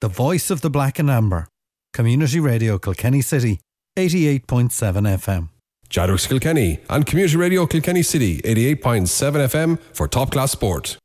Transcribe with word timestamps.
the 0.00 0.08
voice 0.08 0.50
of 0.50 0.62
the 0.62 0.70
black 0.70 0.98
and 0.98 1.10
amber. 1.10 1.46
Community 1.92 2.40
Radio 2.40 2.78
Kilkenny 2.78 3.20
City, 3.20 3.60
88.7 3.98 4.70
FM. 4.70 5.48
Jadrux 5.90 6.28
Kilkenny 6.28 6.78
and 6.88 7.04
Community 7.04 7.36
Radio 7.36 7.66
Kilkenny 7.66 8.02
City, 8.02 8.40
88.7 8.42 9.06
FM 9.48 9.78
for 9.92 10.08
top 10.08 10.30
class 10.30 10.52
sport. 10.52 10.96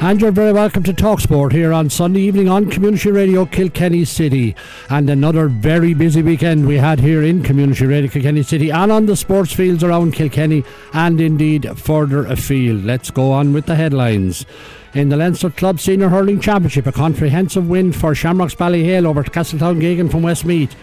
And 0.00 0.20
you're 0.20 0.30
very 0.30 0.52
welcome 0.52 0.82
to 0.84 0.92
Talksport 0.92 1.52
here 1.52 1.72
on 1.72 1.88
Sunday 1.88 2.20
evening 2.20 2.48
on 2.48 2.70
Community 2.70 3.10
Radio 3.10 3.46
Kilkenny 3.46 4.04
City. 4.04 4.54
And 4.90 5.08
another 5.08 5.48
very 5.48 5.94
busy 5.94 6.22
weekend 6.22 6.66
we 6.66 6.76
had 6.76 7.00
here 7.00 7.22
in 7.22 7.42
Community 7.42 7.86
Radio 7.86 8.10
Kilkenny 8.10 8.42
City 8.42 8.70
and 8.70 8.92
on 8.92 9.06
the 9.06 9.16
sports 9.16 9.52
fields 9.52 9.82
around 9.82 10.12
Kilkenny 10.12 10.64
and 10.92 11.20
indeed 11.20 11.78
further 11.78 12.26
afield. 12.26 12.84
Let's 12.84 13.10
go 13.10 13.32
on 13.32 13.52
with 13.52 13.66
the 13.66 13.74
headlines. 13.74 14.44
In 14.92 15.08
the 15.08 15.16
Leinster 15.16 15.50
Club 15.50 15.80
Senior 15.80 16.10
Hurling 16.10 16.40
Championship, 16.40 16.86
a 16.86 16.92
comprehensive 16.92 17.68
win 17.68 17.90
for 17.92 18.14
Shamrocks 18.14 18.54
Ballyhale 18.54 19.06
over 19.06 19.24
Castletown 19.24 19.80
Geoghegan 19.80 20.10
from 20.10 20.22
Westmeath 20.22 20.76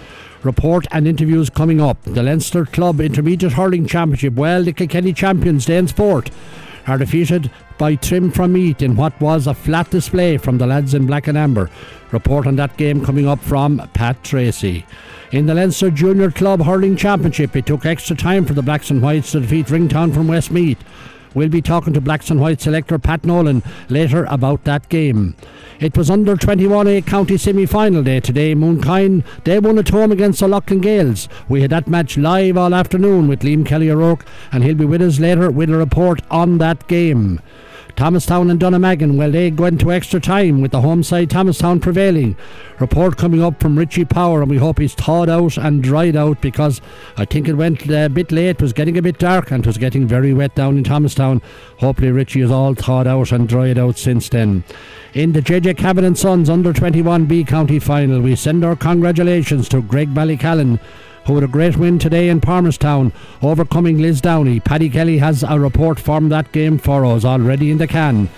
report 0.44 0.86
and 0.92 1.08
interviews 1.08 1.50
coming 1.50 1.80
up. 1.80 2.02
The 2.04 2.24
Leinster 2.24 2.66
Club 2.66 3.00
Intermediate 3.00 3.54
Hurling 3.54 3.86
Championship, 3.86 4.34
well, 4.34 4.64
the 4.64 4.74
Kilkenny 4.74 5.14
champions, 5.14 5.66
Danesfort, 5.66 6.32
are 6.88 6.98
defeated 6.98 7.50
by 7.78 7.96
Trim 7.96 8.32
from 8.32 8.54
Meath 8.54 8.82
in 8.82 8.96
what 8.96 9.20
was 9.20 9.48
a 9.48 9.54
flat 9.54 9.90
display 9.90 10.38
from 10.38 10.58
the 10.58 10.68
lads 10.68 10.94
in 10.94 11.06
black 11.06 11.28
and 11.28 11.38
amber. 11.38 11.70
Report 12.12 12.48
on 12.48 12.56
that 12.58 12.78
game 12.78 13.04
coming 13.04 13.28
up 13.28 13.40
from 13.40 13.78
Pat 13.94 14.24
Tracy. 14.24 14.86
In 15.32 15.46
the 15.48 15.54
Leinster 15.56 15.90
Junior 15.90 16.30
Club 16.30 16.62
Hurling 16.62 16.96
Championship, 16.96 17.56
it 17.56 17.66
took 17.66 17.86
extra 17.86 18.16
time 18.16 18.46
for 18.46 18.54
the 18.54 18.62
Blacks 18.62 18.90
and 18.92 19.02
Whites 19.02 19.32
to 19.32 19.40
defeat 19.40 19.68
Ringtown 19.68 20.14
from 20.14 20.28
Westmeath. 20.28 20.84
We'll 21.34 21.50
be 21.50 21.62
talking 21.62 21.94
to 21.94 22.02
Blacks 22.02 22.30
and 22.30 22.40
Whites 22.40 22.64
selector 22.64 23.00
Pat 23.00 23.26
Nolan 23.26 23.64
later 23.90 24.26
about 24.26 24.64
that 24.66 24.90
game. 24.90 25.36
It 25.84 25.98
was 25.98 26.10
under 26.10 26.38
21A 26.38 27.06
county 27.06 27.36
semi 27.36 27.66
final 27.66 28.04
day 28.04 28.22
today. 28.22 28.56
Mooncoin, 28.56 29.22
they 29.44 29.60
won 29.60 29.78
at 29.78 29.90
home 29.90 30.14
against 30.14 30.40
the 30.40 30.48
Loughlin 30.48 30.80
Gaels. 30.80 31.28
We 31.50 31.62
had 31.62 31.72
that 31.72 31.90
match 31.90 32.16
live 32.16 32.56
all 32.56 32.74
afternoon 32.74 33.28
with 33.28 33.42
Liam 33.42 33.66
Kelly 33.66 33.92
O'Rourke, 33.92 34.26
and 34.54 34.64
he'll 34.64 34.76
be 34.76 34.86
with 34.86 35.02
us 35.02 35.20
later 35.20 35.52
with 35.52 35.70
a 35.70 35.76
report 35.76 36.22
on 36.32 36.60
that 36.60 36.88
game. 36.88 37.42
Thomastown 37.96 38.50
and 38.50 38.60
Dunnamaggin, 38.60 39.18
well, 39.18 39.30
they 39.30 39.52
go 39.52 39.66
into 39.66 39.92
extra 39.92 40.20
time 40.20 40.62
with 40.62 40.72
the 40.72 40.82
home 40.82 41.04
side 41.04 41.30
Thomastown 41.30 41.80
prevailing. 41.80 42.36
Report 42.80 43.18
coming 43.18 43.44
up 43.44 43.62
from 43.62 43.78
Richie 43.78 44.04
Power, 44.04 44.42
and 44.42 44.50
we 44.50 44.58
hope 44.58 44.80
he's 44.80 44.96
thawed 44.96 45.30
out 45.30 45.58
and 45.58 45.84
dried 45.84 46.16
out 46.16 46.42
because 46.42 46.82
I 47.18 47.26
think 47.26 47.48
it 47.48 47.54
went 47.54 47.88
a 47.88 48.10
bit 48.10 48.32
late. 48.32 48.50
It 48.50 48.62
was 48.62 48.74
getting 48.74 48.98
a 48.98 49.02
bit 49.02 49.20
dark 49.20 49.52
and 49.52 49.64
it 49.64 49.68
was 49.68 49.78
getting 49.78 50.08
very 50.08 50.34
wet 50.34 50.56
down 50.56 50.78
in 50.78 50.84
Thomastown. 50.84 51.42
Hopefully, 51.78 52.12
Richie 52.12 52.42
is 52.42 52.50
all 52.50 52.74
thawed 52.74 53.06
out 53.06 53.32
and 53.32 53.48
dried 53.48 53.78
out 53.78 54.00
since 54.00 54.28
then. 54.28 54.64
In 55.14 55.34
the 55.34 55.42
JJ 55.42 55.78
Kavanagh 55.78 56.08
and 56.08 56.18
Sons 56.18 56.50
under 56.50 56.74
21B 56.74 57.48
county 57.48 57.78
final, 57.78 58.22
we 58.22 58.36
send 58.36 58.66
our 58.66 58.76
congratulations 58.76 59.70
to 59.70 59.84
Graigue-Ballycallan 59.84 60.80
who 61.26 61.36
had 61.36 61.44
a 61.44 61.48
great 61.48 61.78
win 61.78 62.00
today 62.00 62.30
in 62.30 62.42
Palmerstown, 62.42 63.12
overcoming 63.42 63.98
Lisdowney. 63.98 64.64
Paddy 64.64 64.90
Kelly 64.90 65.18
has 65.20 65.44
a 65.44 65.60
report 65.60 66.00
from 66.00 66.30
that 66.30 66.52
game 66.52 66.78
for 66.78 67.06
us 67.06 67.24
already 67.24 67.72
in 67.72 67.78
the 67.78 67.88
can. 67.88 68.30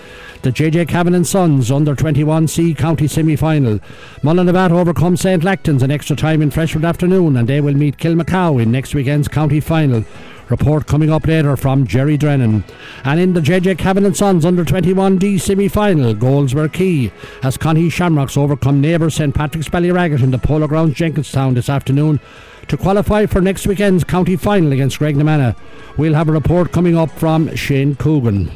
The 0.46 0.52
JJ 0.52 0.90
Kavanagh 0.90 1.18
and 1.18 1.28
Sons 1.28 1.72
under 1.72 1.96
21C 1.96 2.78
county 2.78 3.08
semi 3.08 3.36
final. 3.36 3.80
Mullinavat 4.22 4.70
overcome 4.70 5.18
St. 5.18 5.42
Lachtain's 5.42 5.82
in 5.82 5.90
extra 5.90 6.16
time 6.16 6.44
in 6.44 6.52
Freshford 6.52 6.86
afternoon, 6.86 7.36
and 7.36 7.50
they 7.50 7.62
will 7.62 7.74
meet 7.74 7.98
Kilmacow 7.98 8.62
in 8.62 8.72
next 8.72 8.94
weekend's 8.94 9.28
county 9.28 9.60
final. 9.60 10.06
Report 10.50 10.86
coming 10.86 11.10
up 11.10 11.26
later 11.26 11.58
from 11.58 11.88
Jerry 11.88 12.16
Drennan. 12.18 12.64
And 13.04 13.20
in 13.20 13.34
the 13.34 13.42
JJ 13.42 13.80
Kavanagh 13.80 14.06
and 14.10 14.16
Sons 14.18 14.46
under 14.46 14.64
21D 14.64 15.42
semi 15.42 15.68
final, 15.68 16.14
goals 16.14 16.54
were 16.54 16.70
key 16.70 17.12
as 17.42 17.58
Conahy 17.58 17.92
Shamrocks 17.92 18.38
overcome 18.38 18.80
neighbour 18.80 19.10
St 19.10 19.34
Patrick's 19.34 19.70
Ballyragget 19.70 20.22
in 20.22 20.30
the 20.30 20.38
Polo 20.38 20.68
Grounds 20.68 20.94
Jenkinstown 20.94 21.56
this 21.56 21.70
afternoon 21.70 22.20
to 22.68 22.78
qualify 22.78 23.26
for 23.26 23.42
next 23.42 23.68
weekend's 23.68 24.04
county 24.04 24.36
final 24.36 24.72
against 24.72 25.00
Graiguenamanagh. 25.00 25.56
We'll 25.98 26.14
have 26.14 26.30
a 26.30 26.34
report 26.34 26.72
coming 26.72 26.98
up 26.98 27.12
from 27.12 27.56
Shane 27.56 27.96
Coogan. 27.96 28.52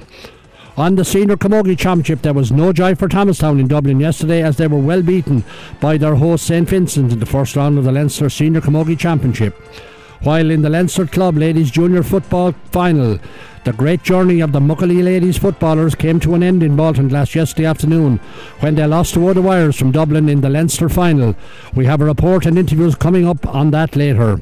On 0.77 0.95
the 0.95 1.03
Senior 1.03 1.35
Camogie 1.35 1.77
Championship, 1.77 2.21
there 2.21 2.33
was 2.33 2.51
no 2.51 2.71
joy 2.71 2.95
for 2.95 3.09
Thomastown 3.09 3.59
in 3.59 3.67
Dublin 3.67 3.99
yesterday 3.99 4.41
as 4.41 4.55
they 4.55 4.67
were 4.67 4.79
well 4.79 5.01
beaten 5.01 5.43
by 5.81 5.97
their 5.97 6.15
host 6.15 6.47
St 6.47 6.69
Vincent 6.69 7.11
in 7.11 7.19
the 7.19 7.25
first 7.25 7.55
round 7.55 7.77
of 7.77 7.83
the 7.83 7.91
Leinster 7.91 8.29
Senior 8.29 8.61
Camogie 8.61 8.97
Championship. 8.97 9.61
While 10.21 10.51
in 10.51 10.61
the 10.61 10.69
Leinster 10.69 11.05
Club 11.05 11.37
Ladies 11.37 11.71
Junior 11.71 12.03
Football 12.03 12.51
Final, 12.71 13.19
the 13.63 13.71
great 13.71 14.03
journey 14.03 14.41
of 14.41 14.51
the 14.51 14.59
Muckalee 14.59 15.01
ladies 15.01 15.37
footballers 15.37 15.95
came 15.95 16.19
to 16.19 16.35
an 16.35 16.43
end 16.43 16.61
in 16.61 16.75
Bolton 16.75 17.07
last 17.07 17.35
yesterday 17.35 17.65
afternoon 17.65 18.17
when 18.59 18.75
they 18.75 18.85
lost 18.85 19.13
to 19.13 19.33
the 19.33 19.41
Wires 19.41 19.77
from 19.77 19.93
Dublin 19.93 20.27
in 20.27 20.41
the 20.41 20.49
Leinster 20.49 20.89
final. 20.89 21.35
We 21.73 21.85
have 21.85 22.01
a 22.01 22.05
report 22.05 22.45
and 22.45 22.57
interviews 22.57 22.95
coming 22.95 23.25
up 23.25 23.47
on 23.47 23.71
that 23.71 23.95
later. 23.95 24.41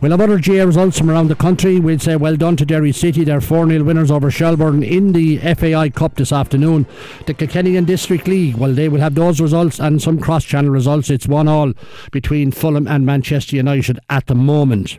We'll 0.00 0.10
have 0.10 0.20
other 0.20 0.38
GA 0.38 0.66
results 0.66 0.98
from 0.98 1.10
around 1.10 1.28
the 1.28 1.34
country. 1.34 1.80
We'll 1.80 1.98
say 1.98 2.16
well 2.16 2.36
done 2.36 2.56
to 2.56 2.66
Derry 2.66 2.92
City. 2.92 3.24
They're 3.24 3.40
4 3.40 3.66
0 3.66 3.82
winners 3.84 4.10
over 4.10 4.30
Shelbourne 4.30 4.82
in 4.82 5.12
the 5.12 5.38
FAI 5.38 5.88
Cup 5.88 6.16
this 6.16 6.32
afternoon. 6.32 6.86
The 7.26 7.32
Kilkenny 7.32 7.80
District 7.80 8.28
League, 8.28 8.56
well, 8.56 8.74
they 8.74 8.90
will 8.90 9.00
have 9.00 9.14
those 9.14 9.40
results 9.40 9.80
and 9.80 10.02
some 10.02 10.20
cross 10.20 10.44
channel 10.44 10.70
results. 10.70 11.08
It's 11.08 11.26
1 11.26 11.48
all 11.48 11.72
between 12.12 12.50
Fulham 12.52 12.86
and 12.86 13.06
Manchester 13.06 13.56
United 13.56 13.98
at 14.10 14.26
the 14.26 14.34
moment. 14.34 14.98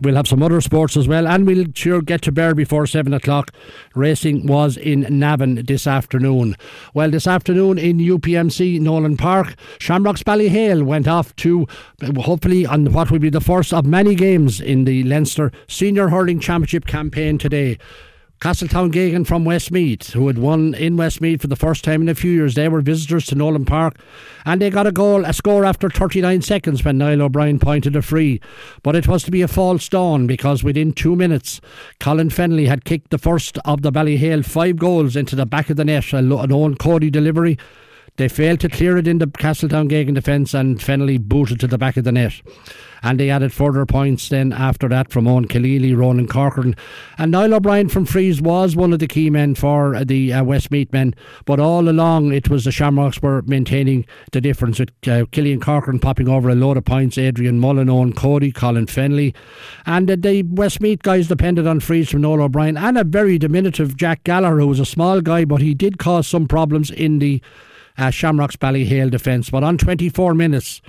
We'll 0.00 0.14
have 0.14 0.28
some 0.28 0.44
other 0.44 0.60
sports 0.60 0.96
as 0.96 1.08
well, 1.08 1.26
and 1.26 1.44
we'll 1.44 1.66
sure 1.74 2.00
get 2.00 2.22
to 2.22 2.30
bear 2.30 2.54
before 2.54 2.86
seven 2.86 3.12
o'clock. 3.12 3.50
Racing 3.96 4.46
was 4.46 4.76
in 4.76 5.00
Navan 5.10 5.56
this 5.66 5.88
afternoon. 5.88 6.54
Well, 6.94 7.10
this 7.10 7.26
afternoon 7.26 7.78
in 7.78 7.98
UPMC 7.98 8.80
Nolan 8.80 9.16
Park, 9.16 9.56
Shamrocks 9.80 10.22
Ballyhale 10.22 10.84
went 10.84 11.08
off 11.08 11.34
to 11.36 11.66
hopefully 12.16 12.64
on 12.64 12.92
what 12.92 13.10
will 13.10 13.18
be 13.18 13.28
the 13.28 13.40
first 13.40 13.74
of 13.74 13.86
many 13.86 14.14
games 14.14 14.60
in 14.60 14.84
the 14.84 15.02
Leinster 15.02 15.50
Senior 15.66 16.10
Hurling 16.10 16.38
Championship 16.38 16.86
campaign 16.86 17.36
today. 17.36 17.76
Castletown 18.40 18.92
Geoghegan 18.92 19.26
from 19.26 19.44
Westmeath, 19.44 20.12
who 20.12 20.28
had 20.28 20.38
won 20.38 20.72
in 20.74 20.96
Westmeath 20.96 21.40
for 21.40 21.48
the 21.48 21.56
first 21.56 21.82
time 21.82 22.02
in 22.02 22.08
a 22.08 22.14
few 22.14 22.30
years. 22.30 22.54
They 22.54 22.68
were 22.68 22.80
visitors 22.80 23.26
to 23.26 23.34
Nolan 23.34 23.64
Park 23.64 23.98
and 24.46 24.62
they 24.62 24.70
got 24.70 24.86
a 24.86 24.92
goal, 24.92 25.24
a 25.24 25.32
score 25.32 25.64
after 25.64 25.90
39 25.90 26.42
seconds 26.42 26.84
when 26.84 26.98
Niall 26.98 27.22
O'Brien 27.22 27.58
pointed 27.58 27.96
a 27.96 28.02
free. 28.02 28.40
But 28.84 28.94
it 28.94 29.08
was 29.08 29.24
to 29.24 29.32
be 29.32 29.42
a 29.42 29.48
false 29.48 29.88
dawn 29.88 30.28
because 30.28 30.62
within 30.62 30.92
two 30.92 31.16
minutes, 31.16 31.60
Colin 31.98 32.28
Fennelly 32.28 32.68
had 32.68 32.84
kicked 32.84 33.10
the 33.10 33.18
first 33.18 33.58
of 33.64 33.82
the 33.82 33.90
Ballyhale 33.90 34.44
five 34.44 34.76
goals 34.76 35.16
into 35.16 35.34
the 35.34 35.46
back 35.46 35.68
of 35.68 35.76
the 35.76 35.84
net, 35.84 36.12
an 36.12 36.30
Eoin 36.30 36.78
Cody 36.78 37.10
delivery. 37.10 37.58
They 38.18 38.28
failed 38.28 38.60
to 38.60 38.68
clear 38.68 38.96
it 38.96 39.08
in 39.08 39.18
the 39.18 39.26
Castletown 39.26 39.88
Geoghegan 39.88 40.14
defence 40.14 40.54
and 40.54 40.78
Fennelly 40.78 41.20
booted 41.20 41.58
to 41.58 41.66
the 41.66 41.78
back 41.78 41.96
of 41.96 42.04
the 42.04 42.12
net 42.12 42.40
and 43.02 43.18
they 43.18 43.30
added 43.30 43.52
further 43.52 43.86
points 43.86 44.28
then 44.28 44.52
after 44.52 44.88
that 44.88 45.10
from 45.10 45.26
Owen 45.26 45.46
Keeley, 45.46 45.94
Ronan 45.94 46.28
Corcoran. 46.28 46.76
And 47.16 47.32
Niall 47.32 47.54
O'Brien 47.54 47.88
from 47.88 48.04
frees 48.04 48.40
was 48.40 48.76
one 48.76 48.92
of 48.92 48.98
the 48.98 49.06
key 49.06 49.30
men 49.30 49.54
for 49.54 50.04
the 50.04 50.32
uh, 50.32 50.44
Westmeath 50.44 50.92
men, 50.92 51.14
but 51.44 51.60
all 51.60 51.88
along 51.88 52.32
it 52.32 52.48
was 52.48 52.64
the 52.64 52.72
Shamrocks 52.72 53.22
were 53.22 53.42
maintaining 53.42 54.06
the 54.32 54.40
difference 54.40 54.78
with 54.78 54.90
uh, 55.06 55.26
Killian 55.30 55.60
Corcoran 55.60 55.98
popping 55.98 56.28
over 56.28 56.48
a 56.48 56.54
load 56.54 56.76
of 56.76 56.84
points, 56.84 57.18
Adrian 57.18 57.58
Mullen, 57.58 57.88
Eoin 57.88 58.14
Cody, 58.14 58.52
Colin 58.52 58.86
Fennelly, 58.86 59.34
And 59.86 60.10
uh, 60.10 60.16
the 60.18 60.42
Westmeath 60.42 61.02
guys 61.02 61.28
depended 61.28 61.66
on 61.66 61.80
frees 61.80 62.10
from 62.10 62.22
Noel 62.22 62.42
O'Brien 62.42 62.76
and 62.76 62.98
a 62.98 63.04
very 63.04 63.38
diminutive 63.38 63.96
Jack 63.96 64.24
Gallagher, 64.24 64.60
who 64.60 64.68
was 64.68 64.80
a 64.80 64.86
small 64.86 65.20
guy, 65.20 65.44
but 65.44 65.60
he 65.60 65.74
did 65.74 65.98
cause 65.98 66.26
some 66.26 66.46
problems 66.46 66.90
in 66.90 67.18
the 67.18 67.42
uh, 67.98 68.10
Shamrocks 68.10 68.56
Ballyhale 68.56 69.10
defence. 69.10 69.50
But 69.50 69.64
on 69.64 69.76
24 69.76 70.34
minutes, 70.34 70.80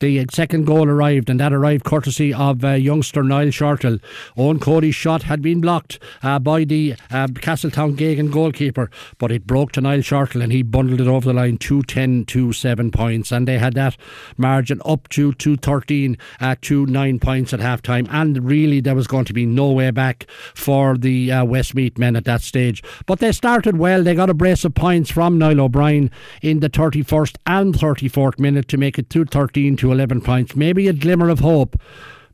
the 0.00 0.26
second 0.30 0.66
goal 0.66 0.88
arrived, 0.88 1.28
and 1.28 1.40
that 1.40 1.52
arrived 1.52 1.84
courtesy 1.84 2.32
of 2.32 2.64
uh, 2.64 2.72
youngster 2.72 3.22
Niall 3.22 3.48
Shortall. 3.48 4.00
Eoin 4.36 4.60
Cody's 4.60 4.94
shot 4.94 5.24
had 5.24 5.42
been 5.42 5.60
blocked 5.60 5.98
uh, 6.22 6.38
by 6.38 6.64
the 6.64 6.94
uh, 7.10 7.28
Castletown 7.40 7.96
Geoghegan 7.96 8.30
goalkeeper, 8.30 8.90
but 9.18 9.32
it 9.32 9.46
broke 9.46 9.72
to 9.72 9.80
Niall 9.80 9.98
Shortall 9.98 10.42
and 10.42 10.52
he 10.52 10.62
bundled 10.62 11.00
it 11.00 11.08
over 11.08 11.26
the 11.26 11.32
line 11.32 11.58
210 11.58 12.26
to 12.26 12.52
7 12.52 12.90
points. 12.90 13.32
And 13.32 13.48
they 13.48 13.58
had 13.58 13.74
that 13.74 13.96
margin 14.36 14.80
up 14.84 15.08
to 15.10 15.32
213 15.34 16.16
uh, 16.40 16.56
to 16.62 16.86
9 16.86 17.18
points 17.18 17.52
at 17.52 17.60
half 17.60 17.82
time. 17.82 18.06
And 18.10 18.44
really, 18.44 18.80
there 18.80 18.94
was 18.94 19.06
going 19.06 19.24
to 19.26 19.32
be 19.32 19.46
no 19.46 19.72
way 19.72 19.90
back 19.90 20.26
for 20.54 20.96
the 20.96 21.32
uh, 21.32 21.44
Westmeath 21.44 21.98
men 21.98 22.16
at 22.16 22.24
that 22.24 22.42
stage. 22.42 22.82
But 23.06 23.18
they 23.18 23.32
started 23.32 23.78
well. 23.78 24.02
They 24.02 24.14
got 24.14 24.30
a 24.30 24.34
brace 24.34 24.64
of 24.64 24.74
points 24.74 25.10
from 25.10 25.38
Niall 25.38 25.60
O'Brien 25.60 26.10
in 26.42 26.60
the 26.60 26.70
31st 26.70 27.36
and 27.46 27.74
34th 27.74 28.38
minute 28.38 28.68
to 28.68 28.76
make 28.76 28.98
it 28.98 29.10
213 29.10 29.76
to 29.76 29.92
11 29.92 30.20
points. 30.20 30.56
Maybe 30.56 30.88
a 30.88 30.92
glimmer 30.92 31.28
of 31.28 31.40
hope 31.40 31.76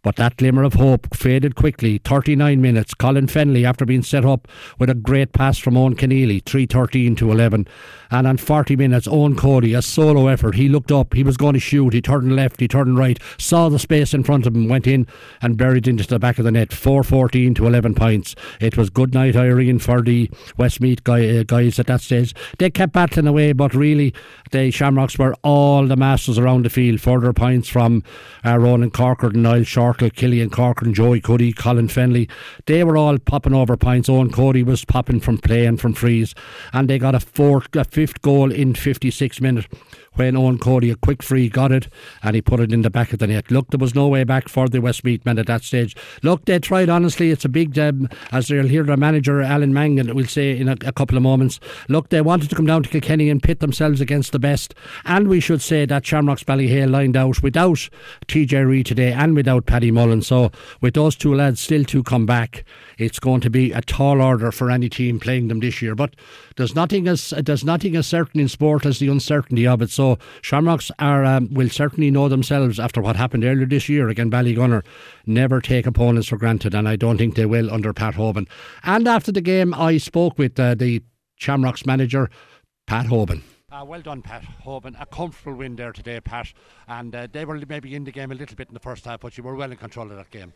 But 0.02 0.16
that 0.16 0.36
glimmer 0.36 0.64
of 0.64 0.74
hope 0.74 1.14
faded 1.14 1.54
quickly. 1.54 1.98
39 1.98 2.60
minutes. 2.60 2.92
Colin 2.92 3.28
Fennelly, 3.28 3.64
after 3.64 3.86
being 3.86 4.02
set 4.02 4.24
up 4.24 4.48
with 4.76 4.90
a 4.90 4.94
great 4.94 5.32
pass 5.32 5.58
from 5.58 5.76
Owen 5.76 5.94
Keneally, 5.94 6.44
313 6.44 7.14
to 7.16 7.30
11. 7.30 7.68
And 8.10 8.26
on 8.26 8.36
40 8.36 8.74
minutes, 8.74 9.06
Eoin 9.06 9.38
Cody, 9.38 9.74
a 9.74 9.80
solo 9.80 10.26
effort. 10.26 10.56
He 10.56 10.68
looked 10.68 10.90
up, 10.90 11.14
he 11.14 11.22
was 11.22 11.36
going 11.36 11.54
to 11.54 11.60
shoot, 11.60 11.94
he 11.94 12.02
turned 12.02 12.34
left, 12.34 12.60
he 12.60 12.68
turned 12.68 12.98
right, 12.98 13.18
saw 13.38 13.68
the 13.68 13.78
space 13.78 14.12
in 14.12 14.24
front 14.24 14.44
of 14.44 14.54
him, 14.54 14.68
went 14.68 14.86
in 14.86 15.06
and 15.40 15.56
buried 15.56 15.86
into 15.86 16.06
the 16.06 16.18
back 16.18 16.38
of 16.38 16.44
the 16.44 16.50
net. 16.50 16.72
414 16.72 17.54
to 17.54 17.66
11 17.66 17.94
points. 17.94 18.34
It 18.60 18.76
was 18.76 18.90
good 18.90 19.14
night, 19.14 19.36
Irene, 19.36 19.78
for 19.78 20.02
the 20.02 20.28
Westmeath 20.56 21.04
guy, 21.04 21.28
uh, 21.28 21.44
guys 21.44 21.78
at 21.78 21.86
that 21.86 22.00
stage. 22.00 22.34
They 22.58 22.70
kept 22.70 22.92
battling 22.92 23.28
away, 23.28 23.52
but 23.52 23.72
really, 23.72 24.12
the 24.50 24.72
Shamrocks 24.72 25.16
were 25.16 25.34
all 25.42 25.86
the 25.86 25.96
masters 25.96 26.38
around 26.38 26.64
the 26.64 26.70
field. 26.70 27.00
Further 27.00 27.32
points 27.32 27.68
from 27.68 28.02
uh, 28.44 28.58
Ronan 28.58 28.90
and 28.92 29.36
Niall 29.36 29.64
Shortall, 29.92 30.14
Killian 30.14 30.50
Corcoran, 30.50 30.94
Joey 30.94 31.20
Cuddy, 31.20 31.52
Colin 31.52 31.88
Fennelly. 31.88 32.28
They 32.66 32.84
were 32.84 32.96
all 32.96 33.18
popping 33.18 33.54
over 33.54 33.76
points. 33.76 34.08
Eoin 34.08 34.32
Cody 34.32 34.62
was 34.62 34.84
popping 34.84 35.20
from 35.20 35.38
play 35.38 35.66
and 35.66 35.80
from 35.80 35.92
frees. 35.92 36.34
And 36.72 36.88
they 36.88 36.98
got 36.98 37.14
a 37.14 37.20
fourth, 37.20 37.74
a 37.76 37.84
fifth 37.84 38.22
goal 38.22 38.50
in 38.50 38.74
56 38.74 39.40
minutes 39.40 39.68
when 40.14 40.34
Eoin 40.34 40.60
Cody, 40.60 40.90
a 40.90 40.96
quick 40.96 41.22
free, 41.22 41.48
got 41.48 41.72
it 41.72 41.88
and 42.22 42.34
he 42.34 42.42
put 42.42 42.60
it 42.60 42.72
in 42.72 42.82
the 42.82 42.90
back 42.90 43.12
of 43.12 43.18
the 43.18 43.26
net. 43.26 43.50
Look, 43.50 43.70
there 43.70 43.78
was 43.78 43.94
no 43.94 44.08
way 44.08 44.24
back 44.24 44.48
for 44.48 44.68
the 44.68 44.80
Westmeath 44.80 45.24
men 45.24 45.38
at 45.38 45.46
that 45.46 45.62
stage. 45.62 45.96
Look, 46.22 46.44
they 46.44 46.58
tried, 46.58 46.88
honestly, 46.88 47.30
it's 47.30 47.44
a 47.44 47.48
big, 47.48 47.78
um, 47.78 48.08
as 48.30 48.50
you'll 48.50 48.68
hear 48.68 48.82
their 48.82 48.96
manager, 48.96 49.40
Alan 49.40 49.72
Mangan, 49.72 50.14
will 50.14 50.26
say 50.26 50.56
in 50.56 50.68
a, 50.68 50.76
a, 50.84 50.92
couple 50.92 51.16
of 51.16 51.22
moments. 51.22 51.60
Look, 51.88 52.10
they 52.10 52.20
wanted 52.20 52.50
to 52.50 52.56
come 52.56 52.66
down 52.66 52.82
to 52.82 52.88
Kilkenny 52.88 53.30
and 53.30 53.42
pit 53.42 53.60
themselves 53.60 54.00
against 54.00 54.32
the 54.32 54.38
best. 54.38 54.74
And 55.04 55.28
we 55.28 55.40
should 55.40 55.62
say 55.62 55.86
that 55.86 56.04
Shamrocks 56.04 56.44
Ballyhale 56.44 56.90
lined 56.90 57.16
out 57.16 57.42
without 57.42 57.88
TJ 58.26 58.66
Reid 58.66 58.86
today 58.86 59.12
and 59.12 59.34
without 59.34 59.66
Paddy 59.66 59.90
Mullen. 59.90 60.22
So, 60.22 60.50
with 60.80 60.94
those 60.94 61.16
two 61.16 61.34
lads 61.34 61.60
still 61.60 61.84
to 61.84 62.02
come 62.02 62.26
back, 62.26 62.64
it's 62.98 63.18
going 63.18 63.40
to 63.40 63.50
be 63.50 63.72
a 63.72 63.80
tall 63.80 64.20
order 64.20 64.52
for 64.52 64.70
any 64.70 64.88
team 64.88 65.18
playing 65.18 65.48
them 65.48 65.60
this 65.60 65.80
year. 65.80 65.94
But 65.94 66.14
there's 66.56 66.74
nothing 66.74 67.08
as 67.08 67.32
there's 67.36 67.64
nothing 67.64 67.96
as 67.96 68.06
certain 68.06 68.40
in 68.40 68.48
sport 68.48 68.84
as 68.84 68.98
the 68.98 69.08
uncertainty 69.08 69.66
of 69.66 69.82
it. 69.82 69.90
So 69.90 70.01
Shamrocks 70.42 70.90
are 70.98 71.24
um, 71.24 71.52
will 71.52 71.68
certainly 71.68 72.10
know 72.10 72.28
themselves 72.28 72.78
after 72.78 73.00
what 73.00 73.16
happened 73.16 73.44
earlier 73.44 73.66
this 73.66 73.88
year 73.88 74.08
Again, 74.12 74.30
Ballygunner. 74.30 74.84
Never 75.26 75.60
take 75.60 75.86
opponents 75.86 76.28
for 76.28 76.36
granted, 76.36 76.74
and 76.74 76.86
I 76.86 76.96
don't 76.96 77.16
think 77.16 77.34
they 77.34 77.46
will 77.46 77.72
under 77.72 77.92
Pat 77.92 78.14
Hoyne. 78.14 78.46
And 78.84 79.08
after 79.08 79.32
the 79.32 79.40
game, 79.40 79.72
I 79.74 79.96
spoke 79.96 80.38
with 80.38 80.60
uh, 80.60 80.74
the 80.74 81.02
Shamrocks 81.36 81.86
manager, 81.86 82.28
Pat 82.86 83.06
Hoyne. 83.06 83.42
Uh, 83.70 83.84
well 83.86 84.02
done, 84.02 84.20
Pat 84.20 84.44
Hoyne. 84.64 84.94
A 85.00 85.06
comfortable 85.06 85.56
win 85.56 85.76
there 85.76 85.92
today, 85.92 86.20
Pat. 86.20 86.52
And 86.88 87.14
uh, 87.14 87.26
they 87.32 87.46
were 87.46 87.58
maybe 87.66 87.94
in 87.94 88.04
the 88.04 88.12
game 88.12 88.30
a 88.30 88.34
little 88.34 88.54
bit 88.54 88.68
in 88.68 88.74
the 88.74 88.80
first 88.80 89.06
half, 89.06 89.20
but 89.20 89.38
you 89.38 89.42
were 89.44 89.54
well 89.54 89.70
in 89.70 89.78
control 89.78 90.10
of 90.10 90.16
that 90.16 90.30
game 90.30 90.52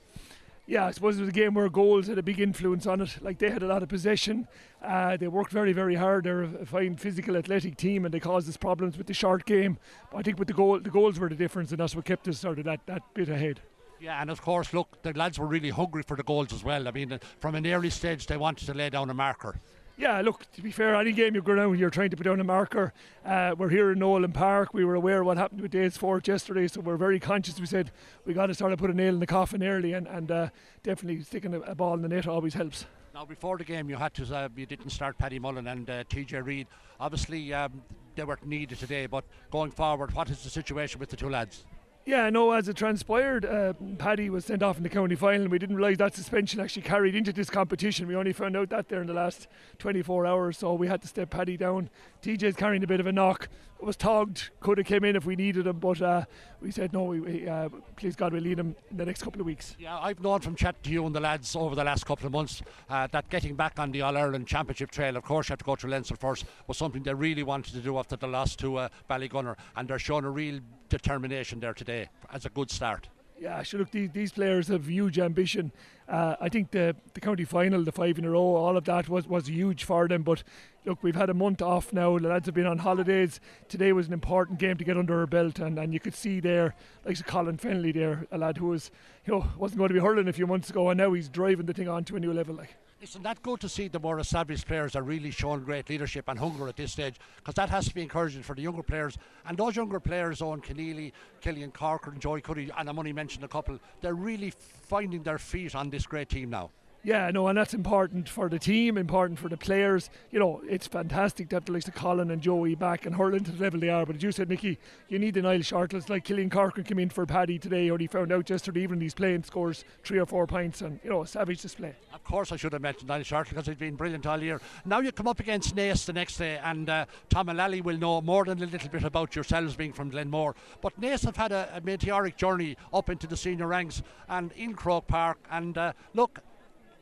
yeah, 0.66 0.86
I 0.86 0.90
suppose 0.90 1.16
it 1.16 1.20
was 1.20 1.28
a 1.28 1.32
game 1.32 1.54
where 1.54 1.68
goals 1.68 2.08
had 2.08 2.18
a 2.18 2.22
big 2.22 2.40
influence 2.40 2.86
on 2.86 3.00
it. 3.00 3.18
Like 3.22 3.38
they 3.38 3.50
had 3.50 3.62
a 3.62 3.66
lot 3.66 3.82
of 3.82 3.88
possession. 3.88 4.48
Uh, 4.82 5.16
they 5.16 5.28
worked 5.28 5.52
very, 5.52 5.72
very 5.72 5.94
hard. 5.94 6.24
They're 6.24 6.42
a 6.42 6.66
fine 6.66 6.96
physical, 6.96 7.36
athletic 7.36 7.76
team, 7.76 8.04
and 8.04 8.12
they 8.12 8.20
caused 8.20 8.48
us 8.48 8.56
problems 8.56 8.98
with 8.98 9.06
the 9.06 9.14
short 9.14 9.46
game. 9.46 9.78
But 10.10 10.18
I 10.18 10.22
think 10.22 10.38
with 10.38 10.48
the 10.48 10.54
goal, 10.54 10.80
the 10.80 10.90
goals 10.90 11.20
were 11.20 11.28
the 11.28 11.36
difference, 11.36 11.70
and 11.70 11.78
that's 11.78 11.94
what 11.94 12.04
kept 12.04 12.26
us 12.26 12.38
sort 12.38 12.58
of 12.58 12.64
that, 12.64 12.80
that 12.86 13.02
bit 13.14 13.28
ahead. 13.28 13.60
Yeah, 14.00 14.20
and 14.20 14.28
of 14.28 14.42
course, 14.42 14.74
look, 14.74 15.02
the 15.02 15.12
lads 15.12 15.38
were 15.38 15.46
really 15.46 15.70
hungry 15.70 16.02
for 16.02 16.16
the 16.16 16.22
goals 16.22 16.52
as 16.52 16.62
well. 16.62 16.86
I 16.86 16.90
mean, 16.90 17.18
from 17.38 17.54
an 17.54 17.66
early 17.66 17.90
stage, 17.90 18.26
they 18.26 18.36
wanted 18.36 18.66
to 18.66 18.74
lay 18.74 18.90
down 18.90 19.08
a 19.08 19.14
marker. 19.14 19.60
Yeah, 19.98 20.20
look, 20.20 20.44
to 20.52 20.60
be 20.60 20.70
fair, 20.70 20.94
any 20.94 21.12
game 21.12 21.34
you 21.34 21.40
go 21.40 21.54
down, 21.54 21.78
you're 21.78 21.88
trying 21.88 22.10
to 22.10 22.18
put 22.18 22.24
down 22.24 22.38
a 22.38 22.44
marker. 22.44 22.92
Uh, 23.24 23.54
we're 23.56 23.70
here 23.70 23.92
in 23.92 23.98
Nolan 23.98 24.30
Park. 24.30 24.74
We 24.74 24.84
were 24.84 24.94
aware 24.94 25.20
of 25.20 25.26
what 25.26 25.38
happened 25.38 25.62
with 25.62 25.72
Danesfort 25.72 26.26
yesterday, 26.26 26.68
so 26.68 26.82
we're 26.82 26.98
very 26.98 27.18
conscious. 27.18 27.58
We 27.58 27.64
said 27.64 27.90
we 28.26 28.34
got 28.34 28.48
to 28.48 28.54
sort 28.54 28.74
of 28.74 28.78
put 28.78 28.90
a 28.90 28.94
nail 28.94 29.14
in 29.14 29.20
the 29.20 29.26
coffin 29.26 29.62
early, 29.62 29.94
and, 29.94 30.06
and 30.06 30.30
uh, 30.30 30.48
definitely 30.82 31.22
sticking 31.22 31.54
a, 31.54 31.60
a, 31.60 31.74
ball 31.74 31.94
in 31.94 32.02
the 32.02 32.08
net 32.08 32.26
always 32.26 32.52
helps. 32.52 32.84
Now, 33.14 33.24
before 33.24 33.56
the 33.56 33.64
game, 33.64 33.88
you 33.88 33.96
had 33.96 34.12
to 34.14 34.36
uh, 34.36 34.50
you 34.54 34.66
didn't 34.66 34.90
start 34.90 35.16
Paddy 35.16 35.38
Mullen 35.38 35.66
and 35.66 35.88
uh, 35.88 36.04
TJ 36.04 36.44
Reid. 36.44 36.66
Obviously, 37.00 37.54
um, 37.54 37.82
they 38.16 38.24
weren't 38.24 38.46
needed 38.46 38.78
today, 38.78 39.06
but 39.06 39.24
going 39.50 39.70
forward, 39.70 40.12
what 40.12 40.28
is 40.28 40.44
the 40.44 40.50
situation 40.50 41.00
with 41.00 41.08
the 41.08 41.16
two 41.16 41.30
lads? 41.30 41.64
Yeah, 42.06 42.30
no, 42.30 42.52
as 42.52 42.68
it 42.68 42.76
transpired, 42.76 43.44
uh, 43.44 43.72
Paddy 43.98 44.30
was 44.30 44.44
sent 44.44 44.62
off 44.62 44.76
in 44.76 44.84
the 44.84 44.88
county 44.88 45.16
final. 45.16 45.42
And 45.42 45.50
we 45.50 45.58
didn't 45.58 45.74
realise 45.74 45.98
that 45.98 46.14
suspension 46.14 46.60
actually 46.60 46.82
carried 46.82 47.16
into 47.16 47.32
this 47.32 47.50
competition. 47.50 48.06
We 48.06 48.14
only 48.14 48.32
found 48.32 48.56
out 48.56 48.70
that 48.70 48.88
there 48.88 49.00
in 49.00 49.08
the 49.08 49.12
last 49.12 49.48
24 49.80 50.24
hours, 50.24 50.58
so 50.58 50.74
we 50.74 50.86
had 50.86 51.02
to 51.02 51.08
step 51.08 51.30
Paddy 51.30 51.56
down. 51.56 51.90
TJ's 52.22 52.54
carrying 52.54 52.84
a 52.84 52.86
bit 52.86 53.00
of 53.00 53.08
a 53.08 53.12
knock. 53.12 53.48
It 53.80 53.84
was 53.84 53.96
togged, 53.96 54.50
could 54.60 54.78
have 54.78 54.86
came 54.86 55.04
in 55.04 55.16
if 55.16 55.26
we 55.26 55.34
needed 55.36 55.66
him, 55.66 55.80
but 55.80 56.00
uh, 56.00 56.24
we 56.62 56.70
said 56.70 56.92
no, 56.94 57.04
we, 57.04 57.46
uh, 57.46 57.68
please 57.96 58.16
God, 58.16 58.32
we'll 58.32 58.42
lead 58.42 58.58
him 58.58 58.74
in 58.90 58.96
the 58.96 59.04
next 59.04 59.22
couple 59.22 59.40
of 59.40 59.46
weeks. 59.46 59.76
Yeah, 59.78 59.98
I've 59.98 60.20
known 60.20 60.40
from 60.40 60.54
chatting 60.54 60.80
to 60.84 60.90
you 60.90 61.04
and 61.04 61.14
the 61.14 61.20
lads 61.20 61.54
over 61.54 61.74
the 61.74 61.84
last 61.84 62.06
couple 62.06 62.24
of 62.24 62.32
months 62.32 62.62
uh, 62.88 63.06
that 63.08 63.28
getting 63.28 63.54
back 63.54 63.78
on 63.78 63.90
the 63.90 64.00
All 64.00 64.16
Ireland 64.16 64.46
Championship 64.46 64.92
trail, 64.92 65.16
of 65.16 65.24
course, 65.24 65.48
you 65.48 65.52
have 65.52 65.58
to 65.58 65.64
go 65.64 65.76
through 65.76 65.90
Leinster 65.90 66.16
first, 66.16 66.46
was 66.68 66.78
something 66.78 67.02
they 67.02 67.12
really 67.12 67.42
wanted 67.42 67.74
to 67.74 67.80
do 67.80 67.98
after 67.98 68.16
the 68.16 68.28
loss 68.28 68.56
to 68.56 68.76
uh, 68.76 68.88
Ballygunner, 69.10 69.56
and 69.76 69.88
they're 69.88 69.98
showing 69.98 70.24
a 70.24 70.30
real 70.30 70.60
determination 70.88 71.60
there 71.60 71.74
today 71.74 72.08
as 72.32 72.44
a 72.44 72.48
good 72.48 72.70
start. 72.70 73.08
Yeah, 73.38 73.62
sure. 73.62 73.80
Look, 73.80 73.90
these, 73.90 74.10
these 74.12 74.32
players 74.32 74.68
have 74.68 74.88
huge 74.88 75.18
ambition. 75.18 75.70
Uh, 76.08 76.36
I 76.40 76.48
think 76.48 76.70
the 76.70 76.96
the 77.12 77.20
county 77.20 77.44
final, 77.44 77.84
the 77.84 77.92
five 77.92 78.18
in 78.18 78.24
a 78.24 78.30
row, 78.30 78.54
all 78.56 78.78
of 78.78 78.84
that 78.84 79.10
was, 79.10 79.26
was 79.26 79.48
huge 79.48 79.84
for 79.84 80.08
them. 80.08 80.22
But 80.22 80.42
look, 80.86 81.02
we've 81.02 81.14
had 81.16 81.28
a 81.28 81.34
month 81.34 81.60
off 81.60 81.92
now. 81.92 82.18
The 82.18 82.28
lads 82.28 82.46
have 82.46 82.54
been 82.54 82.66
on 82.66 82.78
holidays. 82.78 83.40
Today 83.68 83.92
was 83.92 84.06
an 84.06 84.14
important 84.14 84.58
game 84.58 84.78
to 84.78 84.84
get 84.84 84.96
under 84.96 85.20
our 85.20 85.26
belt, 85.26 85.58
and, 85.58 85.78
and 85.78 85.92
you 85.92 86.00
could 86.00 86.14
see 86.14 86.40
there, 86.40 86.74
like 87.04 87.24
Colin 87.26 87.58
Fennelly 87.58 87.92
there, 87.92 88.26
a 88.32 88.38
lad 88.38 88.56
who 88.56 88.68
was, 88.68 88.90
you 89.26 89.34
know, 89.34 89.46
wasn't 89.58 89.78
going 89.78 89.88
to 89.88 89.94
be 89.94 90.00
hurling 90.00 90.28
a 90.28 90.32
few 90.32 90.46
months 90.46 90.70
ago, 90.70 90.88
and 90.88 90.96
now 90.96 91.12
he's 91.12 91.28
driving 91.28 91.66
the 91.66 91.74
thing 91.74 91.88
on 91.88 92.04
to 92.04 92.16
a 92.16 92.20
new 92.20 92.32
level. 92.32 92.54
Like. 92.54 92.74
Isn't 92.98 93.24
that 93.24 93.42
good 93.42 93.60
to 93.60 93.68
see 93.68 93.88
the 93.88 94.00
more 94.00 94.18
established 94.20 94.66
players 94.66 94.96
are 94.96 95.02
really 95.02 95.30
showing 95.30 95.60
great 95.64 95.90
leadership 95.90 96.28
and 96.28 96.38
hunger 96.38 96.66
at 96.66 96.76
this 96.76 96.92
stage? 96.92 97.16
Because 97.36 97.52
that 97.56 97.68
has 97.68 97.86
to 97.88 97.94
be 97.94 98.00
encouraging 98.00 98.42
for 98.42 98.54
the 98.54 98.62
younger 98.62 98.82
players. 98.82 99.18
And 99.44 99.58
those 99.58 99.76
younger 99.76 100.00
players, 100.00 100.40
Owen 100.40 100.62
Keneally, 100.62 101.12
Killian 101.42 101.72
and 101.78 102.20
Joey 102.20 102.40
Cuddy, 102.40 102.70
and 102.76 102.88
I'm 102.88 102.98
only 102.98 103.12
mentioned 103.12 103.44
a 103.44 103.48
couple, 103.48 103.78
they're 104.00 104.14
really 104.14 104.50
finding 104.88 105.22
their 105.22 105.38
feet 105.38 105.74
on 105.74 105.90
this 105.90 106.06
great 106.06 106.30
team 106.30 106.48
now. 106.48 106.70
Yeah, 107.06 107.30
no, 107.30 107.46
and 107.46 107.56
that's 107.56 107.72
important 107.72 108.28
for 108.28 108.48
the 108.48 108.58
team, 108.58 108.98
important 108.98 109.38
for 109.38 109.48
the 109.48 109.56
players. 109.56 110.10
You 110.32 110.40
know, 110.40 110.60
it's 110.68 110.88
fantastic 110.88 111.50
that 111.50 111.64
the 111.64 111.70
likes 111.70 111.86
of 111.86 111.94
Colin 111.94 112.32
and 112.32 112.42
Joey 112.42 112.74
back 112.74 113.06
and 113.06 113.14
hurling 113.14 113.44
to 113.44 113.52
the 113.52 113.62
level 113.62 113.78
they 113.78 113.90
are. 113.90 114.04
But 114.04 114.16
as 114.16 114.24
you 114.24 114.32
said, 114.32 114.48
Mickey, 114.48 114.76
you 115.08 115.20
need 115.20 115.34
the 115.34 115.42
Niall 115.42 115.60
Shortalls 115.60 116.08
like 116.08 116.24
Killian 116.24 116.50
Corcoran 116.50 116.84
came 116.84 116.98
in 116.98 117.10
for 117.10 117.24
Paddy 117.24 117.60
today. 117.60 117.90
Only 117.90 118.08
found 118.08 118.32
out 118.32 118.50
yesterday 118.50 118.80
evening 118.80 119.02
he's 119.02 119.14
playing, 119.14 119.44
scores 119.44 119.84
three 120.02 120.18
or 120.18 120.26
four 120.26 120.48
points, 120.48 120.80
and 120.82 120.98
you 121.04 121.10
know, 121.10 121.22
a 121.22 121.26
savage 121.28 121.62
display. 121.62 121.94
Of 122.12 122.24
course, 122.24 122.50
I 122.50 122.56
should 122.56 122.72
have 122.72 122.82
mentioned 122.82 123.06
Niall 123.06 123.20
Shortall 123.20 123.50
because 123.50 123.66
he's 123.66 123.76
been 123.76 123.94
brilliant 123.94 124.26
all 124.26 124.42
year. 124.42 124.60
Now 124.84 124.98
you 124.98 125.12
come 125.12 125.28
up 125.28 125.38
against 125.38 125.76
Naas 125.76 126.06
the 126.06 126.12
next 126.12 126.38
day, 126.38 126.58
and 126.64 126.90
uh, 126.90 127.06
Tom 127.28 127.46
Mullally 127.46 127.82
will 127.82 127.98
know 127.98 128.20
more 128.20 128.44
than 128.44 128.60
a 128.60 128.66
little 128.66 128.88
bit 128.88 129.04
about 129.04 129.36
yourselves 129.36 129.76
being 129.76 129.92
from 129.92 130.10
Glenmore. 130.10 130.56
But 130.82 131.00
Naas 131.00 131.24
have 131.24 131.36
had 131.36 131.52
a, 131.52 131.70
a 131.72 131.80
meteoric 131.82 132.36
journey 132.36 132.76
up 132.92 133.10
into 133.10 133.28
the 133.28 133.36
senior 133.36 133.68
ranks 133.68 134.02
and 134.28 134.50
in 134.56 134.74
Croke 134.74 135.06
Park. 135.06 135.38
And 135.52 135.78
uh, 135.78 135.92
look, 136.12 136.40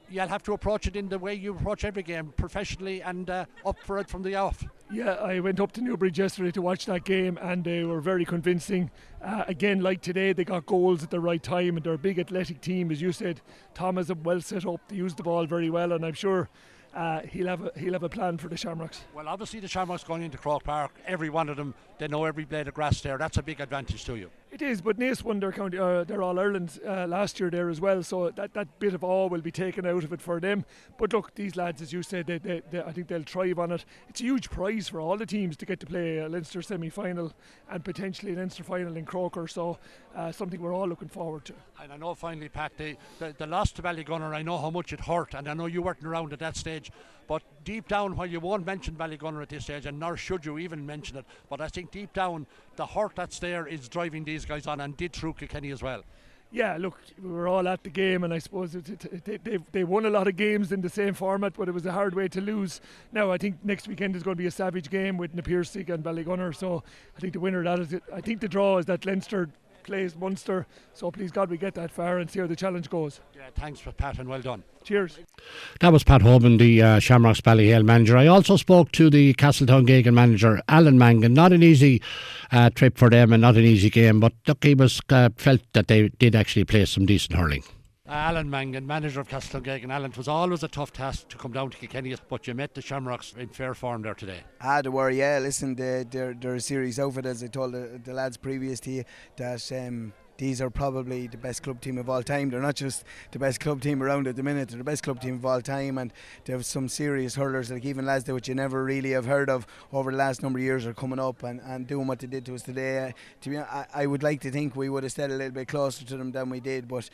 you'll 0.08 0.28
have 0.28 0.42
to 0.44 0.52
approach 0.52 0.86
it 0.86 0.96
in 0.96 1.08
the 1.08 1.18
way 1.18 1.34
you 1.34 1.54
approach 1.54 1.84
every 1.84 2.02
game, 2.02 2.32
professionally 2.36 3.02
and 3.02 3.28
uh, 3.30 3.44
up 3.64 3.76
for 3.84 3.98
it 3.98 4.08
from 4.08 4.22
the 4.22 4.34
off. 4.34 4.64
Yeah, 4.90 5.14
I 5.14 5.40
went 5.40 5.60
up 5.60 5.72
to 5.72 5.80
Newbridge 5.80 6.18
yesterday 6.18 6.50
to 6.52 6.62
watch 6.62 6.86
that 6.86 7.04
game, 7.04 7.38
and 7.40 7.64
they 7.64 7.84
were 7.84 8.00
very 8.00 8.24
convincing. 8.24 8.90
Uh, 9.22 9.44
again, 9.48 9.80
like 9.80 10.02
today, 10.02 10.32
they 10.32 10.44
got 10.44 10.66
goals 10.66 11.02
at 11.02 11.10
the 11.10 11.20
right 11.20 11.42
time, 11.42 11.76
and 11.76 11.84
they're 11.84 11.94
a 11.94 11.98
big 11.98 12.18
athletic 12.18 12.60
team, 12.60 12.90
as 12.92 13.00
you 13.00 13.10
said. 13.10 13.40
Thomas 13.72 14.10
is 14.10 14.16
well 14.22 14.40
set 14.40 14.66
up. 14.66 14.80
They 14.88 14.96
used 14.96 15.16
the 15.16 15.22
ball 15.22 15.46
very 15.46 15.70
well, 15.70 15.92
and 15.92 16.04
I'm 16.04 16.14
sure 16.14 16.48
uh, 16.94 17.22
he'll 17.22 17.48
have 17.48 17.64
a, 17.64 17.72
he'll 17.76 17.94
have 17.94 18.02
a 18.02 18.08
plan 18.08 18.38
for 18.38 18.48
the 18.48 18.56
Shamrocks. 18.56 19.04
Well, 19.14 19.26
obviously 19.26 19.60
the 19.60 19.68
Shamrocks 19.68 20.04
going 20.04 20.22
into 20.22 20.38
Croke 20.38 20.64
Park, 20.64 20.92
every 21.06 21.30
one 21.30 21.48
of 21.48 21.56
them, 21.56 21.74
they 21.98 22.06
know 22.06 22.24
every 22.24 22.44
blade 22.44 22.68
of 22.68 22.74
grass 22.74 23.00
there. 23.00 23.18
That's 23.18 23.36
a 23.38 23.42
big 23.42 23.60
advantage 23.60 24.04
to 24.04 24.16
you. 24.16 24.30
It 24.54 24.62
is, 24.62 24.80
but 24.80 25.00
Naas 25.00 25.24
won 25.24 25.40
their 25.40 25.50
county, 25.50 25.78
uh, 25.78 26.04
their 26.04 26.22
All 26.22 26.38
Ireland 26.38 26.78
uh, 26.86 27.08
last 27.08 27.40
year 27.40 27.50
there 27.50 27.68
as 27.70 27.80
well, 27.80 28.04
so 28.04 28.30
that, 28.30 28.54
that 28.54 28.78
bit 28.78 28.94
of 28.94 29.02
awe 29.02 29.26
will 29.26 29.40
be 29.40 29.50
taken 29.50 29.84
out 29.84 30.04
of 30.04 30.12
it 30.12 30.22
for 30.22 30.38
them. 30.38 30.64
But 30.96 31.12
look, 31.12 31.34
these 31.34 31.56
lads, 31.56 31.82
as 31.82 31.92
you 31.92 32.04
said, 32.04 32.28
they, 32.28 32.38
they, 32.38 32.62
they, 32.70 32.80
I 32.80 32.92
think 32.92 33.08
they'll 33.08 33.24
thrive 33.24 33.58
on 33.58 33.72
it. 33.72 33.84
It's 34.08 34.20
a 34.20 34.24
huge 34.24 34.50
prize 34.50 34.88
for 34.88 35.00
all 35.00 35.16
the 35.16 35.26
teams 35.26 35.56
to 35.56 35.66
get 35.66 35.80
to 35.80 35.86
play 35.86 36.18
a 36.18 36.28
Leinster 36.28 36.62
semi 36.62 36.88
final 36.88 37.32
and 37.68 37.84
potentially 37.84 38.32
a 38.32 38.36
Leinster 38.36 38.62
final 38.62 38.96
in 38.96 39.04
Croker, 39.04 39.48
so 39.48 39.76
uh, 40.14 40.30
something 40.30 40.60
we're 40.60 40.72
all 40.72 40.86
looking 40.86 41.08
forward 41.08 41.44
to. 41.46 41.54
And 41.82 41.92
I 41.92 41.96
know 41.96 42.14
finally, 42.14 42.48
Pat, 42.48 42.78
the, 42.78 42.96
the, 43.18 43.34
the 43.36 43.48
loss 43.48 43.72
to 43.72 43.82
Ballygunner, 43.82 44.32
I 44.32 44.42
know 44.42 44.58
how 44.58 44.70
much 44.70 44.92
it 44.92 45.00
hurt, 45.00 45.34
and 45.34 45.48
I 45.48 45.54
know 45.54 45.66
you 45.66 45.82
weren't 45.82 46.04
around 46.04 46.32
at 46.32 46.38
that 46.38 46.56
stage, 46.56 46.92
but 47.26 47.42
deep 47.64 47.88
down, 47.88 48.16
while 48.16 48.26
you 48.26 48.40
won't 48.40 48.66
mention 48.66 48.94
Ballygunner 48.94 49.42
at 49.42 49.48
this 49.48 49.64
stage, 49.64 49.86
and 49.86 49.98
nor 49.98 50.16
should 50.16 50.44
you 50.44 50.58
even 50.58 50.84
mention 50.84 51.16
it, 51.16 51.24
but 51.48 51.60
I 51.60 51.68
think 51.68 51.90
deep 51.90 52.12
down, 52.12 52.46
the 52.76 52.86
hurt 52.86 53.12
that's 53.16 53.38
there 53.38 53.66
is 53.66 53.88
driving 53.88 54.24
these 54.24 54.44
guys 54.44 54.66
on 54.66 54.80
and 54.80 54.96
did 54.96 55.12
through 55.12 55.34
Kilkenny 55.34 55.70
as 55.70 55.82
well. 55.82 56.02
Yeah, 56.52 56.76
look, 56.78 56.96
we 57.20 57.30
were 57.30 57.48
all 57.48 57.66
at 57.66 57.82
the 57.82 57.90
game, 57.90 58.22
and 58.22 58.32
I 58.32 58.38
suppose 58.38 58.76
it, 58.76 58.88
it, 58.88 59.44
they, 59.44 59.58
they 59.72 59.82
won 59.82 60.06
a 60.06 60.10
lot 60.10 60.28
of 60.28 60.36
games 60.36 60.70
in 60.70 60.82
the 60.82 60.88
same 60.88 61.12
format, 61.12 61.54
but 61.54 61.68
it 61.68 61.72
was 61.72 61.84
a 61.84 61.90
hard 61.90 62.14
way 62.14 62.28
to 62.28 62.40
lose. 62.40 62.80
Now, 63.12 63.32
I 63.32 63.38
think 63.38 63.56
next 63.64 63.88
weekend 63.88 64.14
is 64.14 64.22
going 64.22 64.36
to 64.36 64.40
be 64.40 64.46
a 64.46 64.52
savage 64.52 64.88
game 64.88 65.16
with 65.16 65.34
Naas 65.34 65.74
and 65.74 66.04
Ballygunner, 66.04 66.54
so 66.54 66.84
I 67.16 67.20
think 67.20 67.32
the 67.32 67.40
winner 67.40 67.58
of 67.58 67.64
that 67.64 67.80
is 67.80 67.92
it. 67.94 68.04
I 68.12 68.20
think 68.20 68.40
the 68.40 68.46
draw 68.46 68.78
is 68.78 68.86
that 68.86 69.04
Leinster 69.04 69.48
plays 69.84 70.16
Munster. 70.16 70.66
So 70.92 71.10
please 71.10 71.30
God 71.30 71.50
we 71.50 71.56
get 71.56 71.74
that 71.74 71.90
far 71.90 72.18
and 72.18 72.30
see 72.30 72.40
how 72.40 72.46
the 72.46 72.56
challenge 72.56 72.90
goes. 72.90 73.20
Yeah, 73.34 73.42
thanks 73.54 73.80
for 73.80 73.92
Pat 73.92 74.18
and 74.18 74.28
well 74.28 74.40
done. 74.40 74.64
Cheers. 74.82 75.18
That 75.80 75.92
was 75.92 76.04
Pat 76.04 76.22
Hoyne, 76.22 76.58
the 76.58 76.82
uh, 76.82 76.98
Shamrocks 76.98 77.40
Ballyhale 77.40 77.84
manager. 77.84 78.16
I 78.16 78.26
also 78.26 78.56
spoke 78.56 78.92
to 78.92 79.08
the 79.08 79.32
Castletown 79.34 79.86
Geoghegan 79.86 80.14
manager, 80.14 80.60
Alan 80.68 80.98
Mangan. 80.98 81.32
Not 81.32 81.52
an 81.52 81.62
easy 81.62 82.02
uh, 82.50 82.70
trip 82.70 82.98
for 82.98 83.08
them 83.08 83.32
and 83.32 83.40
not 83.40 83.56
an 83.56 83.64
easy 83.64 83.90
game, 83.90 84.20
but 84.20 84.32
look, 84.46 84.64
he 84.64 84.74
was 84.74 85.00
uh, 85.10 85.30
felt 85.36 85.60
that 85.72 85.88
they 85.88 86.08
did 86.08 86.34
actually 86.34 86.64
play 86.64 86.84
some 86.84 87.06
decent 87.06 87.38
hurling. 87.38 87.62
Alan 88.06 88.50
Mangan, 88.50 88.86
manager 88.86 89.18
of 89.22 89.28
Castletown 89.28 89.90
Alan, 89.90 90.10
it 90.10 90.18
was 90.18 90.28
always 90.28 90.62
a 90.62 90.68
tough 90.68 90.92
task 90.92 91.26
to 91.30 91.38
come 91.38 91.52
down 91.52 91.70
to 91.70 91.78
Kilkenny, 91.78 92.14
but 92.28 92.46
you 92.46 92.52
met 92.52 92.74
the 92.74 92.82
Shamrocks 92.82 93.32
in 93.32 93.48
fair 93.48 93.72
form 93.72 94.02
there 94.02 94.12
today. 94.12 94.40
Ah, 94.60 94.82
to 94.82 94.90
worry, 94.90 95.20
yeah. 95.20 95.38
Listen, 95.38 95.74
they're, 95.74 96.04
they're 96.04 96.54
a 96.54 96.60
serious 96.60 96.98
outfit, 96.98 97.24
as 97.24 97.42
I 97.42 97.46
told 97.46 97.72
the, 97.72 97.98
the 98.04 98.12
lads 98.12 98.36
previous 98.36 98.78
to 98.80 98.90
you, 98.90 99.04
that 99.36 99.72
um, 99.72 100.12
these 100.36 100.60
are 100.60 100.68
probably 100.68 101.28
the 101.28 101.38
best 101.38 101.62
club 101.62 101.80
team 101.80 101.96
of 101.96 102.10
all 102.10 102.22
time. 102.22 102.50
They're 102.50 102.60
not 102.60 102.74
just 102.74 103.04
the 103.30 103.38
best 103.38 103.60
club 103.60 103.80
team 103.80 104.02
around 104.02 104.26
at 104.26 104.36
the 104.36 104.42
minute, 104.42 104.68
they're 104.68 104.76
the 104.76 104.84
best 104.84 105.02
club 105.02 105.22
team 105.22 105.36
of 105.36 105.46
all 105.46 105.62
time. 105.62 105.96
And 105.96 106.12
they 106.44 106.52
have 106.52 106.66
some 106.66 106.90
serious 106.90 107.36
hurlers, 107.36 107.70
like 107.70 107.86
even 107.86 108.04
lads 108.04 108.24
that 108.24 108.48
you 108.48 108.54
never 108.54 108.84
really 108.84 109.12
have 109.12 109.24
heard 109.24 109.48
of 109.48 109.66
over 109.94 110.10
the 110.10 110.18
last 110.18 110.42
number 110.42 110.58
of 110.58 110.62
years 110.62 110.84
are 110.84 110.92
coming 110.92 111.18
up 111.18 111.42
and, 111.42 111.58
and 111.62 111.86
doing 111.86 112.06
what 112.06 112.18
they 112.18 112.26
did 112.26 112.44
to 112.44 112.54
us 112.54 112.64
today. 112.64 112.98
Uh, 112.98 113.12
to 113.40 113.48
be, 113.48 113.56
I, 113.56 113.86
I 113.94 114.04
would 114.04 114.22
like 114.22 114.42
to 114.42 114.50
think 114.50 114.76
we 114.76 114.90
would 114.90 115.04
have 115.04 115.12
stayed 115.12 115.30
a 115.30 115.34
little 115.34 115.52
bit 115.52 115.68
closer 115.68 116.04
to 116.04 116.18
them 116.18 116.32
than 116.32 116.50
we 116.50 116.60
did, 116.60 116.86
but 116.86 117.08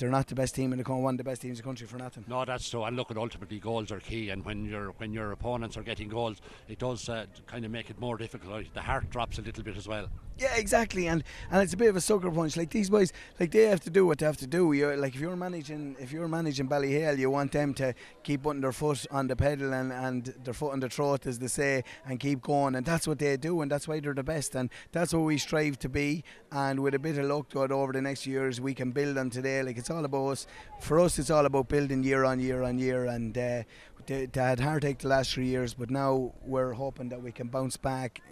they're 0.00 0.10
not 0.10 0.26
the 0.26 0.34
best 0.34 0.54
team 0.54 0.72
in 0.72 0.78
the 0.78 0.84
country, 0.84 1.02
one 1.02 1.14
of 1.14 1.18
the 1.18 1.24
best 1.24 1.42
teams 1.42 1.58
in 1.58 1.62
the 1.62 1.68
country 1.68 1.86
for 1.86 1.98
nothing. 1.98 2.24
No, 2.26 2.44
that's 2.44 2.66
so. 2.66 2.84
And 2.84 2.96
look, 2.96 3.10
at 3.10 3.18
ultimately 3.18 3.58
goals 3.60 3.92
are 3.92 4.00
key, 4.00 4.30
and 4.30 4.44
when 4.44 4.64
your 4.64 4.92
when 4.96 5.12
your 5.12 5.30
opponents 5.30 5.76
are 5.76 5.82
getting 5.82 6.08
goals, 6.08 6.40
it 6.68 6.78
does 6.78 7.08
uh, 7.08 7.26
kind 7.46 7.64
of 7.64 7.70
make 7.70 7.90
it 7.90 8.00
more 8.00 8.16
difficult. 8.16 8.64
The 8.72 8.80
heart 8.80 9.10
drops 9.10 9.38
a 9.38 9.42
little 9.42 9.62
bit 9.62 9.76
as 9.76 9.86
well. 9.86 10.08
Yeah, 10.40 10.54
exactly, 10.56 11.06
and 11.06 11.22
and 11.50 11.62
it's 11.62 11.74
a 11.74 11.76
bit 11.76 11.90
of 11.90 11.96
a 11.96 12.00
sucker 12.00 12.30
punch. 12.30 12.56
Like 12.56 12.70
these 12.70 12.88
boys, 12.88 13.12
like 13.38 13.50
they 13.50 13.64
have 13.64 13.80
to 13.80 13.90
do 13.90 14.06
what 14.06 14.20
they 14.20 14.24
have 14.24 14.38
to 14.38 14.46
do. 14.46 14.72
You're 14.72 14.96
like 14.96 15.14
if 15.14 15.20
you're 15.20 15.36
managing, 15.36 15.96
if 16.00 16.12
you're 16.12 16.28
managing 16.28 16.66
Ballyhale, 16.66 17.18
you 17.18 17.28
want 17.28 17.52
them 17.52 17.74
to 17.74 17.92
keep 18.22 18.44
putting 18.44 18.62
their 18.62 18.72
foot 18.72 19.04
on 19.10 19.26
the 19.26 19.36
pedal 19.36 19.74
and 19.74 19.92
and 19.92 20.32
their 20.42 20.54
foot 20.54 20.72
on 20.72 20.80
the 20.80 20.88
throat, 20.88 21.26
as 21.26 21.38
they 21.40 21.46
say, 21.46 21.84
and 22.06 22.18
keep 22.18 22.40
going. 22.40 22.74
And 22.74 22.86
that's 22.86 23.06
what 23.06 23.18
they 23.18 23.36
do, 23.36 23.60
and 23.60 23.70
that's 23.70 23.86
why 23.86 24.00
they're 24.00 24.14
the 24.14 24.22
best. 24.22 24.54
And 24.54 24.70
that's 24.92 25.12
what 25.12 25.24
we 25.24 25.36
strive 25.36 25.78
to 25.80 25.90
be. 25.90 26.24
And 26.50 26.80
with 26.80 26.94
a 26.94 26.98
bit 26.98 27.18
of 27.18 27.26
luck, 27.26 27.50
God, 27.52 27.70
over 27.70 27.92
the 27.92 28.00
next 28.00 28.26
years, 28.26 28.62
we 28.62 28.72
can 28.72 28.92
build 28.92 29.18
on 29.18 29.28
today. 29.28 29.62
Like 29.62 29.76
it's 29.76 29.90
all 29.90 30.06
about 30.06 30.28
us. 30.28 30.46
For 30.80 31.00
us, 31.00 31.18
it's 31.18 31.28
all 31.28 31.44
about 31.44 31.68
building 31.68 32.02
year 32.02 32.24
on 32.24 32.40
year 32.40 32.62
on 32.62 32.78
year, 32.78 33.04
and. 33.04 33.36
Uh, 33.36 33.62
they, 34.06 34.24
they 34.24 34.40
had 34.40 34.58
heartache 34.58 34.98
the 35.00 35.08
last 35.08 35.34
three 35.34 35.46
years, 35.46 35.74
but 35.74 35.90
now 35.90 36.32
we're 36.42 36.72
hoping 36.72 37.10
that 37.10 37.22
we 37.22 37.30
can 37.30 37.48
bounce 37.48 37.76
back 37.76 38.22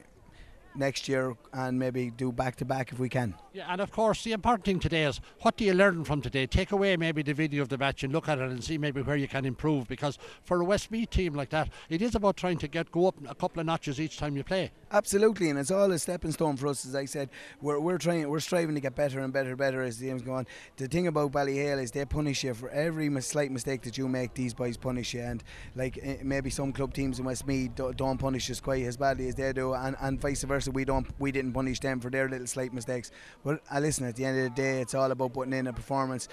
next 0.74 1.08
year 1.08 1.36
and 1.52 1.78
maybe 1.78 2.10
do 2.10 2.32
back 2.32 2.56
to 2.56 2.64
back 2.64 2.92
if 2.92 2.98
we 2.98 3.08
can. 3.08 3.34
Yeah, 3.58 3.72
and 3.72 3.80
of 3.80 3.90
course 3.90 4.22
the 4.22 4.30
important 4.30 4.64
thing 4.64 4.78
today 4.78 5.02
is 5.02 5.20
what 5.40 5.56
do 5.56 5.64
you 5.64 5.74
learn 5.74 6.04
from 6.04 6.22
today? 6.22 6.46
Take 6.46 6.70
away 6.70 6.96
maybe 6.96 7.22
the 7.24 7.34
video 7.34 7.60
of 7.60 7.68
the 7.68 7.76
match 7.76 8.04
and 8.04 8.12
look 8.12 8.28
at 8.28 8.38
it 8.38 8.48
and 8.48 8.62
see 8.62 8.78
maybe 8.78 9.02
where 9.02 9.16
you 9.16 9.26
can 9.26 9.44
improve 9.44 9.88
because 9.88 10.16
for 10.44 10.60
a 10.60 10.64
Westmeath 10.64 11.10
team 11.10 11.34
like 11.34 11.50
that, 11.50 11.68
it 11.88 12.00
is 12.00 12.14
about 12.14 12.36
trying 12.36 12.58
to 12.58 12.68
get 12.68 12.92
go 12.92 13.08
up 13.08 13.16
a 13.28 13.34
couple 13.34 13.58
of 13.58 13.66
notches 13.66 14.00
each 14.00 14.16
time 14.16 14.36
you 14.36 14.44
play. 14.44 14.70
Absolutely, 14.92 15.50
and 15.50 15.58
it's 15.58 15.70
all 15.72 15.90
a 15.90 15.98
stepping 15.98 16.30
stone 16.32 16.56
for 16.56 16.68
us. 16.68 16.86
As 16.86 16.94
I 16.94 17.04
said, 17.04 17.28
we're, 17.60 17.78
we're 17.78 17.98
trying, 17.98 18.26
we're 18.28 18.40
striving 18.40 18.74
to 18.76 18.80
get 18.80 18.94
better 18.94 19.20
and 19.20 19.32
better 19.32 19.50
and 19.50 19.58
better 19.58 19.82
as 19.82 19.98
the 19.98 20.06
games 20.06 20.22
go 20.22 20.32
on. 20.34 20.46
The 20.76 20.86
thing 20.86 21.08
about 21.08 21.32
Ballyhale 21.32 21.82
is 21.82 21.90
they 21.90 22.04
punish 22.06 22.44
you 22.44 22.54
for 22.54 22.70
every 22.70 23.10
slight 23.20 23.50
mistake 23.50 23.82
that 23.82 23.98
you 23.98 24.08
make. 24.08 24.34
These 24.34 24.54
boys 24.54 24.76
punish 24.76 25.14
you, 25.14 25.20
and 25.20 25.42
like 25.74 25.98
eh, 26.00 26.18
maybe 26.22 26.48
some 26.48 26.72
club 26.72 26.94
teams 26.94 27.18
in 27.18 27.24
Westmeath 27.24 27.74
don't 27.96 28.18
punish 28.18 28.50
us 28.50 28.60
quite 28.60 28.84
as 28.84 28.96
badly 28.96 29.28
as 29.28 29.34
they 29.34 29.52
do, 29.52 29.74
and, 29.74 29.96
and 30.00 30.20
vice 30.20 30.44
versa. 30.44 30.70
We 30.70 30.84
don't, 30.84 31.06
we 31.18 31.32
didn't 31.32 31.52
punish 31.52 31.80
them 31.80 32.00
for 32.00 32.08
their 32.08 32.28
little 32.28 32.46
slight 32.46 32.72
mistakes. 32.72 33.10
Uh, 33.50 33.78
listen, 33.80 34.06
at 34.06 34.16
the 34.16 34.24
end 34.24 34.38
of 34.38 34.44
the 34.44 34.62
day, 34.62 34.80
it's 34.80 34.94
all 34.94 35.10
about 35.10 35.32
putting 35.32 35.52
in 35.52 35.66
a 35.66 35.72
performance. 35.72 36.28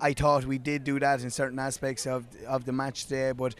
I 0.00 0.12
thought 0.12 0.44
we 0.44 0.58
did 0.58 0.84
do 0.84 0.98
that 1.00 1.22
in 1.22 1.30
certain 1.30 1.58
aspects 1.58 2.06
of 2.06 2.26
of 2.46 2.64
the 2.64 2.72
match 2.72 3.04
today, 3.04 3.32
but 3.32 3.54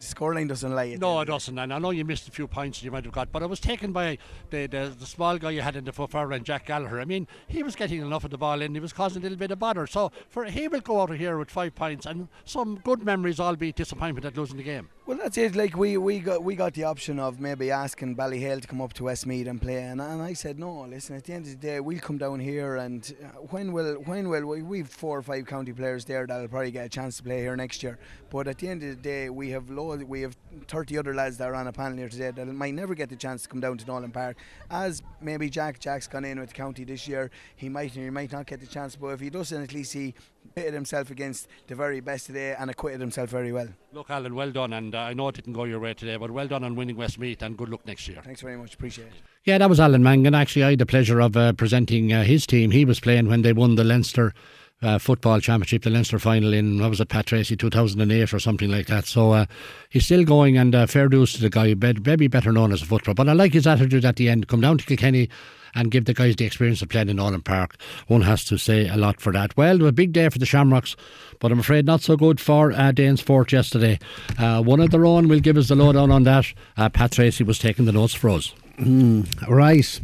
scoreline 0.00 0.48
doesn't 0.48 0.74
lie. 0.74 0.96
No, 0.98 1.20
it 1.20 1.26
doesn't. 1.26 1.58
And 1.58 1.72
I 1.72 1.78
know 1.78 1.90
you 1.90 2.04
missed 2.04 2.28
a 2.28 2.30
few 2.30 2.46
points 2.46 2.82
you 2.82 2.90
might 2.90 3.04
have 3.04 3.12
got, 3.12 3.32
but 3.32 3.42
I 3.42 3.46
was 3.46 3.60
taken 3.60 3.92
by 3.92 4.18
the, 4.50 4.66
the, 4.66 4.94
the 4.98 5.06
small 5.06 5.38
guy 5.38 5.50
you 5.50 5.60
had 5.60 5.76
in 5.76 5.84
the 5.84 5.92
far 5.92 6.32
end, 6.32 6.44
Jack 6.44 6.66
Gallagher. 6.66 7.00
I 7.00 7.04
mean, 7.04 7.26
he 7.46 7.62
was 7.62 7.74
getting 7.76 8.00
enough 8.00 8.24
of 8.24 8.30
the 8.30 8.38
ball 8.38 8.62
in. 8.62 8.74
He 8.74 8.80
was 8.80 8.92
causing 8.92 9.22
a 9.22 9.24
little 9.24 9.38
bit 9.38 9.50
of 9.50 9.58
bother. 9.58 9.86
So 9.86 10.12
for 10.28 10.44
he 10.44 10.68
will 10.68 10.80
go 10.80 11.00
out 11.00 11.10
of 11.10 11.18
here 11.18 11.38
with 11.38 11.50
five 11.50 11.74
points 11.74 12.06
and 12.06 12.28
some 12.44 12.80
good 12.84 13.02
memories, 13.02 13.40
albeit 13.40 13.76
disappointment 13.76 14.24
at 14.24 14.36
losing 14.36 14.56
the 14.56 14.62
game. 14.62 14.88
Well, 15.08 15.16
that's 15.16 15.38
it. 15.38 15.56
Like 15.56 15.74
we, 15.74 15.96
we 15.96 16.18
got 16.18 16.44
we 16.44 16.54
got 16.54 16.74
the 16.74 16.84
option 16.84 17.18
of 17.18 17.40
maybe 17.40 17.70
asking 17.70 18.14
Ballyhale 18.14 18.60
to 18.60 18.68
come 18.68 18.82
up 18.82 18.92
to 18.92 19.04
Westmeath 19.04 19.46
and 19.46 19.58
play, 19.60 19.82
and, 19.82 20.02
and 20.02 20.20
I 20.20 20.34
said 20.34 20.58
no. 20.58 20.82
Listen, 20.82 21.16
at 21.16 21.24
the 21.24 21.32
end 21.32 21.46
of 21.46 21.52
the 21.52 21.56
day, 21.56 21.80
we'll 21.80 21.98
come 21.98 22.18
down 22.18 22.40
here, 22.40 22.76
and 22.76 23.14
uh, 23.24 23.28
when 23.38 23.72
will 23.72 23.94
when 24.04 24.28
will 24.28 24.44
we? 24.44 24.60
We've 24.60 24.86
four 24.86 25.16
or 25.16 25.22
five 25.22 25.46
county 25.46 25.72
players 25.72 26.04
there 26.04 26.26
that'll 26.26 26.48
probably 26.48 26.72
get 26.72 26.84
a 26.84 26.88
chance 26.90 27.16
to 27.16 27.22
play 27.22 27.40
here 27.40 27.56
next 27.56 27.82
year. 27.82 27.98
But 28.28 28.48
at 28.48 28.58
the 28.58 28.68
end 28.68 28.82
of 28.82 28.90
the 28.90 28.96
day, 28.96 29.30
we 29.30 29.48
have 29.48 29.70
low, 29.70 29.87
we 29.96 30.20
have 30.22 30.36
30 30.68 30.98
other 30.98 31.14
lads 31.14 31.38
that 31.38 31.48
are 31.48 31.54
on 31.54 31.66
a 31.66 31.72
panel 31.72 31.98
here 31.98 32.08
today 32.08 32.30
that 32.30 32.46
might 32.46 32.74
never 32.74 32.94
get 32.94 33.08
the 33.08 33.16
chance 33.16 33.42
to 33.42 33.48
come 33.48 33.60
down 33.60 33.78
to 33.78 33.86
Nolan 33.86 34.10
Park. 34.10 34.36
As 34.70 35.02
maybe 35.20 35.48
Jack 35.48 35.80
Jack's 35.80 36.06
gone 36.06 36.24
in 36.24 36.38
with 36.38 36.50
the 36.50 36.54
county 36.54 36.84
this 36.84 37.08
year, 37.08 37.30
he 37.56 37.68
might 37.68 37.94
and 37.94 38.04
he 38.04 38.10
might 38.10 38.32
not 38.32 38.46
get 38.46 38.60
the 38.60 38.66
chance, 38.66 38.96
but 38.96 39.08
if 39.08 39.20
he 39.20 39.30
doesn't, 39.30 39.62
at 39.62 39.72
least 39.72 39.92
he 39.92 40.14
pitted 40.54 40.74
himself 40.74 41.10
against 41.10 41.48
the 41.66 41.74
very 41.74 42.00
best 42.00 42.26
today 42.26 42.54
and 42.58 42.70
acquitted 42.70 43.00
himself 43.00 43.30
very 43.30 43.52
well. 43.52 43.68
Look, 43.92 44.10
Alan, 44.10 44.34
well 44.34 44.50
done, 44.50 44.72
and 44.72 44.94
uh, 44.94 44.98
I 44.98 45.14
know 45.14 45.28
it 45.28 45.36
didn't 45.36 45.52
go 45.52 45.64
your 45.64 45.80
way 45.80 45.94
today, 45.94 46.16
but 46.16 46.30
well 46.30 46.48
done 46.48 46.64
on 46.64 46.74
winning 46.74 46.96
Westmeath, 46.96 47.42
and 47.42 47.56
good 47.56 47.68
luck 47.68 47.86
next 47.86 48.08
year. 48.08 48.20
Thanks 48.24 48.40
very 48.40 48.56
much, 48.56 48.74
appreciate 48.74 49.08
it. 49.08 49.14
Yeah, 49.44 49.58
that 49.58 49.70
was 49.70 49.80
Alan 49.80 50.02
Mangan. 50.02 50.34
Actually, 50.34 50.64
I 50.64 50.70
had 50.70 50.78
the 50.78 50.86
pleasure 50.86 51.20
of 51.20 51.36
uh, 51.36 51.52
presenting 51.52 52.12
uh, 52.12 52.24
his 52.24 52.46
team. 52.46 52.70
He 52.70 52.84
was 52.84 53.00
playing 53.00 53.28
when 53.28 53.42
they 53.42 53.52
won 53.52 53.76
the 53.76 53.84
Leinster 53.84 54.34
uh, 54.82 54.98
football 54.98 55.40
championship, 55.40 55.82
the 55.82 55.90
Leinster 55.90 56.18
final 56.18 56.52
in 56.52 56.80
what 56.80 56.90
was 56.90 57.00
it, 57.00 57.08
Pat 57.08 57.26
Tracy, 57.26 57.56
two 57.56 57.70
thousand 57.70 58.00
and 58.00 58.12
eight 58.12 58.32
or 58.32 58.38
something 58.38 58.70
like 58.70 58.86
that. 58.86 59.06
So 59.06 59.32
uh, 59.32 59.46
he's 59.88 60.04
still 60.04 60.24
going, 60.24 60.56
and 60.56 60.74
uh, 60.74 60.86
fair 60.86 61.08
dues 61.08 61.32
to 61.34 61.40
the 61.40 61.50
guy. 61.50 61.74
Maybe 61.74 62.28
better 62.28 62.52
known 62.52 62.72
as 62.72 62.82
a 62.82 62.86
footballer, 62.86 63.14
but 63.14 63.28
I 63.28 63.32
like 63.32 63.52
his 63.52 63.66
attitude 63.66 64.04
at 64.04 64.16
the 64.16 64.28
end. 64.28 64.48
Come 64.48 64.60
down 64.60 64.78
to 64.78 64.84
Kilkenny 64.84 65.28
and 65.74 65.90
give 65.90 66.06
the 66.06 66.14
guys 66.14 66.36
the 66.36 66.44
experience 66.44 66.80
of 66.80 66.88
playing 66.88 67.08
in 67.10 67.16
Nolan 67.16 67.42
Park. 67.42 67.76
One 68.06 68.22
has 68.22 68.44
to 68.46 68.56
say 68.56 68.88
a 68.88 68.96
lot 68.96 69.20
for 69.20 69.32
that. 69.32 69.56
Well, 69.56 69.84
a 69.84 69.92
big 69.92 70.12
day 70.12 70.28
for 70.28 70.38
the 70.38 70.46
Shamrocks, 70.46 70.96
but 71.40 71.52
I'm 71.52 71.60
afraid 71.60 71.84
not 71.84 72.00
so 72.00 72.16
good 72.16 72.40
for 72.40 72.72
uh, 72.72 72.92
Danesfort 72.92 73.52
yesterday. 73.52 73.98
Uh, 74.38 74.62
one 74.62 74.80
of 74.80 74.90
their 74.90 75.04
own 75.04 75.28
will 75.28 75.40
give 75.40 75.56
us 75.56 75.68
the 75.68 75.74
lowdown 75.74 76.10
on 76.10 76.22
that. 76.22 76.46
Uh, 76.76 76.88
Pat 76.88 77.12
Tracy 77.12 77.44
was 77.44 77.58
taking 77.58 77.84
the 77.84 77.92
notes 77.92 78.14
for 78.14 78.30
us. 78.30 78.54
Mm, 78.78 79.26
right. 79.48 80.00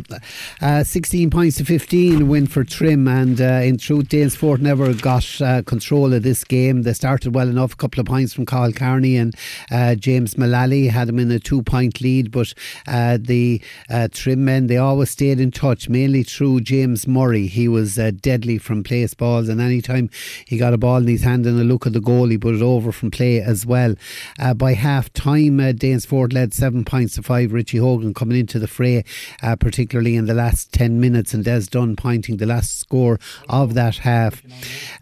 Uh, 0.60 0.82
16 0.82 1.30
points 1.30 1.58
to 1.58 1.64
15 1.64 2.26
win 2.26 2.48
for 2.48 2.64
Trim, 2.64 3.06
and 3.06 3.40
uh, 3.40 3.62
in 3.62 3.78
truth, 3.78 4.08
Danesfort 4.08 4.58
never 4.58 4.92
got 4.94 5.40
uh, 5.40 5.62
control 5.62 6.12
of 6.12 6.24
this 6.24 6.42
game. 6.42 6.82
They 6.82 6.92
started 6.92 7.36
well 7.36 7.48
enough, 7.48 7.74
a 7.74 7.76
couple 7.76 8.00
of 8.00 8.06
points 8.06 8.32
from 8.34 8.46
Carl 8.46 8.72
Carney 8.72 9.16
and 9.16 9.32
uh, 9.70 9.94
James 9.94 10.36
Mullally 10.36 10.88
had 10.88 11.06
them 11.06 11.20
in 11.20 11.30
a 11.30 11.38
two 11.38 11.62
point 11.62 12.00
lead, 12.00 12.32
but 12.32 12.52
uh, 12.88 13.16
the 13.20 13.62
uh, 13.90 14.08
Trim 14.10 14.44
men, 14.44 14.66
they 14.66 14.76
always 14.76 15.10
stayed 15.10 15.38
in 15.38 15.52
touch, 15.52 15.88
mainly 15.88 16.24
through 16.24 16.62
James 16.62 17.06
Murray. 17.06 17.46
He 17.46 17.68
was 17.68 17.94
deadly 17.94 18.58
from 18.58 18.82
place 18.82 19.14
balls, 19.14 19.48
and 19.48 19.60
anytime 19.60 20.10
he 20.48 20.58
got 20.58 20.74
a 20.74 20.78
ball 20.78 20.96
in 20.96 21.06
his 21.06 21.22
hand 21.22 21.46
and 21.46 21.60
a 21.60 21.64
look 21.64 21.86
at 21.86 21.92
the 21.92 22.00
goal, 22.00 22.26
he 22.26 22.38
put 22.38 22.56
it 22.56 22.62
over 22.62 22.90
from 22.90 23.12
play 23.12 23.40
as 23.40 23.64
well. 23.64 23.94
by 24.56 24.72
half 24.72 25.12
time, 25.12 25.58
Danesfort 25.58 26.32
led 26.32 26.52
seven 26.52 26.84
points 26.84 27.14
to 27.14 27.22
five. 27.22 27.52
Richie 27.52 27.78
Hogan 27.78 28.14
coming 28.14 28.40
into 28.40 28.58
the 28.58 28.63
the 28.64 28.68
fray, 28.68 29.04
uh, 29.42 29.56
particularly 29.56 30.16
in 30.16 30.24
the 30.24 30.32
last 30.32 30.72
10 30.72 30.98
minutes, 30.98 31.34
and 31.34 31.44
Des 31.44 31.66
Dunn 31.70 31.96
pointing 31.96 32.38
the 32.38 32.46
last 32.46 32.78
score 32.80 33.20
of 33.48 33.74
that 33.74 33.98
half. 33.98 34.42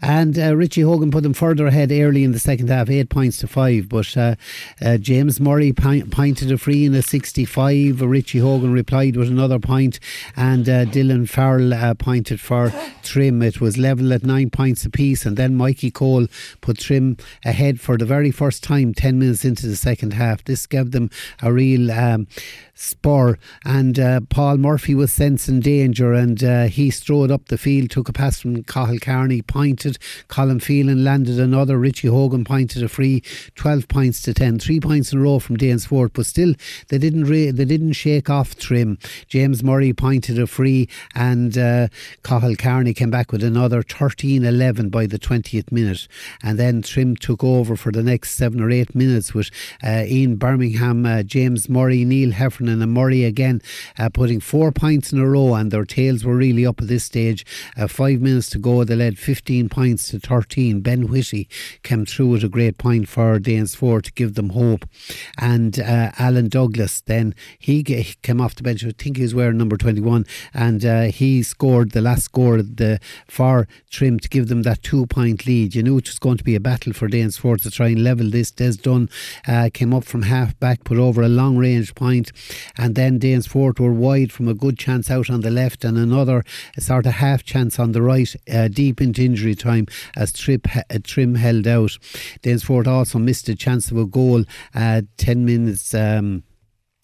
And 0.01 0.37
uh, 0.37 0.55
Richie 0.55 0.81
Hogan 0.81 1.11
put 1.11 1.23
them 1.23 1.33
further 1.33 1.67
ahead 1.67 1.91
early 1.91 2.25
in 2.25 2.33
the 2.33 2.39
second 2.39 2.69
half, 2.69 2.89
eight 2.89 3.09
points 3.09 3.37
to 3.37 3.47
five. 3.47 3.87
But 3.87 4.17
uh, 4.17 4.35
uh 4.81 4.97
James 4.97 5.39
Murray 5.39 5.71
pointed 5.71 6.51
a 6.51 6.57
free 6.57 6.85
in 6.85 6.91
the 6.91 7.01
65. 7.01 8.01
Richie 8.01 8.39
Hogan 8.39 8.73
replied 8.73 9.15
with 9.15 9.29
another 9.29 9.59
point, 9.59 9.99
and 10.35 10.67
uh, 10.67 10.85
Dylan 10.85 11.29
Farrell 11.29 11.73
uh, 11.73 11.93
pointed 11.93 12.41
for 12.41 12.73
Trim. 13.01 13.41
It 13.41 13.61
was 13.61 13.77
level 13.77 14.11
at 14.11 14.23
nine 14.23 14.49
points 14.49 14.83
apiece, 14.83 15.25
and 15.25 15.37
then 15.37 15.55
Mikey 15.55 15.91
Cole 15.91 16.27
put 16.59 16.79
Trim 16.79 17.15
ahead 17.45 17.79
for 17.79 17.97
the 17.97 18.05
very 18.05 18.31
first 18.31 18.61
time 18.61 18.93
10 18.93 19.19
minutes 19.19 19.45
into 19.45 19.67
the 19.67 19.77
second 19.77 20.13
half. 20.13 20.43
This 20.43 20.65
gave 20.65 20.91
them 20.91 21.09
a 21.41 21.53
real 21.53 21.91
um, 21.91 22.27
spur 22.75 23.37
and 23.65 23.99
uh, 23.99 24.21
Paul 24.29 24.57
Murphy 24.57 24.95
was 24.95 25.11
sensing 25.11 25.59
danger 25.59 26.13
and 26.13 26.43
uh, 26.43 26.65
he 26.65 26.89
strode 26.89 27.31
up 27.31 27.47
the 27.47 27.57
field, 27.57 27.89
took 27.89 28.09
a 28.09 28.13
pass 28.13 28.39
from 28.39 28.63
Cahill 28.63 28.99
Carney, 28.99 29.41
pointed. 29.41 29.97
Colin 30.27 30.59
Phelan 30.59 31.03
landed 31.03 31.39
another. 31.39 31.77
Richie 31.77 32.07
Hogan 32.07 32.43
pointed 32.43 32.83
a 32.83 32.89
free, 32.89 33.23
12 33.55 33.87
points 33.87 34.21
to 34.23 34.33
10. 34.33 34.59
Three 34.59 34.79
points 34.79 35.13
in 35.13 35.19
a 35.19 35.21
row 35.21 35.39
from 35.39 35.57
Danesfort, 35.57 36.11
but 36.13 36.25
still 36.25 36.53
they 36.89 36.97
didn't 36.97 37.25
re- 37.25 37.51
they 37.51 37.65
didn't 37.65 37.93
shake 37.93 38.29
off 38.29 38.55
Trim. 38.55 38.97
James 39.27 39.63
Murray 39.63 39.93
pointed 39.93 40.39
a 40.39 40.47
free 40.47 40.89
and 41.15 41.57
uh, 41.57 41.87
Cahill 42.23 42.55
Carney 42.55 42.93
came 42.93 43.11
back 43.11 43.31
with 43.31 43.43
another 43.43 43.81
13 43.83 44.43
11 44.43 44.89
by 44.89 45.05
the 45.05 45.19
20th 45.19 45.71
minute. 45.71 46.07
And 46.41 46.57
then 46.57 46.81
Trim 46.81 47.15
took 47.15 47.43
over 47.43 47.75
for 47.75 47.91
the 47.91 48.03
next 48.03 48.31
seven 48.31 48.61
or 48.61 48.71
eight 48.71 48.95
minutes 48.95 49.33
with 49.33 49.49
uh, 49.83 50.03
Ian 50.05 50.35
Birmingham, 50.35 51.05
uh, 51.05 51.23
James 51.23 51.69
Murray, 51.69 52.05
Neil 52.05 52.31
Heffernan, 52.31 52.81
and 52.81 52.91
Murray 52.91 53.23
again 53.23 53.42
again, 53.43 53.61
uh, 53.99 54.09
putting 54.09 54.39
four 54.39 54.71
points 54.71 55.11
in 55.11 55.19
a 55.19 55.27
row, 55.27 55.53
and 55.53 55.69
their 55.69 55.83
tails 55.83 56.23
were 56.23 56.35
really 56.35 56.65
up 56.65 56.81
at 56.81 56.87
this 56.87 57.03
stage. 57.03 57.45
Uh, 57.77 57.87
five 57.87 58.21
minutes 58.21 58.49
to 58.51 58.57
go, 58.57 58.83
they 58.83 58.95
led 58.95 59.17
15 59.17 59.67
points 59.69 60.09
to 60.09 60.19
13. 60.19 60.79
Ben 60.79 61.07
Whitty 61.07 61.49
came 61.83 62.05
through 62.05 62.29
with 62.29 62.43
a 62.43 62.49
great 62.49 62.77
point 62.77 63.09
for 63.09 63.39
Danesfort 63.39 64.03
to 64.03 64.13
give 64.13 64.35
them 64.35 64.49
hope. 64.49 64.87
And 65.37 65.79
uh, 65.79 66.11
Alan 66.17 66.47
Douglas, 66.47 67.01
then 67.01 67.35
he, 67.59 67.83
he, 67.85 68.15
came 68.21 68.39
off 68.39 68.55
the 68.55 68.63
bench. 68.63 68.85
I 68.85 68.91
think 68.97 69.17
he 69.17 69.23
was 69.23 69.35
wearing 69.35 69.57
number 69.57 69.75
21, 69.75 70.25
and 70.53 70.85
uh, 70.85 71.01
he 71.03 71.43
scored 71.43 71.91
the 71.91 72.01
last 72.01 72.23
score 72.23 72.61
the 72.61 72.99
for 73.27 73.67
Trim 73.89 74.19
to 74.19 74.29
give 74.29 74.47
them 74.47 74.61
that 74.61 74.83
two 74.83 75.05
point 75.05 75.45
lead. 75.45 75.75
You 75.75 75.83
knew 75.83 75.97
it 75.97 76.07
was 76.07 76.19
going 76.19 76.37
to 76.37 76.43
be 76.43 76.55
a 76.55 76.59
battle 76.59 76.93
for 76.93 77.09
Danesfort 77.09 77.61
to 77.63 77.71
try 77.71 77.87
and 77.87 78.03
level 78.03 78.29
this. 78.29 78.51
Des 78.51 78.73
Dunn 78.73 79.09
uh, 79.47 79.69
came 79.73 79.93
up 79.93 80.05
from 80.05 80.21
half 80.21 80.57
back, 80.59 80.83
put 80.85 80.97
over 80.97 81.21
a 81.21 81.27
long 81.27 81.57
range 81.57 81.93
point, 81.95 82.31
and 82.77 82.95
then 82.95 83.19
Danesfort 83.23 83.79
were 83.79 83.93
wide 83.93 84.33
from 84.33 84.49
a 84.49 84.53
good 84.53 84.77
chance 84.77 85.09
out 85.09 85.29
on 85.29 85.39
the 85.39 85.49
left 85.49 85.85
and 85.85 85.97
another 85.97 86.43
sort 86.77 87.05
of 87.05 87.13
half 87.13 87.41
chance 87.41 87.79
on 87.79 87.93
the 87.93 88.01
right, 88.01 88.35
uh, 88.51 88.67
deep 88.67 88.99
into 88.99 89.23
injury 89.23 89.55
time 89.55 89.87
as 90.17 90.33
Trip, 90.33 90.67
uh, 90.75 90.99
Trim 91.05 91.35
held 91.35 91.65
out. 91.65 91.91
Danesfort 92.41 92.85
also 92.85 93.19
missed 93.19 93.47
a 93.47 93.55
chance 93.55 93.91
of 93.91 93.97
a 93.97 94.05
goal 94.05 94.43
uh, 94.75 95.03
10 95.15 95.45
minutes. 95.45 95.93
Um, 95.93 96.43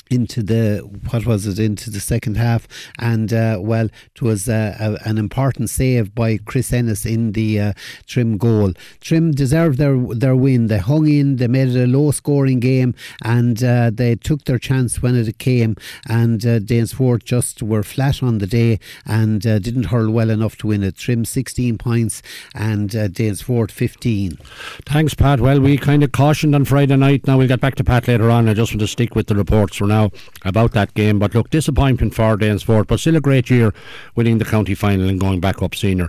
into 0.09 0.41
the 0.41 0.79
what 1.09 1.25
was 1.25 1.45
it 1.45 1.59
into 1.59 1.89
the 1.89 1.99
second 1.99 2.35
half. 2.35 2.67
And 2.97 3.31
uh, 3.31 3.57
well 3.59 3.89
it 4.15 4.21
was 4.21 4.49
uh, 4.49 4.75
a, 4.79 5.07
an 5.07 5.17
important 5.17 5.69
save 5.69 6.15
by 6.15 6.37
Chris 6.37 6.73
Ennis 6.73 7.05
in 7.05 7.33
the 7.33 7.59
uh, 7.59 7.73
Trim 8.07 8.37
goal. 8.37 8.73
Trim 9.01 9.31
deserved 9.31 9.77
their 9.77 9.97
their 9.97 10.35
win. 10.35 10.67
They 10.67 10.79
hung 10.79 11.07
in 11.07 11.35
they 11.35 11.47
made 11.47 11.69
it 11.69 11.83
a 11.83 11.87
low 11.87 12.11
scoring 12.11 12.59
game 12.59 12.95
and 13.23 13.63
uh, 13.63 13.91
they 13.93 14.15
took 14.15 14.45
their 14.45 14.59
chance 14.59 15.01
when 15.01 15.15
it 15.15 15.37
came. 15.37 15.75
And 16.07 16.43
uh, 16.45 16.59
Danesfort 16.59 17.23
just 17.23 17.61
were 17.61 17.83
flat 17.83 18.23
on 18.23 18.39
the 18.39 18.47
day 18.47 18.79
and 19.05 19.45
uh, 19.45 19.59
didn't 19.59 19.85
hurl 19.85 20.11
well 20.11 20.29
enough 20.31 20.57
to 20.57 20.67
win 20.67 20.83
it. 20.83 20.97
Trim 20.97 21.23
16 21.25 21.77
points 21.77 22.21
and 22.55 22.95
uh, 22.95 23.07
Danesfort 23.07 23.71
15 23.71 24.37
thanks 24.85 25.13
Pat. 25.13 25.39
Well 25.39 25.59
we 25.59 25.77
kind 25.77 26.03
of 26.03 26.11
cautioned 26.11 26.55
on 26.55 26.65
Friday 26.65 26.95
night. 26.95 27.27
Now 27.27 27.37
we'll 27.37 27.47
get 27.47 27.61
back 27.61 27.75
to 27.75 27.83
Pat 27.83 28.07
later 28.07 28.31
on. 28.31 28.49
I 28.49 28.53
just 28.55 28.71
want 28.71 28.79
to 28.81 28.87
stick 28.87 29.13
with 29.15 29.27
the 29.27 29.35
reports 29.35 29.77
for 29.77 29.85
now 29.85 29.98
now 29.99 30.11
about 30.43 30.71
that 30.73 30.93
game. 30.93 31.19
But 31.19 31.35
look, 31.35 31.49
disappointment 31.49 32.13
for 32.15 32.37
Danesfort, 32.37 32.87
but 32.87 32.99
still 32.99 33.15
a 33.15 33.21
great 33.21 33.49
year 33.49 33.73
winning 34.15 34.37
the 34.37 34.45
county 34.45 34.75
final 34.75 35.09
and 35.09 35.19
going 35.19 35.39
back 35.39 35.61
up 35.61 35.75
senior. 35.75 36.07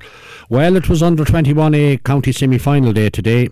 Well, 0.49 0.76
it 0.76 0.88
was 0.88 1.02
under 1.02 1.25
21A 1.25 2.02
county 2.04 2.32
semi 2.32 2.59
final 2.59 2.92
day 2.92 3.11
today. 3.11 3.49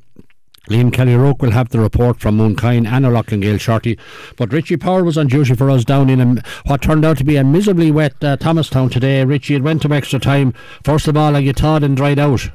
Liam 0.69 0.93
Kelly 0.93 1.15
Roke 1.15 1.41
will 1.41 1.53
have 1.53 1.71
the 1.71 1.81
report 1.81 2.21
from 2.21 2.37
Mooncoin 2.37 2.87
and 2.87 3.07
O'Loughlin 3.07 3.57
shortly. 3.57 3.99
But 4.37 4.53
Richie 4.53 4.77
Power 4.77 5.03
was 5.03 5.17
on 5.17 5.29
duty 5.29 5.55
for 5.55 5.71
us 5.71 5.83
down 5.83 6.11
in 6.11 6.21
a, 6.21 6.43
what 6.67 6.83
turned 6.83 7.07
out 7.07 7.17
to 7.19 7.25
be 7.25 7.37
a 7.37 7.45
miserably 7.45 7.91
wet 7.91 8.23
uh, 8.23 8.37
Thomastown 8.37 8.91
today. 8.91 9.25
Richie, 9.25 9.55
it 9.55 9.63
went 9.63 9.81
to 9.83 9.93
extra 9.95 10.19
time. 10.19 10.53
First 10.85 11.09
of 11.09 11.17
all, 11.17 11.33
like 11.33 11.47
you 11.47 11.55
thawed 11.55 11.85
and 11.85 11.97
dried 11.97 12.19
out. 12.19 12.51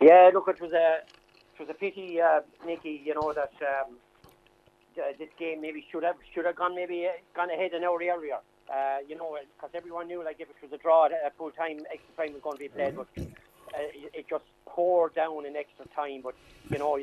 Yeah, 0.00 0.30
look, 0.32 0.48
it 0.48 0.58
was 0.58 0.72
a 0.72 1.00
it 1.52 1.60
was 1.60 1.68
a 1.68 1.74
pity, 1.74 2.18
uh, 2.18 2.40
Nicky. 2.64 3.02
You 3.04 3.14
know 3.14 3.34
that 3.34 3.52
um, 3.60 3.96
uh, 5.00 5.12
this 5.18 5.28
game 5.38 5.60
maybe 5.60 5.84
should 5.90 6.02
have 6.02 6.16
should 6.34 6.44
have 6.44 6.56
gone 6.56 6.74
maybe 6.74 7.06
uh, 7.06 7.12
gone 7.34 7.50
ahead 7.50 7.72
an 7.72 7.84
hour 7.84 7.98
earlier. 7.98 8.38
Uh, 8.72 8.98
you 9.08 9.16
know, 9.16 9.36
because 9.56 9.70
everyone 9.74 10.06
knew 10.06 10.22
like 10.24 10.36
if 10.38 10.48
it 10.48 10.56
was 10.62 10.72
a 10.72 10.78
draw, 10.78 11.06
a 11.06 11.30
full 11.36 11.50
time 11.50 11.78
extra 11.92 12.14
time 12.16 12.32
was 12.34 12.42
going 12.42 12.56
to 12.56 12.62
be 12.62 12.68
played, 12.68 12.94
but 12.94 13.08
uh, 13.18 14.12
it 14.14 14.26
just 14.28 14.44
poured 14.66 15.14
down 15.14 15.44
in 15.46 15.56
extra 15.56 15.86
time. 15.94 16.20
But 16.22 16.34
you 16.70 16.78
know, 16.78 16.98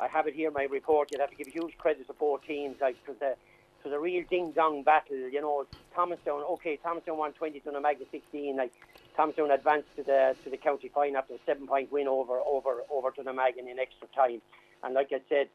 I 0.00 0.08
have 0.08 0.26
it 0.26 0.34
here 0.34 0.50
my 0.50 0.64
report. 0.64 1.10
You'd 1.10 1.20
have 1.20 1.30
to 1.30 1.36
give 1.36 1.48
huge 1.48 1.76
credit 1.76 2.06
to 2.06 2.14
both 2.14 2.46
teams. 2.46 2.76
Like 2.80 2.96
it 3.06 3.08
was 3.08 3.20
a 3.20 3.32
it 3.32 3.84
was 3.84 3.92
a 3.92 3.98
real 3.98 4.24
ding 4.30 4.52
dong 4.52 4.82
battle. 4.82 5.28
You 5.28 5.40
know, 5.40 5.66
Thomastown. 5.94 6.42
Okay, 6.42 6.78
Thomastown 6.82 7.18
won 7.18 7.32
twenty 7.32 7.60
to 7.60 7.80
Magna 7.80 8.06
sixteen. 8.10 8.56
Like 8.56 8.72
Thomastown 9.16 9.50
advanced 9.50 9.94
to 9.96 10.02
the 10.02 10.36
to 10.44 10.50
the 10.50 10.56
county 10.56 10.90
final 10.94 11.18
after 11.18 11.34
a 11.34 11.38
seven 11.44 11.66
point 11.66 11.92
win 11.92 12.08
over 12.08 12.38
over 12.40 12.82
over 12.90 13.10
to 13.10 13.22
the 13.22 13.32
Magan 13.32 13.68
in 13.68 13.78
extra 13.78 14.08
time. 14.14 14.40
And 14.82 14.94
like 14.94 15.12
I 15.12 15.20
said, 15.28 15.48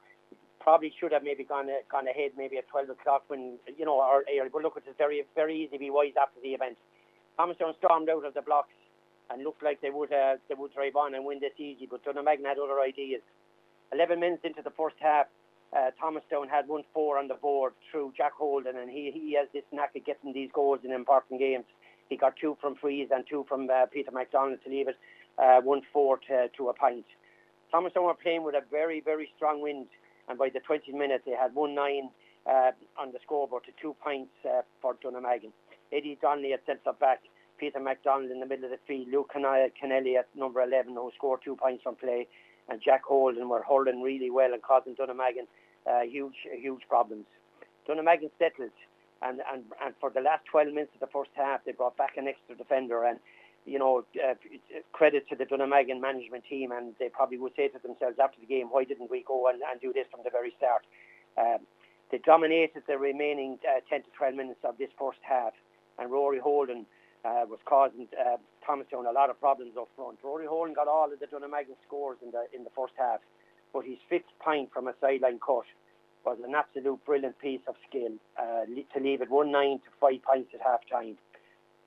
probably 0.66 0.92
should 1.00 1.12
have 1.14 1.22
maybe 1.22 1.44
gone 1.44 1.70
gone 1.92 2.08
ahead 2.08 2.32
maybe 2.36 2.58
at 2.58 2.68
12 2.70 2.90
o'clock 2.90 3.24
when 3.28 3.60
you 3.78 3.86
know 3.86 4.02
or 4.02 4.26
early. 4.26 4.50
But 4.52 4.64
look, 4.64 4.74
it's 4.76 4.98
very 4.98 5.24
very 5.36 5.56
easy 5.62 5.78
to 5.78 5.80
be 5.80 5.92
wise 5.92 6.18
after 6.20 6.42
the 6.42 6.50
event. 6.58 6.76
Thomastown 7.38 7.76
stormed 7.78 8.10
out 8.10 8.26
of 8.26 8.34
the 8.34 8.42
blocks 8.42 8.74
and 9.30 9.44
looked 9.44 9.62
like 9.62 9.80
they 9.82 9.92
would 9.92 10.12
uh, 10.12 10.42
they 10.50 10.56
would 10.56 10.74
drive 10.74 10.96
on 10.96 11.14
and 11.14 11.24
win 11.24 11.40
this 11.40 11.54
easy. 11.60 11.88
But 11.90 12.04
Dunnamaggin 12.04 12.46
had 12.46 12.58
other 12.58 12.82
ideas. 12.82 13.22
11 13.94 14.20
minutes 14.20 14.42
into 14.44 14.64
the 14.64 14.72
first 14.72 14.96
half, 15.00 15.28
uh, 15.72 15.92
Thomastown 16.02 16.50
had 16.50 16.68
one 16.68 16.84
four 16.96 17.20
on 17.20 17.28
the 17.28 17.36
board 17.36 17.74
through 17.92 18.14
Jack 18.18 18.34
Holden, 18.34 18.76
and 18.76 18.90
he 18.90 19.12
he 19.14 19.38
has 19.38 19.48
this 19.54 19.64
knack 19.72 19.96
of 19.96 20.04
getting 20.04 20.34
these 20.34 20.50
goals 20.52 20.80
in 20.84 20.92
important 20.92 21.40
games. 21.40 21.66
He 22.10 22.18
got 22.18 22.34
two 22.42 22.58
from 22.60 22.74
frees 22.76 23.10
and 23.12 23.24
two 23.30 23.46
from 23.48 23.70
uh, 23.70 23.86
Peter 23.86 24.12
McDonald 24.12 24.60
to 24.64 24.70
leave 24.70 24.88
it 24.88 24.98
uh, 25.38 25.62
one 25.62 25.84
four 25.94 26.18
to, 26.28 26.50
to 26.58 26.70
a 26.70 26.74
pint. 26.74 27.06
Thomastown 27.72 28.06
were 28.06 28.16
playing 28.16 28.44
with 28.44 28.56
a 28.56 28.64
very 28.72 29.00
very 29.00 29.30
strong 29.36 29.62
wind 29.62 29.86
and 30.28 30.38
by 30.38 30.50
the 30.50 30.60
20 30.60 30.92
minutes 30.92 31.24
they 31.26 31.34
had 31.34 31.54
one 31.54 31.76
nine 31.76 32.10
uh, 32.50 32.72
on 32.98 33.12
the 33.12 33.20
scoreboard 33.24 33.64
to 33.66 33.72
two 33.82 33.96
points 34.04 34.32
uh, 34.46 34.62
for 34.82 34.96
Dunnamaggin. 34.96 35.52
Eddie 35.92 36.18
Donnelly 36.22 36.54
at 36.54 36.66
centre 36.66 36.94
back, 37.00 37.22
Peter 37.58 37.80
MacDonald 37.80 38.32
in 38.32 38.40
the 38.40 38.46
middle 38.46 38.66
of 38.66 38.72
the 38.72 38.80
field, 38.88 39.08
Luke 39.12 39.32
Kennelly 39.34 40.18
at 40.18 40.28
number 40.36 40.62
11 40.62 40.94
who 40.94 41.12
scored 41.16 41.40
two 41.44 41.56
points 41.56 41.84
on 41.86 41.96
play, 41.96 42.28
and 42.70 42.82
Jack 42.84 43.04
Holden 43.04 43.50
were 43.50 43.64
hurling 43.68 44.02
really 44.02 44.30
well 44.30 44.54
and 44.54 44.62
causing 44.62 44.96
Dunnamaggin 44.96 45.48
uh, 45.90 46.02
huge 46.02 46.36
huge 46.60 46.82
problems. 46.90 47.26
Dunnamaggin 47.88 48.32
settled, 48.40 48.72
and, 49.22 49.42
and, 49.52 49.64
and 49.84 49.94
for 50.00 50.10
the 50.10 50.22
last 50.22 50.46
12 50.52 50.70
minutes 50.70 50.92
of 50.96 51.00
the 51.00 51.12
first 51.14 51.30
half 51.36 51.64
they 51.66 51.72
brought 51.72 51.98
back 51.98 52.18
an 52.18 52.28
extra 52.28 52.56
defender 52.56 53.06
and 53.06 53.20
you 53.66 53.80
know, 53.80 54.06
uh, 54.24 54.36
credit 54.92 55.28
to 55.30 55.36
the 55.36 55.46
Dunnamaggin 55.46 56.00
management 56.00 56.44
team, 56.50 56.72
and 56.72 56.94
they 57.00 57.10
probably 57.10 57.38
would 57.38 57.54
say 57.56 57.68
to 57.68 57.80
themselves 57.80 58.18
after 58.22 58.40
the 58.40 58.46
game, 58.46 58.68
why 58.70 58.84
didn't 58.84 59.10
we 59.10 59.24
go 59.28 59.48
and, 59.48 59.62
and 59.70 59.82
do 59.82 59.92
this 59.92 60.06
from 60.12 60.22
the 60.24 60.30
very 60.30 60.54
start? 60.58 60.84
Um, 61.38 61.66
they 62.12 62.20
dominated 62.20 62.84
the 62.88 62.98
remaining 62.98 63.58
uh, 63.68 63.82
10 63.90 64.04
to 64.04 64.10
12 64.18 64.36
minutes 64.36 64.60
of 64.64 64.78
this 64.78 64.90
first 64.98 65.20
half, 65.22 65.54
and 65.98 66.12
Rory 66.12 66.40
Holden 66.40 66.86
uh, 67.26 67.46
was 67.50 67.60
causing 67.66 68.08
uh, 68.14 68.38
Thomastown 68.66 69.08
a 69.08 69.12
lot 69.12 69.30
of 69.30 69.40
problems 69.40 69.74
up 69.78 69.90
front. 69.96 70.20
Rory 70.24 70.46
Holden 70.46 70.76
got 70.76 70.88
all 70.88 71.12
of 71.12 71.20
the 71.20 71.26
Dunnamaggin 71.26 71.76
scores 71.88 72.18
in 72.24 72.32
the 72.32 72.46
in 72.54 72.64
the 72.64 72.70
first 72.76 72.94
half, 72.98 73.20
but 73.74 73.84
his 73.84 73.98
fifth 74.08 74.30
point 74.40 74.70
from 74.72 74.88
a 74.88 74.94
sideline 75.02 75.40
cut 75.40 75.66
was 76.24 76.38
an 76.46 76.56
absolute 76.56 77.04
brilliant 77.06 77.38
piece 77.40 77.62
of 77.68 77.76
skill 77.88 78.14
uh, 78.38 78.66
to 78.66 79.00
leave 79.00 79.22
it 79.22 79.30
1 79.30 79.52
9 79.52 79.80
to 79.80 79.90
5 80.00 80.22
points 80.24 80.52
at 80.54 80.62
half 80.62 80.82
time. 80.92 81.18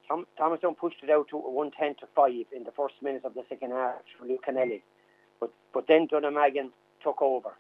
Tom, 0.09 0.27
Thomastown 0.39 0.75
pushed 0.75 1.03
it 1.03 1.11
out 1.11 1.29
to 1.29 1.37
110 1.37 1.97
to 1.97 2.07
5 2.17 2.33
in 2.57 2.65
the 2.65 2.73
first 2.73 2.95
minutes 3.03 3.27
of 3.27 3.35
the 3.35 3.43
second 3.49 3.73
half 3.73 4.01
for 4.19 4.27
Luke 4.27 4.45
Kennelly. 4.49 4.83
But, 5.39 5.53
but 5.75 5.87
then 5.87 6.09
Dunnamaggin 6.09 6.71
took 7.03 7.21
over. 7.21 7.51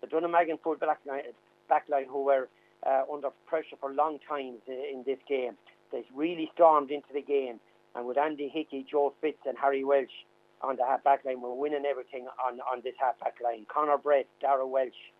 The 0.00 0.06
Dunnamaggin 0.06 0.60
full 0.62 0.76
back 0.76 1.00
line, 1.06 1.22
back 1.68 1.84
line 1.90 2.06
who 2.08 2.24
were 2.24 2.48
uh, 2.86 3.02
under 3.12 3.28
pressure 3.46 3.76
for 3.78 3.92
long 3.92 4.18
times 4.26 4.60
in 4.66 5.02
this 5.04 5.18
game, 5.28 5.52
they 5.92 6.02
really 6.14 6.50
stormed 6.54 6.90
into 6.90 7.12
the 7.12 7.20
game. 7.20 7.60
And 7.94 8.06
with 8.06 8.16
Andy 8.16 8.48
Hickey, 8.48 8.86
Joe 8.90 9.12
Fitz, 9.20 9.38
and 9.46 9.58
Harry 9.60 9.84
Welsh 9.84 10.24
on 10.62 10.76
the 10.76 10.86
half 10.86 11.04
back 11.04 11.24
line, 11.24 11.42
were 11.42 11.54
winning 11.54 11.84
everything 11.84 12.28
on, 12.44 12.60
on 12.60 12.80
this 12.82 12.94
half 12.98 13.18
back 13.20 13.34
line. 13.44 13.66
Connor 13.68 13.98
Brett, 13.98 14.26
Dara 14.40 14.66
Welsh, 14.66 15.12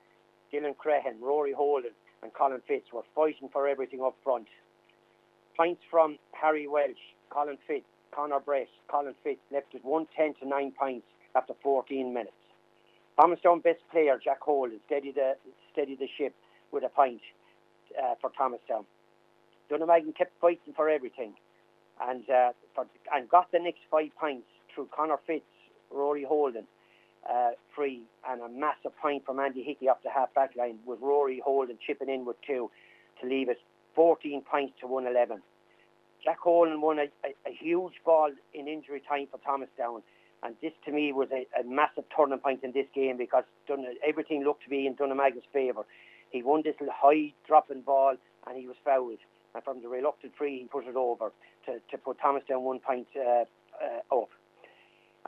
Dylan 0.53 0.77
Crehan, 0.77 1.21
Rory 1.21 1.53
Holden, 1.53 1.91
and 2.23 2.33
Colin 2.33 2.63
Fitz 2.67 2.93
were 2.93 3.03
fighting 3.15 3.49
for 3.53 3.69
everything 3.69 4.01
up 4.03 4.17
front 4.25 4.47
points 5.57 5.83
from 5.91 6.19
Harry 6.33 6.67
Welsh, 6.67 6.99
Colin 7.31 7.59
Fitz, 7.67 7.87
Conor 8.13 8.41
Brett, 8.41 8.69
Colin 8.89 9.15
Fitz 9.23 9.41
left 9.53 9.75
it 9.75 9.85
110 9.85 10.43
to 10.43 10.49
9 10.49 10.73
points 10.79 11.07
after 11.35 11.55
14 11.63 12.13
minutes. 12.13 12.33
Thomastown 13.21 13.61
best 13.61 13.81
player, 13.91 14.19
Jack 14.23 14.41
Holden, 14.41 14.81
steadied 14.87 15.17
the, 15.17 15.37
steadied 15.73 15.99
the 15.99 16.09
ship 16.19 16.35
with 16.73 16.85
a 16.85 16.89
point 16.89 17.21
uh, 18.01 18.15
for 18.21 18.31
Thomastown. 18.37 18.85
Dunnamaggin 19.71 20.17
kept 20.17 20.33
fighting 20.41 20.73
for 20.75 20.89
everything 20.89 21.35
and 22.01 22.29
uh, 22.31 22.53
for, 22.75 22.87
and 23.15 23.29
got 23.29 23.53
the 23.53 23.59
next 23.59 23.81
five 23.91 24.11
points 24.19 24.47
through 24.75 24.89
Conor 24.95 25.19
Fitz, 25.27 25.45
Rory 25.91 26.25
Holden, 26.25 26.65
uh, 27.29 27.51
free, 27.75 28.03
and 28.29 28.41
a 28.41 28.49
massive 28.49 28.97
point 29.01 29.25
from 29.25 29.39
Andy 29.39 29.63
Hickey 29.63 29.89
off 29.89 29.99
the 30.03 30.11
half 30.11 30.33
back 30.35 30.57
line 30.57 30.79
with 30.87 30.99
Rory 31.01 31.41
Holden 31.45 31.79
chipping 31.87 32.09
in 32.09 32.25
with 32.25 32.37
two 32.47 32.71
to 33.21 33.29
leave 33.29 33.49
it 33.49 33.59
14 34.01 34.41
points 34.51 34.73
to 34.81 34.87
111. 34.87 35.43
Jack 36.25 36.39
Holden 36.39 36.81
won 36.81 36.99
a, 36.99 37.03
a, 37.23 37.35
a, 37.47 37.53
huge 37.53 37.93
ball 38.03 38.31
in 38.55 38.67
injury 38.67 39.03
time 39.07 39.27
for 39.31 39.37
Thomastown. 39.45 40.01
And 40.43 40.55
this 40.63 40.73
to 40.87 40.91
me 40.91 41.13
was 41.13 41.29
a, 41.31 41.45
a 41.61 41.65
massive 41.65 42.05
turning 42.17 42.39
point 42.39 42.65
in 42.65 42.73
this 42.73 42.87
game 42.95 43.19
because 43.19 43.45
Dun- 43.69 43.85
everything 44.03 44.43
looked 44.43 44.63
to 44.63 44.71
be 44.71 44.87
in 44.87 44.95
Dunnamaggin's 44.95 45.45
favour. 45.53 45.83
He 46.31 46.43
won 46.43 46.63
this 46.65 46.77
high 46.91 47.35
dropping 47.47 47.83
ball 47.83 48.17
and 48.47 48.57
he 48.57 48.67
was 48.67 48.77
fouled. 48.83 49.19
And 49.55 49.63
from 49.63 49.83
the 49.83 49.89
reluctant 49.89 50.33
free, 50.35 50.61
he 50.61 50.65
put 50.65 50.87
it 50.87 50.97
over 50.97 51.31
to, 51.67 51.73
to 51.91 51.99
put 51.99 52.19
Thomastown 52.21 52.63
one 52.63 52.79
point 52.79 53.07
uh, 53.15 53.45
uh, 53.85 54.19
up. 54.19 54.31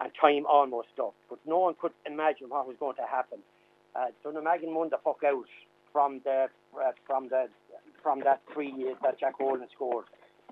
And 0.01 0.11
time 0.19 0.47
almost 0.47 0.97
up. 0.99 1.15
But 1.29 1.41
no 1.45 1.59
one 1.59 1.75
could 1.79 1.93
imagine 2.07 2.49
what 2.49 2.67
was 2.67 2.77
going 2.81 2.97
to 2.97 3.07
happen. 3.07 3.41
Uh, 3.95 4.07
Dunnamaggin 4.25 4.73
won 4.73 4.89
the 4.89 4.97
puck 4.97 5.21
out 5.27 5.45
from 5.93 6.23
the 6.25 6.49
uh, 6.75 6.93
from 7.07 7.29
the 7.29 7.49
from 8.03 8.21
that 8.21 8.41
three 8.53 8.75
that 9.03 9.19
Jack 9.19 9.35
Holden 9.35 9.67
scored. 9.75 10.07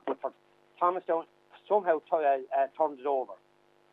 But 0.07 0.21
for 0.21 0.33
Thomastown, 0.79 1.25
somehow 1.69 1.99
t- 1.99 2.05
uh, 2.13 2.19
uh, 2.57 2.67
turned 2.77 3.01
it 3.01 3.07
over 3.07 3.33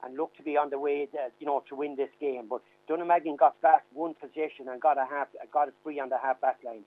and 0.03 0.15
looked 0.15 0.37
to 0.37 0.43
be 0.43 0.57
on 0.57 0.69
the 0.69 0.79
way, 0.79 1.07
to, 1.07 1.17
you 1.39 1.45
know, 1.45 1.63
to 1.69 1.75
win 1.75 1.95
this 1.95 2.09
game. 2.19 2.47
But 2.49 2.61
Dunnamaggin 2.89 3.37
got 3.37 3.59
back 3.61 3.83
one 3.93 4.13
possession 4.13 4.67
and 4.69 4.79
got 4.81 4.97
a 4.97 5.05
half, 5.09 5.27
got 5.51 5.67
it 5.67 5.73
free 5.83 5.99
on 5.99 6.09
the 6.09 6.17
half 6.17 6.39
back 6.41 6.57
line. 6.65 6.83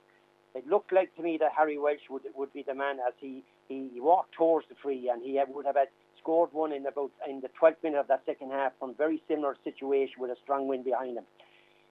It 0.55 0.67
looked 0.67 0.93
like 0.93 1.15
to 1.17 1.23
me 1.23 1.39
that 1.41 1.53
Harry 1.57 1.79
Welsh 1.79 2.09
would 2.11 2.23
would 2.35 2.53
be 2.53 2.65
the 2.67 2.75
man 2.75 2.97
as 3.07 3.15
he, 3.21 3.45
he 3.69 3.89
walked 3.97 4.33
towards 4.35 4.67
the 4.69 4.75
free 4.83 5.09
and 5.09 5.23
he 5.23 5.41
would 5.49 5.65
have 5.67 5.77
had 5.77 5.89
scored 6.21 6.51
one 6.53 6.73
in 6.73 6.87
about 6.87 7.13
in 7.29 7.41
the 7.41 7.49
12th 7.61 7.83
minute 7.85 8.01
of 8.01 8.09
that 8.09 8.23
second 8.27 8.51
half 8.51 8.73
from 8.79 8.95
very 8.95 9.23
similar 9.29 9.57
situation 9.63 10.17
with 10.19 10.31
a 10.31 10.37
strong 10.43 10.67
wind 10.67 10.85
behind 10.85 11.17
him. 11.17 11.25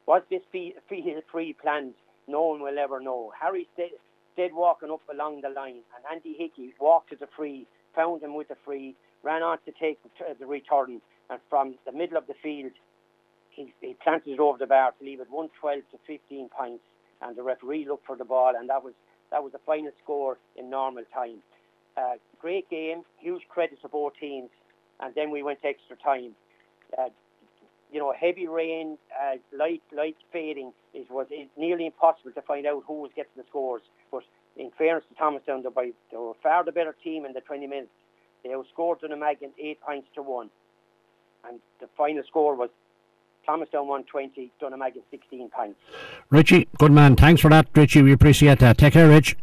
Was 0.07 0.23
this 0.29 0.41
free, 0.51 0.73
free, 0.87 1.15
free 1.31 1.53
planned? 1.53 1.93
No 2.27 2.47
one 2.47 2.61
will 2.61 2.77
ever 2.77 2.99
know. 2.99 3.31
Harry 3.39 3.67
stayed, 3.73 3.91
stayed 4.39 4.53
walking 4.53 4.89
up 4.89 5.01
along 5.11 5.41
the 5.41 5.49
line 5.49 5.83
and 5.95 6.05
Andy 6.09 6.33
Hickey 6.37 6.73
walked 6.79 7.09
to 7.09 7.17
the 7.17 7.27
free, 7.35 7.67
found 7.93 8.23
him 8.23 8.35
with 8.35 8.47
the 8.47 8.55
free, 8.63 8.95
ran 9.21 9.43
on 9.43 9.57
to 9.65 9.73
take 9.77 9.99
the, 10.39 10.45
return 10.45 11.01
and 11.29 11.39
from 11.49 11.75
the 11.85 11.91
middle 11.91 12.17
of 12.17 12.25
the 12.27 12.33
field 12.41 12.71
he, 13.49 13.73
he 13.81 13.97
planted 14.01 14.31
it 14.31 14.39
over 14.39 14.57
the 14.57 14.65
bar 14.65 14.93
to 14.97 15.05
leave 15.05 15.19
it 15.19 15.29
112 15.29 15.81
to 15.91 15.97
15 16.07 16.49
points 16.57 16.83
and 17.21 17.35
the 17.35 17.43
referee 17.43 17.85
looked 17.85 18.05
for 18.05 18.15
the 18.15 18.23
ball 18.23 18.53
and 18.57 18.69
that 18.69 18.81
was 18.81 18.93
that 19.29 19.43
was 19.43 19.51
the 19.51 19.59
final 19.65 19.91
score 20.01 20.37
in 20.55 20.69
normal 20.69 21.03
time. 21.13 21.43
Uh, 21.97 22.13
great 22.39 22.67
game, 22.69 23.03
huge 23.19 23.43
credit 23.49 23.79
to 23.81 23.87
both 23.87 24.13
teams, 24.19 24.49
and 25.01 25.13
then 25.13 25.29
we 25.29 25.43
went 25.43 25.59
extra 25.63 25.95
time. 25.97 26.31
Uh, 26.97 27.09
you 27.91 27.99
know, 27.99 28.13
heavy 28.17 28.47
rain, 28.47 28.97
uh, 29.19 29.37
light 29.57 29.81
light 29.95 30.17
fading 30.31 30.73
it 30.93 31.09
was 31.09 31.27
nearly 31.57 31.85
impossible 31.85 32.31
to 32.31 32.41
find 32.41 32.65
out 32.65 32.83
who 32.87 33.01
was 33.01 33.11
getting 33.15 33.31
the 33.37 33.43
scores. 33.49 33.81
But 34.11 34.23
in 34.57 34.71
fairness 34.77 35.03
to 35.09 35.15
Thomastown, 35.15 35.63
they, 35.63 35.69
by, 35.69 35.91
they 36.11 36.17
were 36.17 36.33
far 36.41 36.63
the 36.63 36.71
better 36.71 36.95
team 37.03 37.25
in 37.25 37.33
the 37.33 37.41
20 37.41 37.67
minutes. 37.67 37.89
They 38.43 38.49
outscored 38.49 39.01
Dunnamaggin 39.01 39.51
eight 39.59 39.81
points 39.81 40.07
to 40.15 40.21
one, 40.21 40.49
and 41.47 41.59
the 41.79 41.87
final 41.97 42.23
score 42.27 42.55
was 42.55 42.69
Thomastown 43.45 43.87
120, 43.87 44.51
Dunnamaggin 44.61 45.03
16 45.11 45.49
points. 45.49 45.79
Richie, 46.29 46.67
good 46.77 46.91
man. 46.91 47.15
Thanks 47.15 47.41
for 47.41 47.49
that, 47.49 47.67
Richie. 47.75 48.01
We 48.01 48.13
appreciate 48.13 48.59
that. 48.59 48.77
Take 48.77 48.93
care, 48.93 49.09
Rich. 49.09 49.35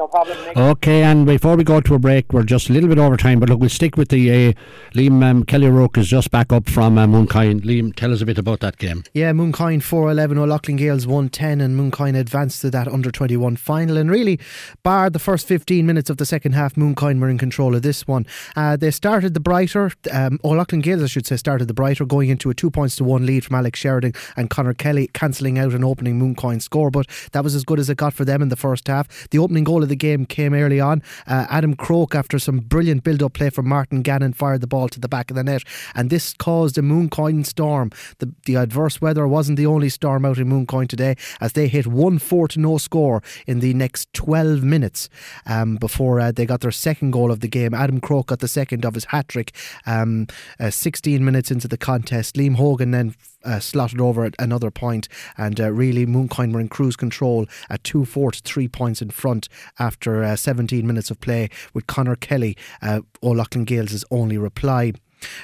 No 0.00 0.08
problem. 0.08 0.38
Nick. 0.46 0.56
Okay, 0.56 1.02
and 1.02 1.26
before 1.26 1.56
we 1.56 1.62
go 1.62 1.78
to 1.78 1.94
a 1.94 1.98
break, 1.98 2.32
we're 2.32 2.42
just 2.42 2.70
a 2.70 2.72
little 2.72 2.88
bit 2.88 2.96
over 2.96 3.18
time, 3.18 3.38
but 3.38 3.50
look, 3.50 3.60
we'll 3.60 3.68
stick 3.68 3.98
with 3.98 4.08
the 4.08 4.30
uh, 4.30 4.52
Liam 4.94 5.22
um, 5.22 5.44
Kelly 5.44 5.68
Roke 5.68 5.98
is 5.98 6.08
just 6.08 6.30
back 6.30 6.54
up 6.54 6.70
from 6.70 6.96
uh, 6.96 7.06
Mooncoin. 7.06 7.60
Liam, 7.60 7.94
tell 7.94 8.10
us 8.10 8.22
a 8.22 8.24
bit 8.24 8.38
about 8.38 8.60
that 8.60 8.78
game. 8.78 9.04
Yeah, 9.12 9.30
Mooncoin 9.32 9.82
4 9.82 10.10
11, 10.10 10.38
O'Loughlin 10.38 10.78
Gaels 10.78 11.06
1 11.06 11.28
10, 11.28 11.60
and 11.60 11.78
Mooncoin 11.78 12.18
advanced 12.18 12.62
to 12.62 12.70
that 12.70 12.88
under 12.88 13.10
21 13.10 13.56
final. 13.56 13.98
And 13.98 14.10
really, 14.10 14.40
bar 14.82 15.10
the 15.10 15.18
first 15.18 15.46
15 15.46 15.84
minutes 15.84 16.08
of 16.08 16.16
the 16.16 16.24
second 16.24 16.52
half, 16.52 16.76
Mooncoin 16.76 17.20
were 17.20 17.28
in 17.28 17.36
control 17.36 17.74
of 17.74 17.82
this 17.82 18.08
one. 18.08 18.24
Uh, 18.56 18.78
they 18.78 18.90
started 18.90 19.34
the 19.34 19.40
brighter, 19.40 19.92
um, 20.10 20.40
O'Loughlin 20.42 20.80
Gaels, 20.80 21.02
I 21.02 21.08
should 21.08 21.26
say, 21.26 21.36
started 21.36 21.68
the 21.68 21.74
brighter, 21.74 22.06
going 22.06 22.30
into 22.30 22.48
a 22.48 22.54
two 22.54 22.70
points 22.70 22.96
to 22.96 23.04
one 23.04 23.26
lead 23.26 23.44
from 23.44 23.56
Alex 23.56 23.78
Sheridan 23.78 24.14
and 24.34 24.48
Connor 24.48 24.72
Kelly, 24.72 25.08
cancelling 25.08 25.58
out 25.58 25.74
an 25.74 25.84
opening 25.84 26.18
Mooncoin 26.18 26.62
score. 26.62 26.90
But 26.90 27.06
that 27.32 27.44
was 27.44 27.54
as 27.54 27.64
good 27.64 27.78
as 27.78 27.90
it 27.90 27.98
got 27.98 28.14
for 28.14 28.24
them 28.24 28.40
in 28.40 28.48
the 28.48 28.56
first 28.56 28.88
half. 28.88 29.28
The 29.28 29.38
opening 29.38 29.64
goal 29.64 29.82
of 29.82 29.89
the 29.90 29.96
game 29.96 30.24
came 30.24 30.54
early 30.54 30.80
on. 30.80 31.02
Uh, 31.26 31.46
Adam 31.50 31.74
Croke, 31.74 32.14
after 32.14 32.38
some 32.38 32.60
brilliant 32.60 33.04
build 33.04 33.22
up 33.22 33.34
play 33.34 33.50
from 33.50 33.68
Martin 33.68 34.00
Gannon, 34.00 34.32
fired 34.32 34.62
the 34.62 34.66
ball 34.66 34.88
to 34.88 34.98
the 34.98 35.08
back 35.08 35.30
of 35.30 35.36
the 35.36 35.44
net, 35.44 35.64
and 35.94 36.08
this 36.08 36.32
caused 36.32 36.78
a 36.78 36.80
Mooncoin 36.80 37.44
storm. 37.44 37.90
The, 38.18 38.32
the 38.46 38.54
adverse 38.54 39.02
weather 39.02 39.28
wasn't 39.28 39.58
the 39.58 39.66
only 39.66 39.90
storm 39.90 40.24
out 40.24 40.38
in 40.38 40.48
Mooncoin 40.48 40.88
today, 40.88 41.16
as 41.40 41.52
they 41.52 41.68
hit 41.68 41.86
1 41.86 42.18
4 42.18 42.48
to 42.48 42.60
no 42.60 42.78
score 42.78 43.22
in 43.46 43.60
the 43.60 43.74
next 43.74 44.12
12 44.14 44.62
minutes 44.62 45.10
um, 45.44 45.76
before 45.76 46.20
uh, 46.20 46.32
they 46.32 46.46
got 46.46 46.60
their 46.60 46.70
second 46.70 47.10
goal 47.10 47.30
of 47.30 47.40
the 47.40 47.48
game. 47.48 47.74
Adam 47.74 48.00
Croke 48.00 48.28
got 48.28 48.38
the 48.38 48.48
second 48.48 48.84
of 48.84 48.94
his 48.94 49.06
hat 49.06 49.28
trick 49.28 49.54
um, 49.86 50.26
uh, 50.58 50.70
16 50.70 51.24
minutes 51.24 51.50
into 51.50 51.68
the 51.68 51.76
contest. 51.76 52.36
Liam 52.36 52.54
Hogan 52.54 52.92
then 52.92 53.14
uh, 53.44 53.60
slotted 53.60 54.00
over 54.00 54.24
at 54.24 54.34
another 54.38 54.70
point, 54.70 55.08
and 55.36 55.60
uh, 55.60 55.70
really 55.70 56.06
Mooncoin 56.06 56.52
were 56.52 56.60
in 56.60 56.68
cruise 56.68 56.96
control 56.96 57.46
at 57.68 57.84
2 57.84 58.04
4 58.04 58.32
to 58.32 58.40
3 58.42 58.68
points 58.68 59.02
in 59.02 59.10
front 59.10 59.48
after 59.78 60.22
uh, 60.22 60.36
17 60.36 60.86
minutes 60.86 61.10
of 61.10 61.20
play, 61.20 61.48
with 61.74 61.86
Connor 61.86 62.16
Kelly, 62.16 62.56
uh, 62.82 63.00
O'Loughlin 63.22 63.64
Gaels' 63.64 64.04
only 64.10 64.38
reply. 64.38 64.92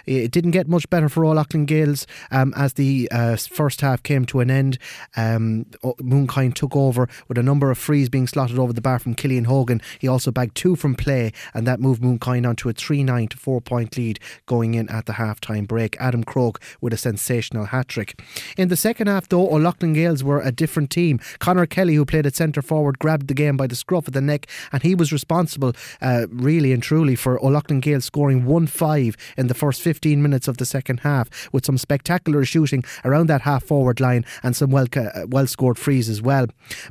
It 0.07 0.31
didn't 0.31 0.51
get 0.51 0.69
much 0.69 0.89
better 0.91 1.09
for 1.09 1.25
all 1.25 1.37
O'Loughlin 1.37 1.67
Gaels 1.67 2.07
um, 2.31 2.55
as 2.57 2.75
the 2.75 3.09
uh, 3.13 3.37
first 3.37 3.83
half 3.83 4.03
came 4.03 4.25
to 4.27 4.41
an 4.41 4.51
end. 4.51 4.79
Um, 5.17 5.67
Mooncoin 5.85 6.55
took 6.55 6.75
over 6.75 7.09
with 7.29 7.37
a 7.37 7.43
number 7.43 7.71
of 7.71 7.77
frees 7.77 8.09
being 8.09 8.27
slotted 8.27 8.59
over 8.59 8.73
the 8.73 8.81
bar 8.81 8.99
from 8.99 9.15
Killian 9.15 9.45
Hogan. 9.45 9.83
He 9.99 10.09
also 10.09 10.31
bagged 10.31 10.55
two 10.55 10.77
from 10.77 10.95
play, 10.95 11.33
and 11.53 11.67
that 11.67 11.79
moved 11.79 12.03
Mooncoin 12.03 12.49
onto 12.49 12.71
a 12.71 12.73
3 12.73 13.03
9 13.03 13.29
to 13.29 13.37
4 13.37 13.61
point 13.61 13.99
lead 13.99 14.19
going 14.47 14.75
in 14.75 14.89
at 14.89 15.05
the 15.05 15.15
half 15.15 15.41
time 15.41 15.67
break. 15.67 15.97
Adam 16.01 16.25
Croke 16.25 16.61
with 16.81 16.95
a 16.95 16.97
sensational 16.97 17.67
hat 17.67 17.89
trick. 17.89 18.23
In 18.57 18.69
the 18.69 18.77
second 18.77 19.09
half, 19.09 19.29
though, 19.29 19.49
O'Loughlin 19.51 19.93
Gaels 19.93 20.25
were 20.25 20.41
a 20.41 20.53
different 20.53 20.91
team. 20.91 21.21
Connor 21.39 21.67
Kelly, 21.67 21.97
who 21.97 22.07
played 22.07 22.27
at 22.27 22.35
centre 22.35 22.63
forward, 22.63 22.99
grabbed 22.99 23.29
the 23.29 23.35
game 23.35 23.59
by 23.59 23.67
the 23.67 23.77
scruff 23.77 24.07
of 24.07 24.15
the 24.15 24.21
neck, 24.23 24.47
and 24.73 24.83
he 24.83 24.95
was 24.95 25.13
responsible, 25.13 25.75
uh, 26.01 26.27
really 26.31 26.73
and 26.73 26.83
truly, 26.83 27.15
for 27.15 27.39
O'Loughlin 27.45 27.81
Gaels 27.81 28.07
scoring 28.07 28.47
1 28.47 28.67
5 28.67 29.17
in 29.37 29.49
the 29.49 29.55
first 29.55 29.66
first 29.67 29.83
15 29.83 30.23
minutes 30.23 30.47
of 30.47 30.59
the 30.59 30.65
second 30.65 31.01
half 31.01 31.29
with 31.53 31.67
some 31.67 31.77
spectacular 31.77 32.45
shooting 32.45 32.85
around 33.05 33.27
that 33.27 33.41
half 33.41 33.65
forward 33.65 33.99
line 33.99 34.25
and 34.45 34.55
some 34.55 34.71
well 34.71 34.87
uh, 34.95 35.27
well 35.27 35.49
scored 35.49 35.77
frees 35.77 36.09
as 36.09 36.23
well. 36.23 36.47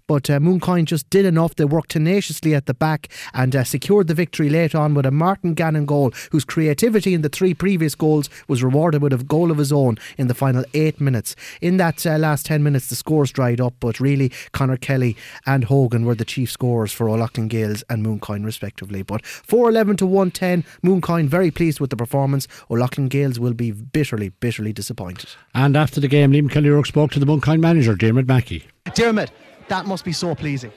But 0.07 0.29
uh, 0.29 0.39
Mooncoin 0.39 0.83
just 0.83 1.09
did 1.09 1.25
enough. 1.25 1.55
They 1.55 1.63
worked 1.63 1.91
tenaciously 1.91 2.53
at 2.53 2.65
the 2.65 2.73
back 2.73 3.07
and 3.33 3.55
uh, 3.55 3.63
secured 3.63 4.07
the 4.09 4.13
victory 4.13 4.49
late 4.49 4.75
on 4.75 4.93
with 4.93 5.05
a 5.05 5.11
Martin 5.11 5.53
Gannon 5.53 5.85
goal, 5.85 6.11
whose 6.33 6.43
creativity 6.43 7.13
in 7.13 7.21
the 7.21 7.29
three 7.29 7.53
previous 7.53 7.95
goals 7.95 8.29
was 8.49 8.61
rewarded 8.61 9.01
with 9.01 9.13
a 9.13 9.23
goal 9.23 9.51
of 9.51 9.57
his 9.57 9.71
own 9.71 9.97
in 10.17 10.27
the 10.27 10.33
final 10.33 10.65
eight 10.73 10.99
minutes. 10.99 11.33
In 11.61 11.77
that 11.77 12.05
uh, 12.05 12.17
last 12.17 12.45
10 12.45 12.61
minutes, 12.61 12.89
the 12.89 12.95
scores 12.95 13.31
dried 13.31 13.61
up, 13.61 13.75
but 13.79 14.01
really 14.01 14.33
Connor 14.51 14.75
Kelly 14.75 15.15
and 15.45 15.63
Hogan 15.63 16.03
were 16.03 16.15
the 16.15 16.25
chief 16.25 16.51
scorers 16.51 16.91
for 16.91 17.07
O'Loughlin 17.07 17.47
Gaels 17.47 17.85
and 17.89 18.05
Mooncoin, 18.05 18.43
respectively. 18.43 19.01
But 19.01 19.25
411 19.25 19.95
to 19.97 20.05
110, 20.05 20.65
Mooncoin 20.83 21.29
very 21.29 21.51
pleased 21.51 21.79
with 21.79 21.89
the 21.89 21.95
performance. 21.95 22.49
O'Loughlin 22.69 23.09
Gaels 23.09 23.39
will 23.39 23.53
be 23.53 23.71
bitterly, 23.71 24.29
bitterly 24.29 24.73
disappointed. 24.73 25.29
And 25.53 25.75
after 25.75 25.99
the 25.99 26.07
game, 26.07 26.31
Liam 26.31 26.49
Kelly 26.49 26.69
Roke 26.69 26.85
spoke 26.85 27.11
to 27.11 27.19
the 27.19 27.25
Mooncoin 27.25 27.59
manager, 27.59 27.95
Dermot 27.95 28.27
Mackey. 28.27 28.65
Dermot, 28.93 29.31
that 29.67 29.85
must 29.85 30.05
be 30.05 30.13
so 30.13 30.35
pleasing. 30.35 30.71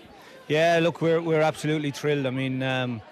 Yeah, 0.48 0.81
look, 0.83 1.01
we're, 1.03 1.20
we're 1.20 1.40
absolutely 1.40 1.90
thrilled. 1.90 2.27
I 2.27 2.31
mean, 2.31 2.62
um, 2.62 3.03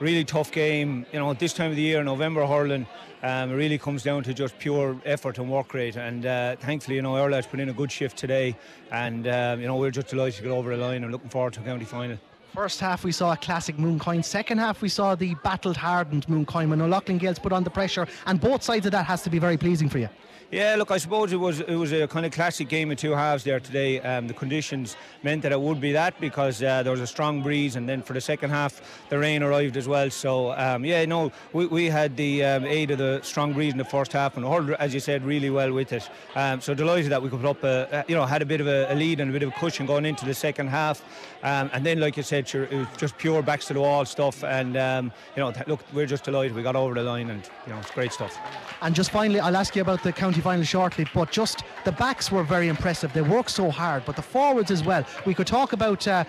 really 0.00 0.24
tough 0.24 0.52
game. 0.52 1.06
You 1.12 1.18
know, 1.18 1.30
at 1.30 1.38
this 1.38 1.52
time 1.52 1.70
of 1.70 1.76
the 1.76 1.82
year, 1.82 2.02
November 2.04 2.46
hurling, 2.46 2.86
um, 3.22 3.50
it 3.50 3.54
really 3.54 3.78
comes 3.78 4.02
down 4.02 4.22
to 4.24 4.34
just 4.34 4.58
pure 4.58 5.00
effort 5.04 5.38
and 5.38 5.50
work 5.50 5.72
rate. 5.74 5.96
And 5.96 6.26
uh, 6.26 6.56
thankfully, 6.56 6.96
you 6.96 7.02
know, 7.02 7.16
Erla's 7.16 7.46
put 7.46 7.58
in 7.60 7.68
a 7.68 7.72
good 7.72 7.90
shift 7.90 8.16
today. 8.16 8.56
And, 8.92 9.26
um, 9.26 9.60
you 9.60 9.66
know, 9.66 9.76
we're 9.76 9.90
just 9.90 10.08
delighted 10.08 10.36
to 10.36 10.42
get 10.42 10.52
over 10.52 10.76
the 10.76 10.82
line 10.82 11.02
and 11.02 11.10
looking 11.10 11.30
forward 11.30 11.54
to 11.54 11.60
the 11.60 11.66
county 11.66 11.84
final. 11.84 12.18
First 12.54 12.78
half 12.78 13.02
we 13.02 13.10
saw 13.10 13.32
a 13.32 13.36
classic 13.36 13.78
Mooncoin. 13.78 14.24
Second 14.24 14.58
half 14.58 14.80
we 14.80 14.88
saw 14.88 15.16
the 15.16 15.34
battled 15.42 15.76
hardened 15.76 16.24
Mooncoin 16.28 16.68
when 16.70 16.80
O'Loughlin 16.80 17.18
Gaels 17.18 17.40
put 17.40 17.52
on 17.52 17.64
the 17.64 17.70
pressure 17.70 18.06
and 18.26 18.40
both 18.40 18.62
sides 18.62 18.86
of 18.86 18.92
that 18.92 19.04
has 19.06 19.22
to 19.22 19.30
be 19.30 19.40
very 19.40 19.56
pleasing 19.56 19.88
for 19.88 19.98
you. 19.98 20.08
Yeah, 20.54 20.76
look, 20.76 20.92
I 20.92 20.98
suppose 20.98 21.32
it 21.32 21.40
was 21.40 21.58
it 21.62 21.74
was 21.74 21.90
a 21.90 22.06
kind 22.06 22.24
of 22.24 22.30
classic 22.30 22.68
game 22.68 22.92
of 22.92 22.96
two 22.96 23.10
halves 23.10 23.42
there 23.42 23.58
today. 23.58 23.98
Um, 23.98 24.28
the 24.28 24.34
conditions 24.34 24.96
meant 25.24 25.42
that 25.42 25.50
it 25.50 25.60
would 25.60 25.80
be 25.80 25.90
that 25.90 26.20
because 26.20 26.62
uh, 26.62 26.84
there 26.84 26.92
was 26.92 27.00
a 27.00 27.08
strong 27.08 27.42
breeze, 27.42 27.74
and 27.74 27.88
then 27.88 28.02
for 28.02 28.12
the 28.12 28.20
second 28.20 28.50
half, 28.50 28.80
the 29.08 29.18
rain 29.18 29.42
arrived 29.42 29.76
as 29.76 29.88
well. 29.88 30.08
So 30.10 30.52
um, 30.52 30.84
yeah, 30.84 31.04
no, 31.06 31.32
we, 31.52 31.66
we 31.66 31.86
had 31.86 32.16
the 32.16 32.44
um, 32.44 32.66
aid 32.66 32.92
of 32.92 32.98
the 32.98 33.20
strong 33.24 33.52
breeze 33.52 33.72
in 33.72 33.78
the 33.78 33.84
first 33.84 34.12
half, 34.12 34.36
and 34.36 34.46
hurled, 34.46 34.70
as 34.78 34.94
you 34.94 35.00
said, 35.00 35.24
really 35.24 35.50
well 35.50 35.72
with 35.72 35.92
it. 35.92 36.08
Um, 36.36 36.60
so 36.60 36.72
delighted 36.72 37.10
that 37.10 37.20
we 37.20 37.30
could 37.30 37.40
put 37.40 37.48
up, 37.48 37.64
a, 37.64 38.04
you 38.06 38.14
know, 38.14 38.24
had 38.24 38.40
a 38.40 38.46
bit 38.46 38.60
of 38.60 38.68
a, 38.68 38.86
a, 38.92 38.94
lead 38.94 39.18
and 39.18 39.30
a 39.30 39.32
bit 39.32 39.42
of 39.42 39.48
a 39.48 39.58
cushion 39.58 39.86
going 39.86 40.04
into 40.04 40.24
the 40.24 40.34
second 40.34 40.68
half, 40.68 41.02
um, 41.42 41.68
and 41.72 41.84
then 41.84 41.98
like 41.98 42.16
you 42.16 42.22
said, 42.22 42.46
sure, 42.46 42.66
it 42.66 42.74
was 42.74 42.86
just 42.96 43.18
pure 43.18 43.42
backs 43.42 43.66
to 43.66 43.74
the 43.74 43.80
wall 43.80 44.04
stuff, 44.04 44.44
and 44.44 44.76
um, 44.76 45.10
you 45.34 45.42
know, 45.42 45.52
look, 45.66 45.80
we're 45.92 46.06
just 46.06 46.22
delighted 46.22 46.54
we 46.54 46.62
got 46.62 46.76
over 46.76 46.94
the 46.94 47.02
line, 47.02 47.30
and 47.30 47.42
you 47.66 47.72
know, 47.72 47.80
it's 47.80 47.90
great 47.90 48.12
stuff. 48.12 48.38
And 48.82 48.94
just 48.94 49.10
finally, 49.10 49.40
I'll 49.40 49.56
ask 49.56 49.74
you 49.74 49.82
about 49.82 50.04
the 50.04 50.12
county 50.12 50.43
final 50.44 50.64
shortly, 50.64 51.06
but 51.14 51.30
just 51.30 51.56
the 51.84 51.92
backs 51.92 52.30
were 52.30 52.44
very 52.54 52.68
impressive. 52.68 53.10
They 53.12 53.22
worked 53.36 53.50
so 53.50 53.70
hard, 53.70 54.00
but 54.04 54.14
the 54.14 54.26
forwards 54.34 54.70
as 54.70 54.82
well. 54.84 55.02
We 55.24 55.32
could 55.34 55.46
talk 55.58 55.72
about 55.72 56.06
uh, 56.06 56.24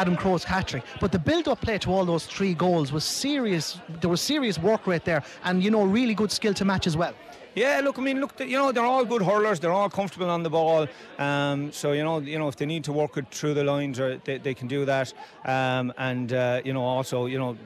Adam 0.00 0.16
Croke's 0.16 0.44
hat 0.52 0.66
trick, 0.70 0.84
but 1.00 1.12
the 1.12 1.22
build-up 1.28 1.60
play 1.60 1.78
to 1.78 1.88
all 1.94 2.04
those 2.04 2.26
three 2.26 2.54
goals 2.54 2.90
was 2.96 3.04
serious. 3.04 3.78
There 4.00 4.10
was 4.10 4.20
serious 4.20 4.58
work 4.58 4.82
rate 4.86 5.04
there, 5.04 5.22
and 5.44 5.62
you 5.64 5.70
know, 5.70 5.84
really 5.84 6.14
good 6.14 6.32
skill 6.32 6.54
to 6.54 6.64
match 6.64 6.86
as 6.86 6.96
well. 6.96 7.14
Yeah, 7.54 7.80
look, 7.82 7.98
I 7.98 8.02
mean, 8.02 8.20
look, 8.20 8.38
you 8.38 8.56
know, 8.56 8.70
they're 8.70 8.84
all 8.84 9.04
good 9.04 9.22
hurlers. 9.22 9.58
They're 9.58 9.72
all 9.72 9.90
comfortable 9.90 10.30
on 10.30 10.42
the 10.42 10.50
ball. 10.50 10.86
Um, 11.18 11.72
so 11.72 11.92
you 11.92 12.04
know, 12.04 12.18
you 12.20 12.38
know, 12.38 12.48
if 12.48 12.56
they 12.56 12.66
need 12.66 12.84
to 12.84 12.92
work 12.92 13.16
it 13.16 13.26
through 13.32 13.54
the 13.54 13.64
lines, 13.64 13.98
or 13.98 14.18
they, 14.18 14.38
they 14.38 14.54
can 14.54 14.68
do 14.68 14.84
that. 14.84 15.12
Um, 15.44 15.92
and 15.98 16.32
uh, 16.32 16.60
you 16.64 16.72
know, 16.72 16.82
also, 16.82 17.26
you 17.26 17.38
know, 17.38 17.56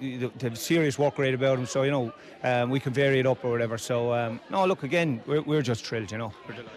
they 0.00 0.30
have 0.42 0.58
serious 0.58 0.98
work 0.98 1.18
rate 1.18 1.34
about 1.34 1.56
them. 1.56 1.66
So 1.66 1.82
you 1.82 1.90
know, 1.90 2.12
um, 2.44 2.70
we 2.70 2.78
can 2.78 2.92
vary 2.92 3.18
it 3.18 3.26
up 3.26 3.44
or 3.44 3.50
whatever. 3.50 3.78
So 3.78 4.12
um, 4.12 4.40
no, 4.50 4.64
look, 4.64 4.84
again, 4.84 5.20
we're, 5.26 5.42
we're 5.42 5.62
just 5.62 5.84
thrilled, 5.84 6.12
you 6.12 6.18
know. 6.18 6.32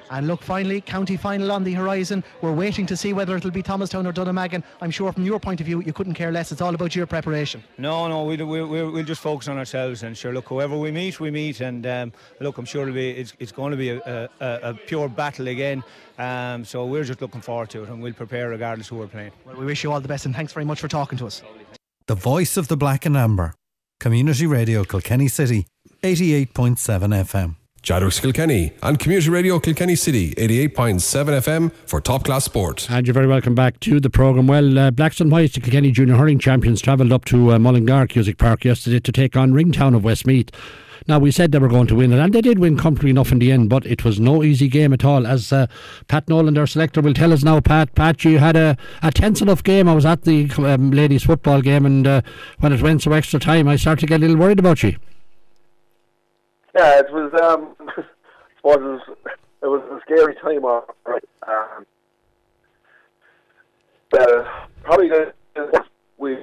And 0.10 0.28
look, 0.28 0.41
finally, 0.41 0.82
county 0.82 1.17
final 1.17 1.51
on 1.51 1.63
the 1.63 1.73
horizon. 1.73 2.23
We're 2.41 2.54
waiting 2.54 2.86
to 2.88 2.97
see 2.97 3.13
whether 3.13 3.36
it'll 3.36 3.51
be 3.51 3.62
Thomastown 3.62 4.08
or 4.08 4.13
Dunnamaggin. 4.13 4.63
I'm 4.82 4.91
sure, 4.91 5.12
from 5.12 5.25
your 5.25 5.39
point 5.39 5.62
of 5.62 5.67
view, 5.67 5.82
you 5.82 5.93
couldn't 5.93 6.15
care 6.15 6.32
less. 6.32 6.51
It's 6.51 6.62
all 6.62 6.73
about 6.73 6.95
your 6.95 7.06
preparation. 7.06 7.63
No, 7.78 8.08
no, 8.08 8.23
we'll, 8.23 8.45
we'll, 8.45 8.91
we'll 8.91 9.04
just 9.04 9.21
focus 9.21 9.47
on 9.47 9.58
ourselves 9.58 10.04
and 10.04 10.17
sure, 10.17 10.34
look, 10.34 10.47
whoever 10.47 10.78
we 10.78 10.91
meet, 10.91 11.19
we 11.19 11.30
meet, 11.30 11.62
and 11.62 11.86
um, 11.86 12.13
look, 12.55 12.59
I'm 12.59 12.65
sure 12.65 12.83
it'll 12.83 12.93
be 12.93 13.09
it's, 13.11 13.33
it's 13.39 13.51
going 13.51 13.71
to 13.71 13.77
be 13.77 13.89
a, 13.89 14.29
a, 14.39 14.59
a 14.69 14.73
pure 14.73 15.09
battle 15.09 15.47
again. 15.47 15.83
Um, 16.17 16.63
so 16.63 16.85
we're 16.85 17.03
just 17.03 17.21
looking 17.21 17.41
forward 17.41 17.69
to 17.71 17.83
it, 17.83 17.89
and 17.89 18.01
we'll 18.01 18.13
prepare 18.13 18.49
regardless 18.49 18.87
who 18.87 18.97
we're 18.97 19.07
playing. 19.07 19.31
Well, 19.45 19.55
we 19.55 19.65
wish 19.65 19.83
you 19.83 19.91
all 19.91 19.99
the 19.99 20.07
best, 20.07 20.25
and 20.25 20.35
thanks 20.35 20.53
very 20.53 20.65
much 20.65 20.79
for 20.79 20.87
talking 20.87 21.17
to 21.19 21.27
us. 21.27 21.43
The 22.07 22.15
voice 22.15 22.57
of 22.57 22.67
the 22.67 22.77
black 22.77 23.05
and 23.05 23.17
amber, 23.17 23.55
Community 23.99 24.45
Radio 24.45 24.83
Kilkenny 24.83 25.27
City, 25.27 25.67
88.7 26.03 26.77
FM. 26.77 27.55
Jadrux 27.81 28.19
Kilkenny 28.19 28.73
and 28.81 28.97
Community 28.97 29.29
Radio 29.29 29.59
Kilkenny 29.59 29.95
City 29.95 30.33
88.7 30.35 30.99
FM 31.37 31.71
for 31.85 32.01
top 32.01 32.23
class 32.23 32.43
sport. 32.43 32.89
And 32.89 33.05
you're 33.05 33.13
very 33.13 33.27
welcome 33.27 33.53
back 33.53 33.79
to 33.81 33.99
the 33.99 34.09
programme. 34.09 34.47
Well, 34.47 34.79
uh, 34.79 34.89
Blacks 34.89 35.21
and 35.21 35.31
Whites, 35.31 35.53
the 35.53 35.61
Kilkenny 35.61 35.91
Junior 35.91 36.15
Hurling 36.15 36.39
Champions, 36.39 36.81
travelled 36.81 37.11
up 37.11 37.25
to 37.25 37.53
uh, 37.53 37.59
Mullingar 37.59 38.07
Cusack 38.07 38.39
Park 38.39 38.65
yesterday 38.65 38.99
to 38.99 39.11
take 39.11 39.37
on 39.37 39.51
Ringtown 39.51 39.95
of 39.95 40.03
Westmeath. 40.03 40.49
Now, 41.07 41.19
we 41.19 41.29
said 41.29 41.51
they 41.51 41.59
were 41.59 41.67
going 41.67 41.85
to 41.87 41.95
win 41.95 42.11
it, 42.11 42.19
and 42.19 42.33
they 42.33 42.41
did 42.41 42.57
win 42.57 42.77
comfortably 42.77 43.11
enough 43.11 43.31
in 43.31 43.37
the 43.37 43.51
end, 43.51 43.69
but 43.69 43.85
it 43.85 44.03
was 44.03 44.19
no 44.19 44.41
easy 44.41 44.67
game 44.67 44.91
at 44.91 45.05
all. 45.05 45.27
As 45.27 45.53
uh, 45.53 45.67
Pat 46.07 46.27
Nolan, 46.27 46.55
their 46.55 46.65
selector, 46.65 46.99
will 46.99 47.13
tell 47.13 47.31
us 47.31 47.43
now, 47.43 47.59
Pat, 47.59 47.93
Pat, 47.93 48.25
you 48.25 48.39
had 48.39 48.55
a, 48.55 48.75
a 49.03 49.11
tense 49.11 49.39
enough 49.39 49.63
game. 49.63 49.87
I 49.87 49.93
was 49.93 50.05
at 50.05 50.23
the 50.23 50.49
um, 50.57 50.89
ladies' 50.89 51.23
football 51.23 51.61
game, 51.61 51.85
and 51.85 52.07
uh, 52.07 52.21
when 52.59 52.73
it 52.73 52.81
went 52.81 53.01
to 53.03 53.13
extra 53.13 53.39
time, 53.39 53.67
I 53.67 53.75
started 53.75 54.01
to 54.01 54.07
get 54.07 54.17
a 54.17 54.21
little 54.21 54.37
worried 54.37 54.57
about 54.57 54.81
you. 54.81 54.97
Yeah, 56.75 56.99
it 56.99 57.11
was. 57.11 57.31
Um, 57.39 57.75
it 57.97 58.63
was 58.63 59.01
it 59.61 59.67
was 59.67 59.81
a 59.91 60.01
scary 60.01 60.35
time. 60.35 60.65
All 60.65 60.85
right. 61.05 61.23
Um, 61.47 61.85
but 64.09 64.47
probably 64.83 65.09
we 66.17 66.37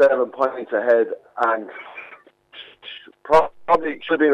seven 0.00 0.30
points 0.30 0.72
ahead 0.72 1.08
and 1.40 1.68
probably 3.24 4.00
should 4.08 4.20
be 4.20 4.30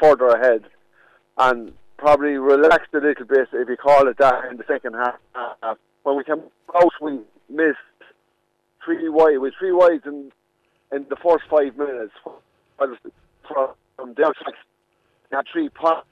further 0.00 0.26
ahead 0.28 0.64
and 1.38 1.72
probably 1.98 2.32
relaxed 2.32 2.92
a 2.94 2.98
little 2.98 3.24
bit 3.26 3.48
if 3.52 3.68
you 3.68 3.76
call 3.76 4.08
it 4.08 4.18
that 4.18 4.44
in 4.50 4.56
the 4.56 4.64
second 4.66 4.94
half. 4.94 5.76
When 6.02 6.16
we 6.16 6.24
came 6.24 6.42
out, 6.74 6.92
we 7.00 7.20
missed 7.48 7.78
three 8.84 9.08
wide 9.08 9.38
with 9.38 9.54
three 9.58 9.72
wides 9.72 10.02
in 10.06 10.32
in 10.92 11.06
the 11.08 11.16
first 11.16 11.44
five 11.50 11.76
minutes. 11.76 12.12
From 12.76 14.14
the 14.14 14.26
outside, 14.26 14.54
had 15.30 15.44
three 15.52 15.68
points, 15.68 16.06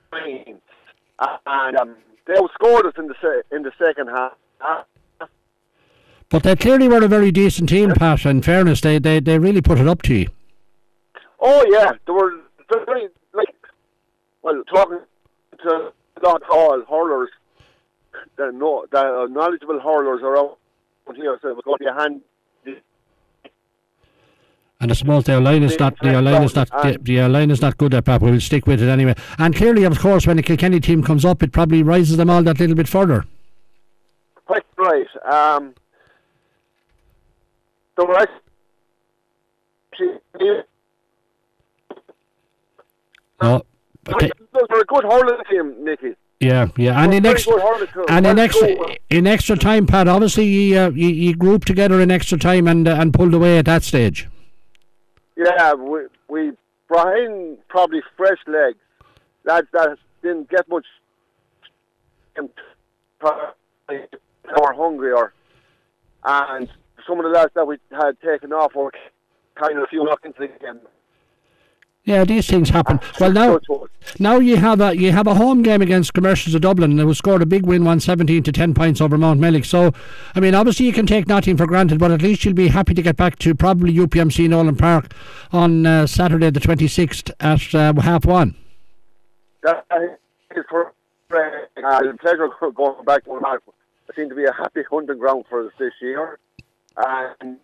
and 1.46 1.76
um, 1.76 1.96
they 2.26 2.34
outscored 2.34 2.86
us 2.86 2.94
in 2.98 3.08
the 3.08 3.14
se- 3.20 3.54
in 3.54 3.62
the 3.62 3.72
second 3.78 4.08
half. 4.08 4.32
But 6.30 6.44
they 6.44 6.54
clearly 6.54 6.88
were 6.88 7.02
a 7.02 7.08
very 7.08 7.32
decent 7.32 7.68
team, 7.68 7.90
Pat. 7.92 8.24
In 8.24 8.40
fairness, 8.40 8.80
they, 8.80 9.00
they, 9.00 9.18
they 9.18 9.38
really 9.38 9.60
put 9.60 9.80
it 9.80 9.88
up 9.88 10.00
to 10.02 10.14
you. 10.14 10.28
Oh 11.40 11.64
yeah, 11.68 11.92
they 12.06 12.12
were 12.12 12.34
very 12.86 13.08
like 13.34 13.54
well 14.42 14.62
talking 14.72 15.00
to 15.64 15.92
not 16.22 16.42
all 16.48 16.82
hurlers, 16.88 17.30
the 18.36 18.52
no 18.52 18.86
the 18.92 19.26
knowledgeable 19.30 19.80
hurlers 19.80 20.22
around 20.22 20.56
here 21.16 21.38
said 21.42 21.56
we're 21.56 21.62
going 21.62 21.78
to 21.78 21.84
be 21.84 21.86
a 21.86 21.94
hand. 21.94 22.20
And 24.82 24.90
I 24.90 24.94
suppose 24.94 25.24
their 25.24 25.40
line 25.40 25.62
is 25.62 25.78
not 25.78 25.94
their 26.00 26.22
line 26.22 26.42
is 26.42 26.54
not 26.54 26.70
their 27.02 27.28
line 27.28 27.50
is 27.50 27.60
not 27.60 27.76
good 27.76 27.92
at 27.92 28.04
Pat. 28.04 28.22
We'll 28.22 28.40
stick 28.40 28.66
with 28.66 28.82
it 28.82 28.88
anyway. 28.88 29.14
And 29.38 29.54
clearly, 29.54 29.84
of 29.84 29.98
course, 29.98 30.26
when 30.26 30.36
the 30.36 30.42
Kilkenny 30.42 30.80
team 30.80 31.02
comes 31.02 31.24
up, 31.24 31.42
it 31.42 31.52
probably 31.52 31.82
rises 31.82 32.16
them 32.16 32.30
all 32.30 32.42
that 32.44 32.60
little 32.60 32.76
bit 32.76 32.88
further. 32.88 33.24
Quite 34.46 34.64
right. 34.78 35.06
Um, 35.30 35.74
the 38.00 38.06
rest. 38.06 38.30
Oh, 43.42 43.62
they, 44.04 44.30
they're 44.52 44.80
a 44.80 44.84
good 44.84 45.04
hurling 45.04 45.42
team, 45.50 45.84
Nicky. 45.84 46.14
Yeah, 46.40 46.68
yeah, 46.76 47.02
and 47.02 47.12
in 47.12 47.26
extra 47.26 47.54
and 48.08 48.26
in 48.26 48.38
extra 48.38 48.96
in 49.10 49.26
extra 49.26 49.56
time, 49.56 49.86
Pat. 49.86 50.08
Obviously, 50.08 50.46
you 50.46 50.78
uh, 50.78 50.90
you, 50.90 51.08
you 51.08 51.36
grouped 51.36 51.66
together 51.66 52.00
in 52.00 52.10
extra 52.10 52.38
time 52.38 52.66
and 52.66 52.88
uh, 52.88 52.96
and 52.98 53.12
pulled 53.12 53.34
away 53.34 53.58
at 53.58 53.66
that 53.66 53.82
stage. 53.82 54.26
Yeah, 55.36 55.74
we 55.74 56.00
we 56.28 56.52
brought 56.88 57.14
in 57.18 57.58
probably 57.68 58.00
fresh 58.16 58.38
legs, 58.46 58.78
lads 59.44 59.68
that 59.72 59.98
didn't 60.22 60.48
get 60.48 60.66
much. 60.68 60.86
More 64.56 64.72
hungrier, 64.72 65.34
and 66.24 66.70
some 67.10 67.18
of 67.18 67.24
the 67.24 67.30
lads 67.30 67.50
that 67.54 67.66
we 67.66 67.76
had 67.90 68.20
taken 68.20 68.52
off 68.52 68.74
were 68.74 68.92
kind 69.56 69.76
of 69.76 69.82
a 69.82 69.86
few 69.88 70.04
knock 70.04 70.20
into 70.24 70.38
the 70.38 70.46
game. 70.46 70.80
Yeah, 72.04 72.24
these 72.24 72.46
things 72.46 72.70
happen. 72.70 72.98
Well, 73.18 73.32
now, 73.32 73.58
now 74.18 74.38
you 74.38 74.56
have 74.56 74.80
a 74.80 74.96
you 74.96 75.12
have 75.12 75.26
a 75.26 75.34
home 75.34 75.62
game 75.62 75.82
against 75.82 76.14
Commercials 76.14 76.54
of 76.54 76.62
Dublin, 76.62 76.98
and 76.98 77.10
it 77.10 77.14
scored 77.14 77.42
a 77.42 77.46
big 77.46 77.66
win, 77.66 77.84
one 77.84 78.00
seventeen 78.00 78.42
to 78.44 78.52
ten 78.52 78.72
points 78.72 79.00
over 79.00 79.18
Mount 79.18 79.38
Mountmellick. 79.38 79.66
So, 79.66 79.92
I 80.34 80.40
mean, 80.40 80.54
obviously 80.54 80.86
you 80.86 80.92
can 80.92 81.04
take 81.04 81.28
nothing 81.28 81.58
for 81.58 81.66
granted, 81.66 81.98
but 81.98 82.10
at 82.10 82.22
least 82.22 82.44
you'll 82.44 82.54
be 82.54 82.68
happy 82.68 82.94
to 82.94 83.02
get 83.02 83.16
back 83.16 83.38
to 83.40 83.54
probably 83.54 83.92
UPMC 83.92 84.48
Nolan 84.48 84.76
Park 84.76 85.12
on 85.52 85.84
uh, 85.84 86.06
Saturday 86.06 86.50
the 86.50 86.60
twenty 86.60 86.88
sixth 86.88 87.30
at 87.40 87.74
uh, 87.74 87.92
half 88.00 88.24
one. 88.24 88.56
That 89.62 89.84
is 90.56 90.64
correct. 90.70 90.94
Uh, 91.32 92.00
pleasure 92.20 92.48
going 92.74 93.04
back 93.04 93.24
to 93.24 93.38
Park. 93.40 93.62
It 94.08 94.16
seemed 94.16 94.30
to 94.30 94.36
be 94.36 94.44
a 94.44 94.52
happy 94.52 94.80
hunting 94.90 95.18
ground 95.18 95.44
for 95.48 95.66
us 95.66 95.72
this 95.78 95.92
year, 96.00 96.38
and 96.96 97.58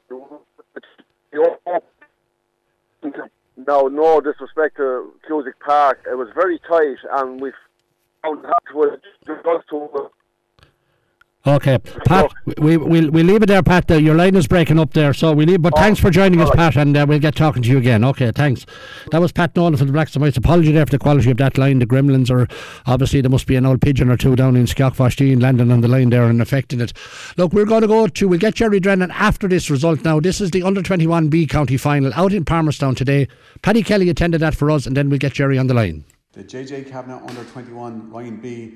no, 3.57 3.89
no 3.89 4.21
disrespect 4.21 4.77
to 4.77 5.13
Cusack 5.27 5.59
Park. 5.61 6.05
It 6.11 6.17
was 6.17 6.29
very 6.35 6.59
tight, 6.61 6.99
and 7.13 7.41
we 7.41 7.53
found 8.23 8.45
that 8.45 9.01
just 9.27 9.45
to 9.71 10.11
Okay, 11.47 11.79
Pat, 11.79 12.33
we 12.59 12.77
we'll, 12.77 13.09
we'll 13.09 13.25
leave 13.25 13.41
it 13.41 13.47
there, 13.47 13.63
Pat. 13.63 13.89
Your 13.89 14.17
line 14.17 14.35
is 14.35 14.49
breaking 14.49 14.81
up 14.81 14.93
there, 14.95 15.15
so 15.15 15.33
we 15.33 15.47
leave. 15.47 15.63
But 15.63 15.75
oh, 15.77 15.81
thanks 15.81 16.01
for 16.01 16.11
joining 16.11 16.41
us, 16.41 16.51
Pat, 16.51 16.75
and 16.75 16.97
uh, 16.97 17.07
we'll 17.09 17.21
get 17.21 17.37
talking 17.37 17.63
to 17.63 17.69
you 17.69 17.79
again. 17.79 18.03
Okay, 18.03 18.33
thanks. 18.33 18.67
That 19.13 19.21
was 19.21 19.31
Pat 19.31 19.55
Nolan 19.55 19.77
from 19.77 19.87
the 19.87 19.93
Blacks 19.93 20.15
and 20.15 20.23
Whites. 20.23 20.37
Apology 20.37 20.73
there 20.73 20.85
for 20.85 20.91
the 20.91 20.99
quality 20.99 21.31
of 21.31 21.37
that 21.37 21.57
line. 21.57 21.79
The 21.79 21.87
Gremlins 21.87 22.33
are 22.33 22.49
obviously 22.87 23.21
there 23.21 23.31
must 23.31 23.47
be 23.47 23.55
an 23.55 23.65
old 23.65 23.81
pigeon 23.81 24.11
or 24.11 24.17
two 24.17 24.35
down 24.35 24.57
in 24.57 24.67
Skeaghvasteen 24.67 25.41
landing 25.41 25.71
on 25.71 25.83
the 25.83 25.89
line 25.89 26.11
there 26.11 26.25
and 26.25 26.43
affecting 26.43 26.81
it. 26.81 26.93
Look, 27.37 27.53
we're 27.53 27.65
going 27.65 27.83
to 27.83 27.87
go 27.87 28.09
to. 28.09 28.29
We'll 28.29 28.41
get 28.41 28.57
Jerry 28.57 28.81
Drennan 28.81 29.13
after 29.13 29.47
this 29.47 29.71
result. 29.71 30.03
Now, 30.03 30.19
this 30.19 30.41
is 30.41 30.51
the 30.51 30.65
under 30.65 30.83
twenty 30.83 31.07
one 31.07 31.29
B 31.29 31.47
county 31.47 31.77
final 31.77 32.13
out 32.15 32.33
in 32.33 32.45
Palmerstown 32.45 32.97
today. 32.97 33.29
Paddy 33.63 33.85
Kelly 33.85 34.11
attended 34.11 34.41
that 34.41 34.57
for 34.57 34.69
us, 34.69 34.85
and 34.85 34.97
then 34.97 35.11
we'll 35.11 35.21
get 35.21 35.35
Jerry 35.35 35.59
on 35.59 35.69
the 35.69 35.75
line. 35.75 36.05
The 36.33 36.43
JJ 36.43 36.91
Kavanagh 36.91 37.25
under 37.25 37.45
twenty 37.45 37.73
one 37.73 38.11
Ryan 38.11 38.37
B 38.39 38.75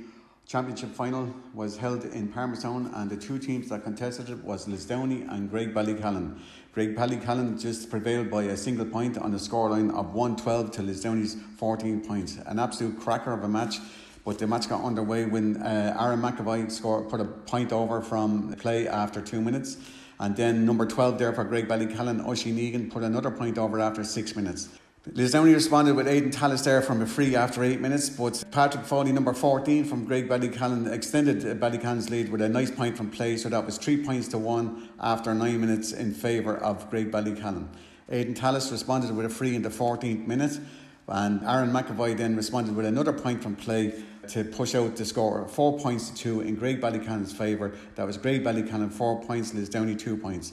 Championship 0.51 0.91
final 0.91 1.33
was 1.55 1.77
held 1.77 2.05
in 2.07 2.27
Palmerstown 2.27 2.93
and 2.97 3.09
the 3.09 3.17
two 3.17 3.39
teams 3.39 3.69
that 3.69 3.85
contested 3.85 4.29
it 4.31 4.43
was 4.43 4.67
Lisdowney 4.67 5.33
and 5.33 5.49
Graigue-Ballycallan. 5.49 6.41
Greg 6.73 6.97
Ballycallan 6.97 7.63
just 7.63 7.89
prevailed 7.89 8.33
by 8.33 8.43
a 8.43 8.57
single 8.57 8.85
point 8.85 9.17
on 9.17 9.31
the 9.31 9.39
scoreline 9.39 9.97
of 9.97 10.13
112 10.13 10.73
to 10.73 10.83
Lisdowney's 10.83 11.37
14 11.59 12.01
points. 12.01 12.37
An 12.47 12.59
absolute 12.59 12.99
cracker 12.99 13.33
of 13.33 13.45
a 13.45 13.49
match, 13.49 13.77
but 14.25 14.41
the 14.41 14.47
match 14.49 14.69
got 14.69 14.83
underway 14.83 15.25
when 15.25 15.57
uh, 15.59 15.97
Aaron 16.01 16.21
McAvoy 16.21 16.69
scored, 16.69 17.09
put 17.09 17.21
a 17.21 17.27
point 17.27 17.73
over 17.73 18.03
from 18.03 18.53
play 18.55 18.89
after 18.89 19.21
two 19.21 19.41
minutes. 19.41 19.77
And 20.19 20.35
then 20.35 20.67
number 20.67 20.85
12 20.85 21.17
there 21.17 21.33
for 21.33 21.45
Greg 21.45 21.69
Ballycallan, 21.69 22.27
Oisin 22.27 22.59
Egan, 22.59 22.91
put 22.91 23.05
another 23.05 23.31
point 23.31 23.57
over 23.57 23.79
after 23.79 24.03
six 24.03 24.35
minutes. 24.35 24.69
Lisdowney 25.09 25.55
responded 25.55 25.97
with 25.97 26.07
Aidan 26.07 26.31
Tallis 26.31 26.63
there 26.63 26.83
from 26.83 27.01
a 27.01 27.07
free 27.07 27.35
after 27.35 27.65
eight 27.65 27.81
minutes, 27.81 28.11
but 28.11 28.45
Patrick 28.51 28.85
Foley, 28.85 29.13
number 29.13 29.33
14 29.33 29.87
from 29.87 30.07
Graigue-Ballycallan, 30.07 30.93
extended 30.93 31.59
Ballycallan's 31.59 32.11
lead 32.11 32.29
with 32.29 32.43
a 32.43 32.49
nice 32.51 32.71
point 32.71 32.99
from 32.99 33.11
play, 33.11 33.39
so 33.39 33.49
that 33.49 33.65
was 33.65 33.79
three 33.79 34.05
points 34.05 34.29
to 34.29 34.37
one 34.37 34.91
after 35.01 35.33
nine 35.35 35.59
minutes 35.59 35.93
in 35.93 36.13
favour 36.13 36.59
of 36.59 36.91
Graigue-Ballycallan. 36.91 37.67
Aidan 38.11 38.35
Tallis 38.35 38.71
responded 38.71 39.17
with 39.17 39.25
a 39.25 39.31
free 39.31 39.55
in 39.55 39.63
the 39.63 39.71
14th 39.71 40.27
minute, 40.27 40.61
and 41.09 41.43
Aaron 41.45 41.73
McAvoy 41.73 42.15
then 42.15 42.37
responded 42.37 42.77
with 42.77 42.85
another 42.85 43.15
point 43.15 43.43
from 43.43 43.57
play 43.57 44.05
to 44.29 44.45
push 44.45 44.75
out 44.75 44.97
the 44.97 45.07
score. 45.07 45.49
Four 45.49 45.79
points 45.79 46.11
to 46.11 46.15
two 46.15 46.41
in 46.43 46.59
Graigue-Ballycallan's 46.59 47.33
favour. 47.33 47.73
That 47.95 48.07
was 48.07 48.19
Graigue-Ballycallan 48.19 48.93
four 48.93 49.23
points, 49.23 49.55
and 49.55 49.67
Lisdowney 49.67 49.99
two 49.99 50.19
points. 50.19 50.53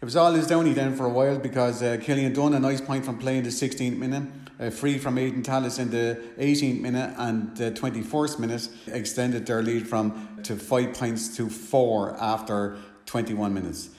It 0.00 0.04
was 0.04 0.14
all 0.14 0.32
Lisdowney 0.32 0.76
then 0.76 0.94
for 0.94 1.06
a 1.06 1.08
while 1.08 1.40
because 1.40 1.82
uh, 1.82 1.96
Killian 2.00 2.32
Dunn 2.32 2.54
a 2.54 2.60
nice 2.60 2.80
point 2.80 3.04
from 3.04 3.18
playing 3.18 3.42
the 3.42 3.48
16th 3.48 3.96
minute, 3.96 4.22
uh, 4.60 4.70
free 4.70 4.96
from 4.96 5.18
Aidan 5.18 5.42
Tallis 5.42 5.80
in 5.80 5.90
the 5.90 6.22
18th 6.38 6.80
minute 6.80 7.14
and 7.18 7.56
the 7.56 7.72
21st 7.72 8.38
minute 8.38 8.68
extended 8.86 9.44
their 9.44 9.60
lead 9.60 9.88
from 9.88 10.38
to 10.44 10.54
five 10.54 10.94
points 10.94 11.36
to 11.36 11.50
four 11.50 12.16
after 12.20 12.76
21 13.06 13.52
minutes. 13.52 13.90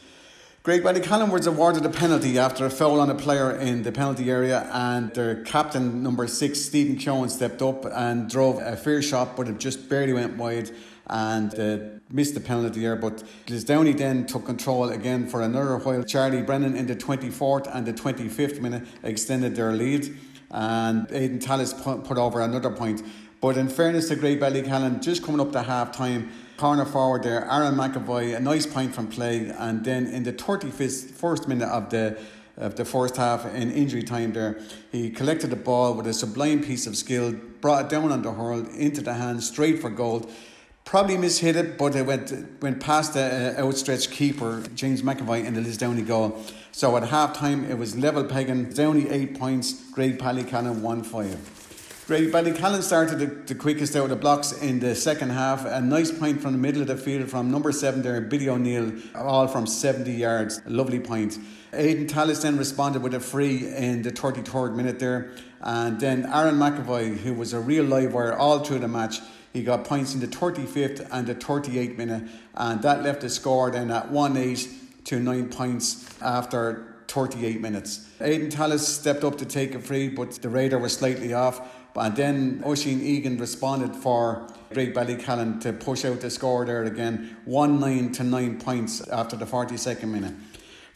Graigue-Ballycallan 0.63 1.31
was 1.31 1.47
awarded 1.47 1.85
a 1.85 1.89
penalty 1.89 2.39
after 2.39 2.65
a 2.65 2.69
foul 2.69 3.01
on 3.01 3.09
a 3.09 3.15
player 3.15 3.51
in 3.51 3.83
the 3.83 3.91
penalty 3.91 4.31
area, 4.31 4.69
and 4.71 5.13
their 5.13 5.43
captain, 5.43 6.01
number 6.01 6.27
six, 6.27 6.61
Stephen 6.61 6.95
Keown, 6.95 7.27
stepped 7.27 7.61
up 7.61 7.85
and 7.85 8.29
drove 8.29 8.61
a 8.61 8.77
fair 8.77 9.01
shot, 9.01 9.35
but 9.35 9.49
it 9.49 9.57
just 9.57 9.89
barely 9.89 10.13
went 10.13 10.37
wide 10.37 10.71
and 11.07 11.59
uh, 11.59 11.98
missed 12.11 12.33
the 12.33 12.39
penalty 12.39 12.81
there. 12.81 12.95
But 12.95 13.23
Lisdowney 13.47 13.97
then 13.97 14.25
took 14.25 14.45
control 14.45 14.89
again 14.89 15.27
for 15.27 15.41
another 15.41 15.77
while. 15.77 16.03
Charlie 16.03 16.41
Brennan 16.41 16.75
in 16.75 16.87
the 16.87 16.95
24th 16.95 17.73
and 17.73 17.85
the 17.85 17.93
25th 17.93 18.61
minute 18.61 18.87
extended 19.03 19.55
their 19.55 19.71
lead, 19.71 20.17
and 20.51 21.07
Aidan 21.11 21.39
Tallis 21.39 21.73
put 21.73 22.17
over 22.17 22.41
another 22.41 22.71
point. 22.71 23.03
But 23.41 23.55
in 23.55 23.69
fairness 23.69 24.09
to 24.09 24.17
Graigue-Ballycallan, 24.17 25.01
just 25.01 25.23
coming 25.23 25.39
up 25.39 25.53
to 25.53 25.61
half 25.61 25.93
time, 25.93 26.29
corner 26.57 26.83
forward 26.83 27.23
there, 27.23 27.49
Aaron 27.49 27.75
McAvoy, 27.75 28.35
a 28.35 28.39
nice 28.39 28.65
point 28.65 28.93
from 28.93 29.07
play, 29.07 29.49
and 29.57 29.85
then 29.85 30.07
in 30.07 30.23
the 30.23 30.33
35th 30.33 31.11
first 31.11 31.47
minute 31.47 31.69
of 31.69 31.89
the 31.89 32.19
of 32.59 32.75
the 32.75 32.85
first 32.85 33.15
half 33.15 33.45
in 33.55 33.71
injury 33.71 34.03
time 34.03 34.33
there. 34.33 34.59
He 34.91 35.09
collected 35.09 35.49
the 35.49 35.55
ball 35.55 35.93
with 35.93 36.05
a 36.07 36.13
sublime 36.13 36.61
piece 36.61 36.87
of 36.87 36.95
skill, 36.97 37.33
brought 37.61 37.85
it 37.85 37.89
down 37.89 38.11
on 38.11 38.21
the 38.21 38.33
hurl 38.33 38.67
into 38.75 39.01
the 39.01 39.13
hand, 39.13 39.41
straight 39.43 39.79
for 39.79 39.89
goal. 39.89 40.29
Probably 40.89 41.17
mishit 41.17 41.55
it, 41.55 41.77
but 41.77 41.95
it 41.95 42.03
went 42.03 42.33
went 42.63 42.79
past 42.79 43.13
the 43.13 43.55
uh, 43.55 43.63
outstretched 43.63 44.09
keeper, 44.09 44.63
James 44.73 45.03
McAvoy, 45.03 45.45
in 45.45 45.53
the 45.53 45.61
Lisdowney 45.61 46.03
goal. 46.03 46.43
So 46.71 46.97
at 46.97 47.03
half 47.03 47.37
time, 47.37 47.63
it 47.69 47.77
was 47.77 47.95
level 47.95 48.23
pegging. 48.23 48.71
Downey 48.71 49.07
eight 49.07 49.37
points, 49.37 49.73
Graigue-Ballycallan 49.91 50.81
one 50.81 51.03
five. 51.03 51.37
Graigue-Ballycallan 52.07 52.81
started 52.81 53.19
the, 53.19 53.27
the 53.27 53.53
quickest 53.53 53.95
out 53.95 54.05
of 54.05 54.09
the 54.09 54.15
blocks 54.15 54.51
in 54.63 54.79
the 54.79 54.95
second 54.95 55.29
half. 55.29 55.63
A 55.63 55.79
nice 55.79 56.11
point 56.11 56.41
from 56.41 56.53
the 56.53 56.57
middle 56.57 56.81
of 56.81 56.87
the 56.87 56.97
field 56.97 57.29
from 57.29 57.51
number 57.51 57.71
seven 57.71 58.01
there, 58.01 58.19
Billy 58.21 58.49
O'Neill, 58.49 58.91
all 59.13 59.47
from 59.47 59.67
70 59.67 60.11
yards. 60.11 60.59
A 60.65 60.71
lovely 60.71 60.99
point. 60.99 61.37
Aidan 61.71 62.07
Tallis 62.07 62.41
then 62.41 62.57
responded 62.57 63.03
with 63.03 63.13
a 63.13 63.19
free 63.19 63.67
in 63.75 64.01
the 64.01 64.11
33rd 64.11 64.73
minute 64.73 64.97
there. 64.97 65.29
And 65.61 65.99
then 65.99 66.25
Aaron 66.25 66.55
McAvoy, 66.55 67.17
who 67.17 67.35
was 67.35 67.53
a 67.53 67.59
real 67.59 67.85
live 67.85 68.11
wire 68.11 68.35
all 68.35 68.63
through 68.63 68.79
the 68.79 68.87
match, 68.87 69.19
he 69.53 69.63
got 69.63 69.85
points 69.85 70.13
in 70.13 70.19
the 70.19 70.27
35th 70.27 71.07
and 71.11 71.27
the 71.27 71.35
38th 71.35 71.97
minute, 71.97 72.23
and 72.55 72.81
that 72.81 73.03
left 73.03 73.21
the 73.21 73.29
score 73.29 73.71
then 73.71 73.89
at 73.91 74.11
1 74.11 74.37
8 74.37 74.69
to 75.05 75.19
9 75.19 75.49
points 75.49 76.21
after 76.21 76.95
38 77.07 77.59
minutes. 77.59 78.07
Aidan 78.21 78.49
Tallis 78.49 78.87
stepped 78.87 79.23
up 79.23 79.37
to 79.39 79.45
take 79.45 79.73
a 79.73 79.79
free, 79.79 80.09
but 80.09 80.33
the 80.33 80.49
radar 80.49 80.79
was 80.79 80.93
slightly 80.93 81.33
off. 81.33 81.61
And 81.95 82.15
then 82.15 82.63
Oisin 82.65 83.01
Egan 83.01 83.37
responded 83.37 83.95
for 83.95 84.47
Graigue-Ballycallan 84.71 85.59
to 85.61 85.73
push 85.73 86.05
out 86.05 86.21
the 86.21 86.29
score 86.29 86.65
there 86.65 86.83
again, 86.83 87.35
1 87.45 87.79
9 87.79 88.11
to 88.13 88.23
9 88.23 88.59
points 88.59 89.07
after 89.09 89.35
the 89.35 89.45
42nd 89.45 90.07
minute. 90.07 90.33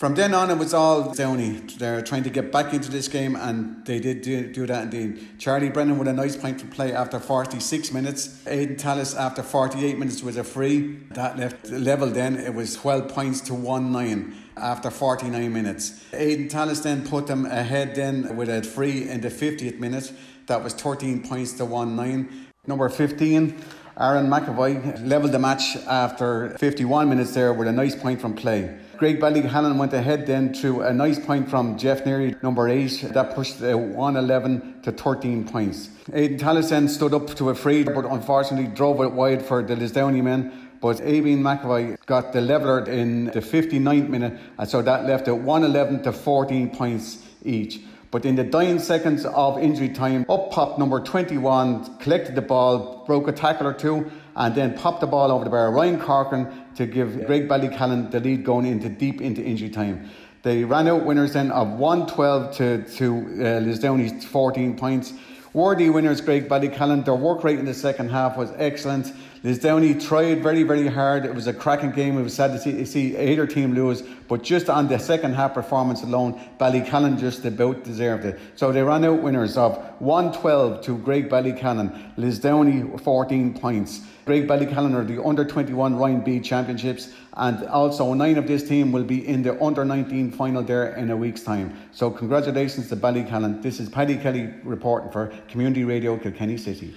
From 0.03 0.15
then 0.15 0.33
on, 0.33 0.51
it 0.51 0.57
was 0.57 0.73
all 0.73 1.13
Downey. 1.13 1.61
They're 1.77 2.01
trying 2.01 2.23
to 2.23 2.29
get 2.29 2.51
back 2.51 2.73
into 2.73 2.91
this 2.91 3.07
game, 3.07 3.37
and 3.37 3.85
they 3.85 4.01
did 4.01 4.21
do, 4.21 4.51
do 4.51 4.67
that 4.67 4.83
indeed. 4.83 5.39
Charlie 5.39 5.69
Brennan 5.69 5.97
with 5.97 6.09
a 6.09 6.13
nice 6.13 6.35
point 6.35 6.59
to 6.59 6.65
play 6.65 6.91
after 6.91 7.21
46 7.21 7.93
minutes. 7.93 8.45
Aidan 8.45 8.75
Tallis 8.75 9.15
after 9.15 9.41
48 9.41 9.97
minutes 9.97 10.21
with 10.21 10.37
a 10.37 10.43
free. 10.43 10.97
That 11.11 11.39
left 11.39 11.69
level 11.69 12.09
then. 12.09 12.35
It 12.35 12.53
was 12.53 12.75
12 12.75 13.13
points 13.13 13.39
to 13.47 13.53
1 13.53 13.93
9 13.93 14.35
after 14.57 14.91
49 14.91 15.53
minutes. 15.53 16.03
Aidan 16.11 16.49
Tallis 16.49 16.81
then 16.81 17.07
put 17.07 17.27
them 17.27 17.45
ahead 17.45 17.95
then 17.95 18.35
with 18.35 18.49
a 18.49 18.61
free 18.61 19.07
in 19.07 19.21
the 19.21 19.29
50th 19.29 19.79
minute. 19.79 20.11
That 20.47 20.65
was 20.65 20.73
13 20.73 21.25
points 21.25 21.53
to 21.53 21.63
1 21.63 21.95
9. 21.95 22.47
Number 22.67 22.89
15. 22.89 23.55
Aaron 23.97 24.27
McAvoy 24.27 25.07
levelled 25.07 25.31
the 25.31 25.39
match 25.39 25.77
after 25.87 26.49
51 26.57 27.07
minutes 27.07 27.33
there 27.33 27.53
with 27.53 27.69
a 27.69 27.71
nice 27.71 27.95
point 27.95 28.19
from 28.19 28.33
play. 28.33 28.82
Graigue-Ballycallan 29.03 29.75
went 29.77 29.91
ahead 29.91 30.25
then 30.25 30.53
to 30.53 30.79
a 30.79 30.93
nice 30.93 31.19
point 31.19 31.49
from 31.49 31.77
Jeff 31.77 32.05
Neary, 32.05 32.41
number 32.41 32.69
8. 32.69 33.09
That 33.11 33.35
pushed 33.35 33.59
the 33.59 33.77
111 33.77 34.81
to 34.83 34.93
13 34.93 35.45
points. 35.45 35.89
Aidan 36.13 36.37
Tallis 36.37 36.69
then 36.69 36.87
stood 36.87 37.13
up 37.13 37.27
to 37.35 37.49
a 37.49 37.55
free, 37.55 37.83
but 37.83 38.05
unfortunately 38.05 38.67
drove 38.73 39.01
it 39.01 39.11
wide 39.11 39.41
for 39.45 39.61
the 39.61 39.75
Lisdowney 39.75 40.23
men. 40.23 40.69
But 40.79 41.01
Abeen 41.01 41.39
McAvoy 41.39 41.97
got 42.05 42.31
the 42.31 42.39
leveller 42.39 42.85
in 42.89 43.25
the 43.25 43.41
59th 43.41 44.07
minute, 44.07 44.39
and 44.57 44.69
so 44.69 44.81
that 44.81 45.05
left 45.05 45.27
it 45.27 45.33
111 45.33 46.03
to 46.03 46.13
14 46.13 46.69
points 46.69 47.25
each. 47.43 47.81
But 48.13 48.26
in 48.26 48.36
the 48.36 48.43
dying 48.43 48.78
seconds 48.78 49.26
of 49.26 49.58
injury 49.58 49.89
time, 49.89 50.23
up 50.30 50.52
popped 50.52 50.78
number 50.78 50.99
21, 50.99 51.97
collected 51.97 52.36
the 52.36 52.43
ball, 52.43 53.04
broke 53.08 53.28
a 53.28 53.32
tackle 53.32 53.65
or 53.65 53.73
two, 53.73 54.12
and 54.36 54.54
then 54.54 54.78
popped 54.78 55.02
the 55.02 55.08
ball 55.08 55.32
over 55.32 55.43
the 55.43 55.49
bar. 55.49 55.71
Ryan 55.71 55.99
Corcoran 55.99 56.65
to 56.76 56.86
give 56.86 57.10
Graigue-Ballycallan 57.10 58.12
the 58.12 58.19
lead 58.19 58.45
going 58.45 58.67
into 58.67 58.88
deep 58.88 59.19
into 59.19 59.41
injury 59.41 59.71
time. 59.71 60.12
They 60.43 60.63
ran 60.63 60.88
out 60.88 61.06
winners 61.06 61.34
then 61.34 61.49
of 61.49 61.69
112 61.69 62.56
to, 62.58 62.84
to 62.84 63.15
uh, 63.15 63.62
Lisdowney's 63.62 64.23
14 64.26 64.78
points. 64.78 65.13
Worthy 65.54 65.89
winners, 65.89 66.21
Graigue-Ballycallan. 66.21 67.06
Their 67.06 67.15
work 67.15 67.43
rate 67.43 67.58
in 67.58 67.65
the 67.65 67.73
second 67.73 68.10
half 68.12 68.38
was 68.38 68.52
excellent. 68.58 69.12
Lisdowney 69.43 70.01
tried 70.01 70.41
very, 70.41 70.63
very 70.63 70.88
hard. 70.88 71.25
It 71.25 71.36
was 71.36 71.47
a 71.47 71.53
cracking 71.53 71.91
game. 71.91 72.17
It 72.17 72.23
was 72.23 72.34
sad 72.34 72.53
to 72.53 72.60
see, 72.60 72.86
see 72.86 73.17
either 73.17 73.45
team 73.45 73.75
lose, 73.75 74.01
but 74.29 74.41
just 74.41 74.69
on 74.69 74.88
the 74.88 74.97
second 74.97 75.34
half 75.34 75.53
performance 75.53 76.01
alone, 76.01 76.39
Ballycallan 76.62 77.19
just 77.19 77.43
about 77.43 77.84
deserved 77.84 78.23
it. 78.23 78.39
So 78.56 78.71
they 78.71 78.82
ran 78.82 79.03
out 79.03 79.21
winners 79.21 79.58
of 79.58 79.75
112 79.99 80.82
to 80.84 80.97
Graigue-Ballycallan, 80.97 82.15
Lisdowney 82.15 83.01
14 83.01 83.53
points. 83.60 83.99
Graigue-Ballycallan 84.25 84.95
are 84.95 85.03
the 85.03 85.21
under 85.21 85.43
21 85.43 85.95
Roinn 85.95 86.23
B 86.23 86.39
Championships, 86.39 87.10
and 87.34 87.67
also 87.67 88.13
nine 88.13 88.38
of 88.38 88.47
this 88.47 88.65
team 88.65 88.93
will 88.93 89.03
be 89.03 89.27
in 89.27 89.43
the 89.43 89.62
under 89.62 89.84
19 89.84 90.32
final 90.32 90.63
there 90.63 90.95
in 90.95 91.12
a 91.12 91.17
week's 91.17 91.43
time. 91.43 91.77
So, 91.91 92.10
congratulations 92.10 92.88
to 92.88 92.95
Ballycallan. 92.95 93.62
This 93.62 93.82
is 93.82 93.89
Paddy 93.89 94.15
Kelly 94.15 94.53
reporting 94.63 95.12
for 95.12 95.34
Community 95.49 95.84
Radio 95.84 96.17
Kilkenny 96.17 96.56
City. 96.56 96.95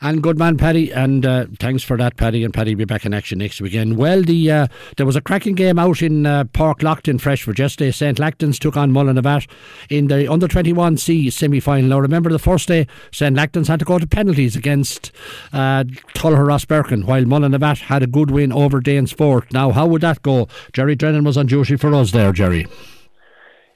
And 0.00 0.22
good 0.22 0.38
man, 0.38 0.56
Paddy. 0.56 0.92
And 0.92 1.26
uh, 1.26 1.46
thanks 1.58 1.82
for 1.82 1.96
that, 1.96 2.16
Paddy. 2.16 2.44
And 2.44 2.54
Paddy 2.54 2.74
will 2.74 2.78
be 2.78 2.84
back 2.84 3.04
in 3.04 3.12
action 3.12 3.38
next 3.38 3.60
weekend. 3.60 3.96
Well, 3.96 4.22
the 4.22 4.50
uh, 4.50 4.66
there 4.96 5.06
was 5.06 5.16
a 5.16 5.20
cracking 5.20 5.56
game 5.56 5.78
out 5.78 6.02
in 6.02 6.24
uh, 6.24 6.44
Park 6.44 6.80
Lachtain, 6.80 7.20
Freshford 7.20 7.58
yesterday. 7.58 7.90
St. 7.90 8.18
Lachtain's 8.18 8.60
took 8.60 8.76
on 8.76 8.92
Mullinavat 8.92 9.48
in 9.90 10.06
the 10.06 10.30
under 10.30 10.46
21C 10.46 11.32
semi 11.32 11.58
final. 11.58 11.90
Now, 11.90 11.98
remember 11.98 12.30
the 12.30 12.38
first 12.38 12.68
day, 12.68 12.86
St. 13.10 13.36
Lachtain's 13.36 13.66
had 13.66 13.80
to 13.80 13.84
go 13.84 13.98
to 13.98 14.06
penalties 14.06 14.54
against 14.54 15.10
uh, 15.52 15.82
Tullogher 16.14 16.46
Rosbercon, 16.46 17.04
while 17.04 17.24
Mullinavat 17.24 17.82
had 17.82 18.04
a 18.04 18.06
good 18.06 18.30
win 18.30 18.52
over 18.52 18.80
Danesfort. 18.80 19.52
Now, 19.52 19.72
how 19.72 19.86
would 19.86 20.02
that 20.02 20.22
go? 20.22 20.46
Jerry 20.72 20.94
Drennan 20.94 21.24
was 21.24 21.36
on 21.36 21.46
duty 21.46 21.76
for 21.76 21.92
us 21.94 22.12
there, 22.12 22.32
Jerry. 22.32 22.68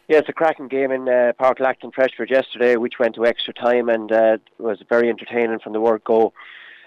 Yeah, 0.08 0.18
it's 0.18 0.28
a 0.28 0.32
cracking 0.32 0.66
game 0.66 0.90
in 0.90 1.08
uh, 1.08 1.32
Park 1.38 1.58
Lachtain 1.58 1.94
Freshford 1.94 2.28
yesterday, 2.28 2.76
which 2.76 2.98
went 2.98 3.14
to 3.14 3.24
extra 3.24 3.54
time 3.54 3.88
and 3.88 4.10
uh, 4.10 4.38
was 4.58 4.82
very 4.88 5.08
entertaining 5.08 5.60
from 5.60 5.72
the 5.72 5.80
word 5.80 6.02
go. 6.02 6.32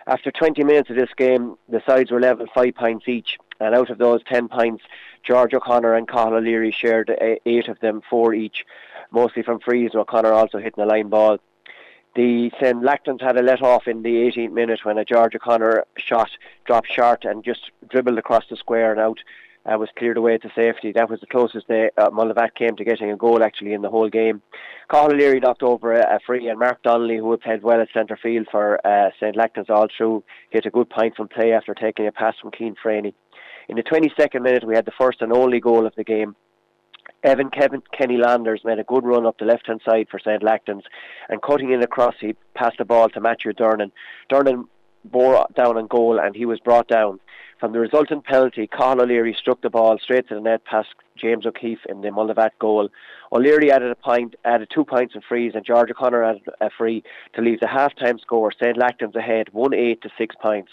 After 0.06 0.32
20 0.32 0.64
minutes 0.66 0.90
of 0.90 0.98
this 0.98 1.10
game, 1.18 1.56
the 1.70 1.82
sides 1.88 2.12
were 2.12 2.20
level 2.20 2.46
five 2.54 2.76
points 2.76 3.08
each, 3.08 3.38
and 3.60 3.74
out 3.74 3.90
of 3.90 4.00
those 4.00 4.22
10 4.26 4.50
points, 4.50 4.84
George 5.24 5.54
O'Connor 5.54 5.94
and 5.94 6.08
Cathal 6.08 6.36
O'Leary 6.36 6.72
shared 6.72 7.10
eight 7.46 7.70
of 7.70 7.80
them, 7.80 8.02
four 8.08 8.34
each, 8.34 8.66
mostly 9.12 9.44
from 9.44 9.62
frees, 9.62 9.96
O'Connor 9.96 10.34
also 10.34 10.58
hitting 10.58 10.84
a 10.84 10.86
line 10.86 11.08
ball. 11.08 11.38
The 12.16 12.52
St. 12.62 12.82
Lachtain's 12.84 13.22
had 13.22 13.38
a 13.38 13.42
let 13.42 13.62
off 13.62 13.88
in 13.88 14.04
the 14.04 14.16
18th 14.16 14.52
minute 14.52 14.80
when 14.84 14.98
a 14.98 15.06
George 15.06 15.36
O'Connor 15.36 15.86
shot 15.98 16.30
dropped 16.66 16.92
short 16.92 17.24
and 17.24 17.44
just 17.44 17.72
dribbled 17.90 18.18
across 18.18 18.44
the 18.50 18.58
square 18.58 18.92
and 18.92 19.00
out 19.00 19.20
uh, 19.66 19.78
was 19.78 19.90
cleared 19.98 20.18
away 20.18 20.38
to 20.38 20.50
safety. 20.56 20.92
That 20.92 21.10
was 21.10 21.20
the 21.20 21.28
closest 21.28 21.68
they, 21.68 21.90
uh, 21.98 22.10
came 22.58 22.76
to 22.76 22.84
getting 22.84 23.12
a 23.12 23.18
goal 23.18 23.44
actually 23.44 23.74
in 23.74 23.82
the 23.82 23.90
whole 23.90 24.10
game. 24.10 24.42
Cathal 24.90 25.18
Leary 25.18 25.40
knocked 25.40 25.64
over 25.64 25.94
a, 25.94 26.16
a, 26.16 26.20
free, 26.26 26.48
and 26.48 26.60
Mark 26.60 26.84
Donnelly, 26.84 27.18
who 27.18 27.32
had 27.32 27.42
played 27.42 27.64
well 27.64 27.82
at 27.82 27.90
centre 27.94 28.18
field 28.22 28.48
for 28.52 28.86
uh, 28.86 29.10
St 29.20 29.36
Lachtain's 29.36 29.70
all 29.70 29.88
through, 29.96 30.24
hit 30.50 30.66
a 30.66 30.72
good 30.72 30.90
point 30.90 31.16
from 31.16 31.28
play 31.28 31.54
after 31.54 31.74
taking 31.74 32.08
a 32.08 32.12
pass 32.12 32.36
from 32.42 32.52
Keane 32.52 32.76
Franey. 32.84 33.14
In 33.68 33.76
the 33.76 33.84
22nd 33.84 34.42
minute, 34.42 34.64
we 34.64 34.76
had 34.76 34.86
the 34.86 34.92
first 35.00 35.22
and 35.22 35.34
only 35.34 35.60
goal 35.60 35.88
of 35.88 35.96
the 35.96 36.04
game. 36.04 36.36
Evan 37.24 37.50
Kevin, 37.50 37.82
Kenny 37.98 38.18
Landers 38.18 38.62
made 38.64 38.78
a 38.78 38.84
good 38.84 39.04
run 39.04 39.26
up 39.26 39.40
the 39.40 39.46
left 39.46 39.66
hand 39.66 39.82
side 39.84 40.08
for 40.12 40.20
St 40.20 40.44
Lachtain's 40.44 40.86
and 41.28 41.42
cutting 41.42 41.72
in 41.72 41.82
across 41.82 42.14
he 42.20 42.36
passed 42.54 42.78
the 42.78 42.86
ball 42.86 43.10
to 43.10 43.20
Matthew 43.20 43.52
Durnan. 43.54 43.92
Durnan 44.32 44.66
bore 45.04 45.48
down 45.56 45.78
on 45.78 45.88
goal 45.88 46.20
and 46.20 46.36
he 46.36 46.46
was 46.46 46.60
brought 46.60 46.88
down. 46.88 47.20
From 47.66 47.74
the 47.74 47.80
resultant 47.80 48.24
penalty, 48.26 48.68
Cathal 48.68 49.02
O'Leary 49.02 49.34
struck 49.34 49.60
the 49.62 49.72
ball 49.72 49.98
straight 49.98 50.28
to 50.28 50.36
the 50.36 50.40
net 50.40 50.64
past 50.66 50.90
James 51.18 51.48
O'Keefe 51.48 51.84
in 51.90 52.02
the 52.02 52.10
Mullinavat 52.10 52.52
goal. 52.60 52.90
O'Leary 53.32 53.72
added 53.72 53.90
a 53.90 53.96
point, 53.96 54.36
added 54.46 54.70
two 54.72 54.86
points 54.86 55.16
in 55.16 55.22
frees, 55.22 55.54
and 55.56 55.66
George 55.66 55.90
O'Connor 55.90 56.24
added 56.24 56.44
a 56.62 56.70
free 56.70 57.04
to 57.34 57.42
leave 57.42 57.60
the 57.60 57.68
half-time 57.68 58.20
score 58.20 58.52
St 58.52 58.78
Lachtain's 58.78 59.16
ahead, 59.16 59.48
one 59.52 59.74
eight 59.74 60.00
to 60.04 60.12
six 60.16 60.36
points. 60.40 60.70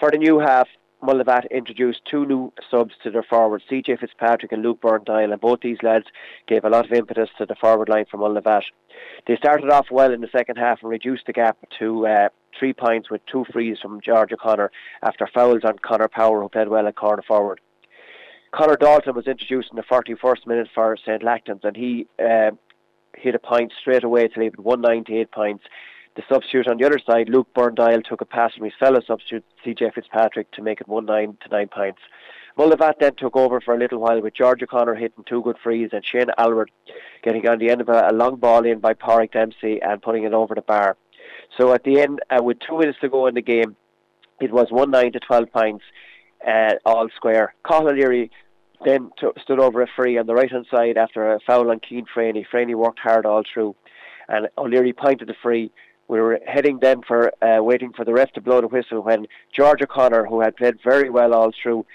For 0.00 0.10
the 0.10 0.16
new 0.16 0.38
half, 0.38 0.66
Mullinavat 1.02 1.50
introduced 1.50 2.00
two 2.10 2.24
new 2.24 2.50
subs 2.70 2.94
to 3.02 3.10
their 3.10 3.22
forwards, 3.22 3.64
CJ 3.70 4.00
Fitzpatrick 4.00 4.52
and 4.52 4.62
Luke 4.62 4.80
Burndile, 4.80 5.30
and 5.30 5.40
both 5.42 5.60
these 5.60 5.82
lads 5.82 6.06
gave 6.48 6.64
a 6.64 6.70
lot 6.70 6.86
of 6.86 6.92
impetus 6.92 7.28
to 7.36 7.44
the 7.44 7.54
forward 7.54 7.90
line 7.90 8.06
for 8.10 8.16
Mullinavat. 8.16 8.62
They 9.26 9.36
started 9.36 9.68
off 9.68 9.88
well 9.90 10.10
in 10.10 10.22
the 10.22 10.28
second 10.34 10.56
half 10.56 10.78
and 10.80 10.90
reduced 10.90 11.26
the 11.26 11.34
gap 11.34 11.58
to 11.80 12.06
uh, 12.06 12.28
three 12.58 12.72
points 12.72 13.10
with 13.10 13.24
two 13.26 13.44
frees 13.52 13.78
from 13.80 14.00
George 14.00 14.32
O'Connor 14.32 14.70
after 15.02 15.26
fouls 15.26 15.64
on 15.64 15.78
Connor 15.78 16.08
Power, 16.08 16.42
who 16.42 16.48
played 16.48 16.68
well 16.68 16.86
at 16.86 16.96
corner 16.96 17.22
forward. 17.22 17.60
Connor 18.52 18.76
Dalton 18.76 19.14
was 19.14 19.26
introduced 19.26 19.70
in 19.70 19.76
the 19.76 19.82
41st 19.82 20.46
minute 20.46 20.68
for 20.74 20.96
St. 20.96 21.22
Lachtain's, 21.22 21.64
and 21.64 21.76
he 21.76 22.06
uh, 22.18 22.52
hit 23.16 23.34
a 23.34 23.38
point 23.38 23.72
straight 23.80 24.04
away 24.04 24.28
to 24.28 24.40
leave 24.40 24.54
it 24.54 24.60
198 24.60 25.30
points. 25.32 25.64
The 26.16 26.22
substitute 26.28 26.68
on 26.68 26.78
the 26.78 26.86
other 26.86 27.00
side, 27.04 27.28
Luke 27.28 27.48
Burndile, 27.56 28.04
took 28.04 28.20
a 28.20 28.24
pass 28.24 28.54
from 28.54 28.66
his 28.66 28.74
fellow 28.78 29.00
substitute, 29.04 29.44
CJ 29.66 29.94
Fitzpatrick, 29.94 30.50
to 30.52 30.62
make 30.62 30.80
it 30.80 30.86
1 30.86 31.04
9 31.04 31.36
to 31.42 31.48
9 31.48 31.68
points. 31.68 32.00
Mullinavat 32.56 33.00
then 33.00 33.16
took 33.16 33.34
over 33.34 33.60
for 33.60 33.74
a 33.74 33.78
little 33.78 33.98
while 33.98 34.22
with 34.22 34.34
George 34.34 34.62
O'Connor 34.62 34.94
hitting 34.94 35.24
two 35.26 35.42
good 35.42 35.56
frees 35.60 35.90
and 35.92 36.04
Shane 36.04 36.30
Alward 36.38 36.68
getting 37.24 37.48
on 37.48 37.58
the 37.58 37.68
end 37.68 37.80
of 37.80 37.88
a, 37.88 38.10
a 38.10 38.12
long 38.12 38.36
ball 38.36 38.64
in 38.64 38.78
by 38.78 38.94
Porrick 38.94 39.32
Dempsey 39.32 39.82
and 39.82 40.00
putting 40.00 40.22
it 40.22 40.32
over 40.32 40.54
the 40.54 40.62
bar. 40.62 40.96
So 41.58 41.72
at 41.72 41.84
the 41.84 42.00
end, 42.00 42.20
uh, 42.30 42.42
with 42.42 42.58
two 42.60 42.78
minutes 42.78 42.98
to 43.00 43.08
go 43.08 43.26
in 43.26 43.34
the 43.34 43.42
game, 43.42 43.76
it 44.40 44.52
was 44.52 44.66
1 44.70 44.90
9 44.90 45.12
to 45.12 45.20
12 45.20 45.52
points, 45.52 45.84
uh, 46.46 46.74
all 46.84 47.08
square. 47.16 47.54
O'Leary 47.70 48.30
then 48.84 49.10
t- 49.18 49.28
stood 49.42 49.60
over 49.60 49.82
a 49.82 49.86
free 49.96 50.18
on 50.18 50.26
the 50.26 50.34
right 50.34 50.50
hand 50.50 50.66
side 50.70 50.96
after 50.96 51.32
a 51.32 51.40
foul 51.46 51.70
on 51.70 51.80
Keane 51.80 52.06
Franey. 52.14 52.44
Franey 52.50 52.74
worked 52.74 52.98
hard 52.98 53.26
all 53.26 53.42
through, 53.52 53.74
and 54.28 54.48
O'Leary 54.58 54.92
pointed 54.92 55.28
the 55.28 55.34
free. 55.42 55.70
We 56.06 56.20
were 56.20 56.38
heading 56.46 56.80
then 56.82 57.00
for 57.06 57.32
uh, 57.42 57.62
waiting 57.62 57.92
for 57.92 58.04
the 58.04 58.12
ref 58.12 58.32
to 58.32 58.40
blow 58.40 58.60
the 58.60 58.68
whistle 58.68 59.02
when 59.02 59.26
George 59.56 59.80
O'Connor, 59.80 60.26
who 60.26 60.42
had 60.42 60.56
played 60.56 60.78
very 60.84 61.08
well 61.08 61.32
all 61.32 61.50
through, 61.62 61.86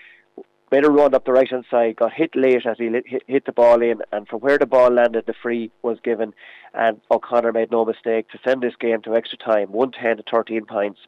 made 0.72 0.86
a 0.86 0.90
run 0.90 1.14
up 1.14 1.26
the 1.26 1.32
right 1.32 1.50
hand 1.50 1.66
side, 1.70 1.96
got 1.96 2.14
hit 2.14 2.36
late 2.36 2.66
as 2.66 2.78
he 2.78 2.88
hit, 2.88 3.24
hit 3.28 3.46
the 3.46 3.52
ball 3.52 3.82
in, 3.82 4.02
and 4.12 4.28
from 4.28 4.40
where 4.40 4.58
the 4.58 4.66
ball 4.66 4.90
landed, 4.90 5.26
the 5.26 5.34
free 5.34 5.72
was 5.82 6.00
given, 6.04 6.34
and 6.74 7.02
O'Connor 7.12 7.52
made 7.52 7.72
no 7.72 7.86
mistake 7.86 8.30
to 8.30 8.40
send 8.44 8.62
this 8.62 8.76
game 8.80 9.02
to 9.04 9.16
extra 9.16 9.38
time, 9.38 9.72
110 9.72 10.18
to 10.18 10.24
13 10.32 10.66
points. 10.66 11.00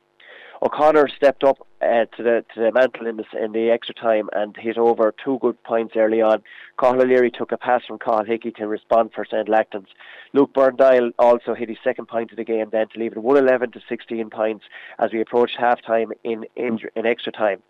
O'Connor 0.63 1.07
stepped 1.15 1.43
up 1.43 1.67
uh, 1.81 2.05
to 2.15 2.21
the 2.21 2.45
to 2.53 2.59
the 2.59 2.71
mantle 2.71 3.07
in 3.07 3.17
the 3.17 3.25
in 3.43 3.51
the 3.51 3.71
extra 3.71 3.95
time 3.95 4.29
and 4.33 4.55
hit 4.55 4.77
over 4.77 5.11
two 5.23 5.39
good 5.41 5.61
points 5.63 5.95
early 5.95 6.21
on. 6.21 6.43
Cathal 6.79 7.01
O'Leary 7.01 7.31
took 7.31 7.51
a 7.51 7.57
pass 7.57 7.81
from 7.87 7.97
Carl 7.97 8.25
Hickey 8.25 8.51
to 8.51 8.67
respond 8.67 9.11
for 9.15 9.25
St 9.25 9.47
Lachtain's. 9.47 9.89
Luke 10.33 10.53
Burndile 10.53 11.13
also 11.17 11.55
hit 11.55 11.69
his 11.69 11.79
second 11.83 12.07
point 12.07 12.29
of 12.29 12.37
the 12.37 12.43
game 12.43 12.67
then 12.71 12.87
to 12.89 12.99
leave 12.99 13.13
it 13.13 13.17
111 13.17 13.71
to 13.71 13.81
16 13.89 14.29
points 14.29 14.65
as 14.99 15.11
we 15.11 15.19
approached 15.19 15.57
half 15.57 15.81
time 15.81 16.11
in, 16.23 16.45
in 16.55 16.77
in 16.95 17.07
extra 17.07 17.31
time. 17.31 17.63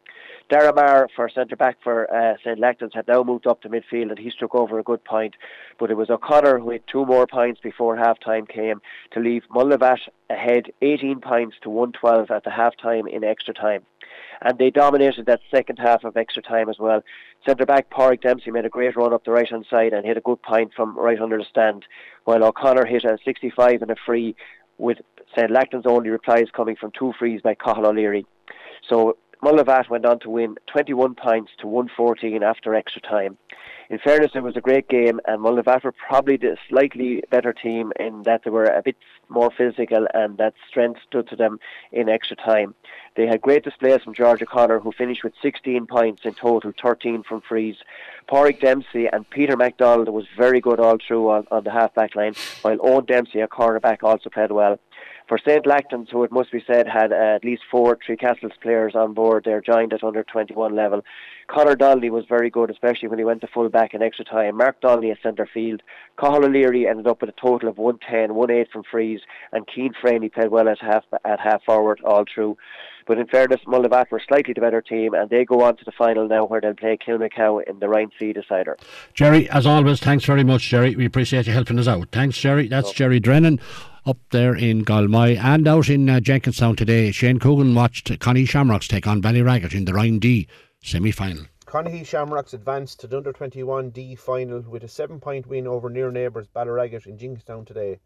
Dara 0.50 0.74
Marr 0.74 1.08
for 1.16 1.30
centre 1.30 1.56
back 1.56 1.78
for 1.84 2.14
uh, 2.14 2.36
St 2.44 2.60
Lachtain's 2.60 2.94
had 2.94 3.08
now 3.08 3.24
moved 3.24 3.48
up 3.48 3.62
to 3.62 3.70
midfield 3.70 4.10
and 4.10 4.20
he 4.20 4.30
struck 4.30 4.54
over 4.54 4.80
a 4.80 4.84
good 4.84 5.04
point. 5.04 5.36
But 5.80 5.92
it 5.92 5.98
was 5.98 6.10
O'Connor 6.10 6.60
who 6.60 6.72
had 6.72 6.84
two 6.88 7.06
more 7.06 7.28
points 7.28 7.62
before 7.62 7.96
half 7.96 8.20
time 8.20 8.46
came 8.46 8.82
to 9.14 9.20
leave 9.20 9.44
Mullinavat 9.54 10.00
ahead 10.30 10.72
18 10.82 11.22
points 11.22 11.56
to 11.64 11.70
112 11.70 12.32
at 12.32 12.44
the 12.44 12.52
half 12.52 12.74
time 12.78 13.08
in 13.08 13.24
extra 13.24 13.54
time. 13.54 13.84
And 14.42 14.58
they 14.58 14.72
dominated 14.72 15.26
that 15.28 15.42
second 15.52 15.78
half 15.78 16.04
of 16.04 16.18
extra 16.18 16.42
time 16.42 16.68
as 16.68 16.80
well. 16.80 17.02
Centre 17.48 17.66
back 17.66 17.90
Porrick 17.90 18.22
Dempsey 18.22 18.52
made 18.52 18.66
a 18.66 18.70
great 18.70 18.96
run 18.96 19.14
up 19.14 19.24
the 19.24 19.32
right 19.32 19.50
hand 19.50 19.66
side 19.70 19.94
and 19.94 20.06
hit 20.06 20.18
a 20.18 20.22
good 20.22 20.42
point 20.42 20.74
from 20.76 20.98
right 20.98 21.20
under 21.20 21.38
the 21.38 21.46
stand, 21.50 21.86
while 22.26 22.44
O'Connor 22.44 22.86
hit 22.86 23.06
a 23.06 23.18
65 23.24 23.82
and 23.82 23.92
a 23.92 23.96
free 24.06 24.36
with 24.78 24.98
St 25.38 25.52
Lachtain's 25.52 25.86
only 25.86 26.10
replies 26.10 26.48
coming 26.54 26.76
from 26.76 26.92
two 26.98 27.14
frees 27.18 27.42
by 27.42 27.54
Cathal 27.54 27.86
O'Leary. 27.86 28.26
So 28.90 29.16
Mullinavat 29.44 29.90
went 29.90 30.06
on 30.06 30.20
to 30.20 30.30
win 30.30 30.56
21 30.68 31.16
points 31.16 31.52
to 31.60 31.68
114 31.68 32.44
after 32.44 32.76
extra 32.76 33.02
time. 33.02 33.38
In 33.90 33.98
fairness, 33.98 34.32
it 34.36 34.44
was 34.44 34.56
a 34.56 34.62
great 34.62 34.88
game, 34.88 35.20
and 35.26 35.42
Mullinavat 35.42 35.84
were 35.84 35.92
probably 35.92 36.38
the 36.38 36.56
slightly 36.70 37.24
better 37.30 37.52
team 37.52 37.92
in 38.00 38.24
that 38.24 38.44
they 38.46 38.52
were 38.52 38.66
a 38.66 38.82
bit 38.82 38.96
more 39.28 39.50
physical 39.58 40.08
and 40.14 40.38
that 40.38 40.54
strength 40.70 41.00
stood 41.08 41.28
to 41.30 41.36
them 41.36 41.60
in 41.92 42.08
extra 42.08 42.38
time. 42.38 42.76
They 43.16 43.28
had 43.28 43.42
great 43.42 43.64
displays 43.64 44.02
from 44.04 44.14
George 44.14 44.42
O'Connor, 44.42 44.80
who 44.80 44.92
finished 44.92 45.24
with 45.24 45.34
16 45.42 45.88
points 45.88 46.22
in 46.24 46.34
total, 46.36 46.72
13 46.82 47.24
from 47.24 47.42
frees. 47.42 47.76
Porrick 48.30 48.62
Dempsey 48.62 49.08
and 49.08 49.30
Peter 49.30 49.58
MacDonald 49.58 50.08
was 50.08 50.26
very 50.38 50.62
good 50.62 50.80
all 50.80 50.98
through 51.06 51.30
on, 51.30 51.48
on 51.52 51.64
the 51.64 51.72
half 51.72 51.94
back 51.94 52.16
line, 52.16 52.36
while 52.62 52.78
Owen 52.82 53.06
Dempsey, 53.06 53.42
a 53.42 53.48
cornerback, 53.48 54.04
also 54.04 54.30
played 54.30 54.52
well. 54.52 54.80
For 55.32 55.38
St 55.38 55.64
Lachtain's, 55.64 56.10
who 56.12 56.26
it 56.26 56.32
must 56.34 56.52
be 56.52 56.62
said 56.68 56.90
had 56.90 57.14
uh, 57.14 57.16
at 57.16 57.46
least 57.46 57.62
four 57.72 57.98
Three 58.06 58.18
Castles 58.18 58.52
players 58.62 58.96
on 58.96 59.14
board, 59.14 59.46
they're 59.46 59.62
joined 59.62 59.94
at 59.94 60.04
under 60.04 60.26
21 60.26 60.76
level. 60.76 61.04
Connor 61.52 61.76
Donnelly 61.76 62.10
was 62.10 62.24
very 62.30 62.50
good, 62.50 62.70
especially 62.70 63.10
when 63.10 63.20
he 63.20 63.26
went 63.26 63.42
to 63.42 63.48
full 63.48 63.68
back 63.68 63.94
in 63.94 64.02
extra 64.02 64.24
time. 64.24 64.56
Mark 64.56 64.80
Donnelly 64.80 65.12
at 65.12 65.18
centre 65.22 65.48
field. 65.54 65.82
Cathal 66.18 66.46
O'Leary 66.46 66.88
ended 66.88 67.08
up 67.08 67.20
with 67.20 67.30
a 67.30 67.34
total 67.42 67.68
of 67.68 67.78
110, 67.78 68.36
1-8 68.36 68.72
from 68.72 68.84
frees, 68.90 69.20
and 69.52 69.68
Keane 69.68 69.94
Franey 70.02 70.32
played 70.32 70.50
well 70.50 70.70
at 70.70 70.80
half 70.80 71.04
at 71.26 71.42
half 71.42 71.62
forward 71.66 72.00
all 72.06 72.24
through. 72.34 72.58
But 73.06 73.18
in 73.18 73.28
fairness, 73.28 73.60
Mullinavat 73.68 74.12
were 74.12 74.22
slightly 74.26 74.54
the 74.54 74.62
better 74.62 74.82
team, 74.82 75.14
and 75.14 75.30
they 75.30 75.44
go 75.44 75.62
on 75.64 75.76
to 75.76 75.84
the 75.84 75.92
final 75.92 76.26
now, 76.26 76.46
where 76.46 76.62
they'll 76.62 76.74
play 76.74 76.98
Kilmacow 76.98 77.68
in 77.68 77.80
the 77.80 77.88
Roinn 77.88 78.12
C 78.18 78.32
decider. 78.32 78.78
Jerry, 79.14 79.50
as 79.50 79.66
always, 79.66 80.00
thanks 80.00 80.24
very 80.24 80.46
much, 80.46 80.70
Jerry. 80.70 80.96
We 80.96 81.06
appreciate 81.06 81.48
you 81.48 81.54
helping 81.54 81.80
us 81.80 81.88
out. 81.88 82.08
Thanks, 82.14 82.38
Jerry. 82.38 82.70
That's 82.70 82.94
Jerry 82.94 83.20
Drennan 83.20 83.60
up 84.06 84.18
there 84.30 84.56
in 84.56 84.86
Galmoy 84.86 85.38
and 85.38 85.68
out 85.68 85.90
in 85.90 86.10
uh, 86.10 86.22
Jenkinstown 86.22 86.78
today. 86.78 87.12
Shane 87.12 87.40
Coogan 87.40 87.76
watched 87.76 88.08
Conahy 88.20 88.48
Shamrocks 88.48 88.88
take 88.88 89.06
on 89.06 89.22
Ballyragget 89.22 89.74
in 89.74 89.84
the 89.84 89.92
Roinn 89.92 90.20
D 90.20 90.48
semi 90.84 91.12
final. 91.12 91.46
Conahy 91.68 92.04
Shamrocks 92.04 92.56
advanced 92.56 93.00
to 93.00 93.08
the 93.08 93.18
under 93.18 93.32
21 93.32 93.92
D 93.92 94.16
final 94.16 94.62
with 94.62 94.84
a 94.84 94.88
seven 94.88 95.20
point 95.20 95.46
win 95.46 95.68
over 95.68 95.92
near 95.92 96.10
neighbours 96.10 96.48
Ballyragget 96.48 97.06
in 97.06 97.20
Jenkinstown 97.20 97.66
today. 97.66 98.00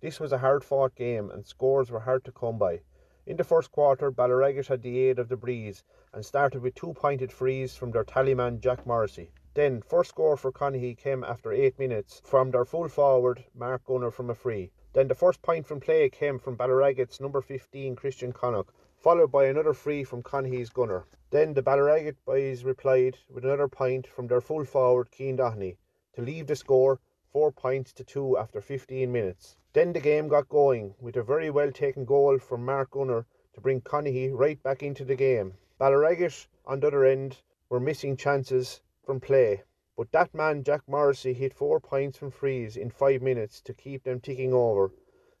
This 0.00 0.20
was 0.20 0.30
a 0.30 0.38
hard 0.38 0.62
fought 0.62 0.94
game 0.94 1.28
and 1.32 1.44
scores 1.44 1.90
were 1.90 1.98
hard 1.98 2.24
to 2.26 2.30
come 2.30 2.56
by. 2.56 2.82
In 3.26 3.36
the 3.36 3.42
first 3.42 3.72
quarter, 3.72 4.12
Ballyragget 4.12 4.68
had 4.68 4.82
the 4.82 5.00
aid 5.00 5.18
of 5.18 5.28
the 5.28 5.36
breeze 5.36 5.82
and 6.12 6.24
started 6.24 6.62
with 6.62 6.76
two 6.76 6.94
pointed 6.94 7.32
frees 7.32 7.74
from 7.74 7.90
their 7.90 8.04
tallyman 8.04 8.60
Jack 8.60 8.86
Morrissey. 8.86 9.32
Then, 9.54 9.82
first 9.82 10.10
score 10.10 10.36
for 10.36 10.52
Conahy 10.52 10.96
came 10.96 11.24
after 11.24 11.50
eight 11.52 11.80
minutes 11.80 12.22
from 12.24 12.52
their 12.52 12.64
full 12.64 12.88
forward 12.88 13.44
Mark 13.56 13.84
Gunner 13.84 14.12
from 14.12 14.30
a 14.30 14.36
free. 14.36 14.70
Then 14.92 15.08
the 15.08 15.16
first 15.16 15.42
point 15.42 15.66
from 15.66 15.80
play 15.80 16.08
came 16.08 16.38
from 16.38 16.56
Ballyragget's 16.56 17.20
number 17.20 17.40
15 17.40 17.96
Christian 17.96 18.32
Connacht, 18.32 18.72
followed 19.00 19.32
by 19.32 19.46
another 19.46 19.74
free 19.74 20.04
from 20.04 20.22
Conahy's 20.22 20.70
gunner. 20.70 21.06
Then 21.30 21.54
the 21.54 21.62
Ballyragget 21.62 22.16
boys 22.24 22.62
replied 22.64 23.18
with 23.28 23.44
another 23.44 23.66
point 23.66 24.06
from 24.06 24.26
their 24.26 24.40
full 24.40 24.64
forward 24.64 25.10
Keane 25.10 25.36
Dohney 25.36 25.76
to 26.14 26.22
leave 26.22 26.46
the 26.46 26.54
score 26.54 27.00
4 27.32 27.50
points 27.50 27.92
to 27.94 28.04
2 28.04 28.36
after 28.36 28.60
15 28.60 29.10
minutes. 29.10 29.56
Then 29.72 29.92
the 29.92 30.00
game 30.00 30.28
got 30.28 30.48
going 30.48 30.94
with 31.00 31.16
a 31.16 31.22
very 31.22 31.50
well 31.50 31.72
taken 31.72 32.04
goal 32.04 32.38
from 32.38 32.64
Mark 32.64 32.90
Gunner 32.90 33.26
to 33.54 33.60
bring 33.60 33.80
Conahy 33.80 34.30
right 34.32 34.62
back 34.62 34.82
into 34.82 35.04
the 35.04 35.16
game. 35.16 35.54
Ballyragget 35.80 36.46
on 36.66 36.80
the 36.80 36.86
other 36.86 37.04
end 37.04 37.42
were 37.68 37.80
missing 37.80 38.16
chances 38.16 38.80
from 39.02 39.20
play 39.20 39.62
but 40.00 40.12
that 40.12 40.32
man, 40.32 40.64
Jack 40.64 40.88
Morrissey, 40.88 41.34
hit 41.34 41.52
four 41.52 41.78
points 41.78 42.16
from 42.16 42.30
frees 42.30 42.74
in 42.74 42.88
five 42.88 43.20
minutes 43.20 43.60
to 43.60 43.74
keep 43.74 44.02
them 44.02 44.18
ticking 44.18 44.54
over 44.54 44.92